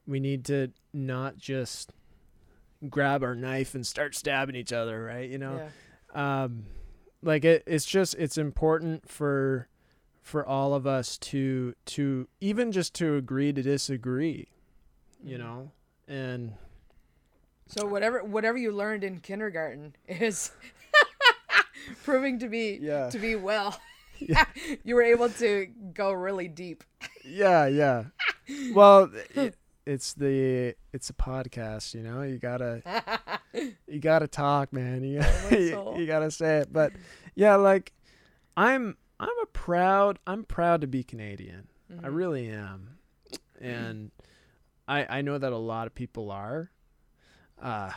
we 0.07 0.19
need 0.21 0.45
to 0.47 0.73
not 0.93 1.37
just 1.37 1.93
grab 2.89 3.23
our 3.23 3.35
knife 3.35 3.75
and 3.75 3.87
start 3.87 4.15
stabbing 4.15 4.55
each 4.57 4.73
other 4.73 5.03
right 5.05 5.29
you 5.31 5.39
know 5.39 5.57
yeah 6.15 6.43
um 6.43 6.65
like 7.23 7.45
it, 7.45 7.63
it's 7.67 7.85
just 7.87 8.15
it's 8.15 8.39
important 8.39 9.09
for 9.09 9.69
for 10.23 10.47
all 10.47 10.75
of 10.75 10.87
us 10.87 11.19
to 11.19 11.75
to 11.85 12.29
even 12.41 12.71
just 12.73 12.95
to 12.95 13.17
agree 13.17 13.53
to 13.53 13.63
disagree 13.63 14.49
you 15.23 15.37
Mhm. 15.37 15.41
know 15.41 15.73
and 16.09 16.55
So 17.67 17.85
whatever 17.87 18.25
whatever 18.25 18.57
you 18.57 18.73
learned 18.73 19.05
in 19.05 19.21
kindergarten 19.21 19.95
is 20.09 20.51
proving 22.05 22.39
to 22.39 22.49
be 22.49 22.79
Yeah. 22.81 23.11
to 23.11 23.19
be 23.19 23.35
well. 23.37 23.79
Yeah. 24.29 24.45
you 24.85 24.95
were 24.95 25.03
able 25.03 25.29
to 25.31 25.67
go 25.95 26.13
really 26.13 26.49
deep. 26.49 26.85
yeah 27.25 27.67
yeah 27.67 28.05
well 28.75 29.11
it, 29.35 29.55
it's 29.87 30.13
the 30.15 30.75
it's 30.93 31.09
a 31.11 31.13
podcast 31.15 31.95
you 31.95 32.03
know 32.03 32.23
you 32.23 32.39
gotta 32.39 32.83
you 33.87 33.99
gotta 34.01 34.27
talk 34.29 34.73
man 34.73 35.05
you, 35.05 35.21
Oh, 35.23 35.95
you, 35.95 36.01
you 36.01 36.07
gotta 36.07 36.31
say 36.31 36.59
it 36.59 36.73
but 36.73 36.93
yeah 37.35 37.55
like 37.57 37.93
i'm 38.57 38.97
i'm 39.21 39.39
a 39.43 39.47
proud 39.47 40.19
i'm 40.27 40.45
proud 40.45 40.81
to 40.81 40.87
be 40.87 41.03
canadian 41.05 41.69
I 41.91 42.09
Mhm. 42.09 42.15
really 42.17 42.49
am. 42.51 42.99
And 43.61 44.11
I 44.87 45.19
I 45.19 45.23
know 45.23 45.39
that 45.39 45.53
a 45.53 45.57
lot 45.57 45.87
of 45.87 45.95
people 45.95 46.31
are. 46.31 46.71
Uh 47.61 47.93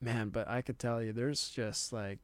man, 0.00 0.28
but 0.28 0.46
I 0.46 0.60
could 0.60 0.78
tell 0.78 1.02
you 1.02 1.12
there's 1.14 1.48
just 1.48 1.90
like 1.92 2.18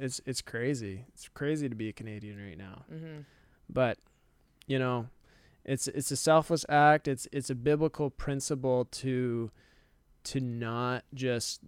it's 0.00 0.20
it's 0.26 0.42
crazy. 0.42 1.04
It's 1.14 1.28
crazy 1.28 1.68
to 1.68 1.74
be 1.74 1.88
a 1.88 1.92
Canadian 1.92 2.38
right 2.44 2.58
now. 2.58 2.84
Mhm. 2.92 3.24
But 3.68 3.98
you 4.66 4.78
know, 4.78 5.08
it's 5.64 5.88
it's 5.88 6.10
a 6.10 6.16
selfless 6.16 6.64
act. 6.68 7.06
It's 7.08 7.28
it's 7.32 7.50
a 7.50 7.54
biblical 7.54 8.10
principle 8.10 8.86
to 8.86 9.50
to 10.24 10.40
not 10.40 11.04
just 11.14 11.60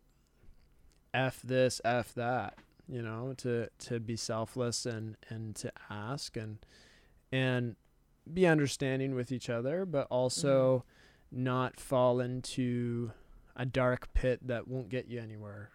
f 1.14 1.40
this 1.42 1.80
f 1.84 2.14
that, 2.14 2.58
you 2.88 3.02
know, 3.02 3.34
to 3.38 3.68
to 3.80 4.00
be 4.00 4.16
selfless 4.16 4.86
and 4.86 5.16
and 5.28 5.54
to 5.56 5.72
ask 5.90 6.36
and 6.36 6.58
and 7.30 7.76
be 8.32 8.46
understanding 8.46 9.14
with 9.14 9.32
each 9.32 9.50
other, 9.50 9.84
but 9.84 10.06
also 10.10 10.84
not 11.30 11.80
fall 11.80 12.20
into 12.20 13.10
a 13.56 13.66
dark 13.66 14.12
pit 14.14 14.40
that 14.46 14.68
won't 14.68 14.88
get 14.88 15.08
you 15.08 15.20
anywhere. 15.20 15.70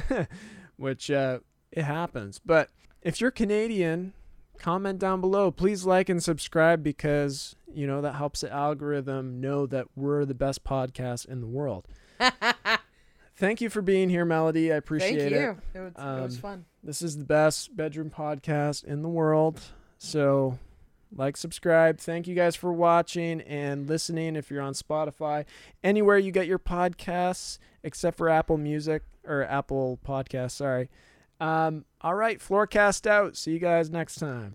Which 0.76 1.10
uh, 1.10 1.38
it 1.74 1.82
happens. 1.84 2.40
But 2.44 2.70
if 3.02 3.20
you're 3.20 3.30
Canadian, 3.30 4.14
comment 4.58 4.98
down 4.98 5.20
below. 5.20 5.50
Please 5.50 5.84
like 5.84 6.08
and 6.08 6.22
subscribe 6.22 6.82
because 6.82 7.56
you 7.72 7.86
know 7.86 8.00
that 8.00 8.14
helps 8.14 8.40
the 8.40 8.50
algorithm 8.52 9.40
know 9.40 9.66
that 9.66 9.86
we're 9.96 10.24
the 10.24 10.34
best 10.34 10.64
podcast 10.64 11.26
in 11.28 11.40
the 11.40 11.46
world. 11.46 11.86
Thank 13.36 13.60
you 13.60 13.68
for 13.68 13.82
being 13.82 14.08
here, 14.10 14.24
Melody. 14.24 14.72
I 14.72 14.76
appreciate 14.76 15.18
Thank 15.18 15.32
it. 15.32 15.40
you. 15.40 15.56
It 15.74 15.80
was, 15.80 15.92
it 15.96 16.22
was 16.22 16.34
Um, 16.36 16.40
fun. 16.40 16.64
This 16.84 17.02
is 17.02 17.18
the 17.18 17.24
best 17.24 17.76
bedroom 17.76 18.08
podcast 18.10 18.84
in 18.84 19.02
the 19.02 19.08
world. 19.08 19.60
So, 19.98 20.58
like, 21.12 21.36
subscribe. 21.36 21.98
Thank 21.98 22.28
you 22.28 22.36
guys 22.36 22.54
for 22.54 22.72
watching 22.72 23.40
and 23.40 23.88
listening. 23.88 24.36
If 24.36 24.52
you're 24.52 24.62
on 24.62 24.74
Spotify, 24.74 25.46
anywhere 25.82 26.16
you 26.16 26.30
get 26.30 26.46
your 26.46 26.60
podcasts, 26.60 27.58
except 27.82 28.16
for 28.16 28.28
Apple 28.28 28.56
Music 28.56 29.02
or 29.26 29.42
Apple 29.42 29.98
Podcasts, 30.06 30.52
sorry. 30.52 30.88
Um, 31.40 31.84
all 32.00 32.14
right, 32.14 32.38
Floorcast 32.38 33.06
out. 33.06 33.36
See 33.36 33.52
you 33.52 33.58
guys 33.58 33.90
next 33.90 34.16
time. 34.16 34.52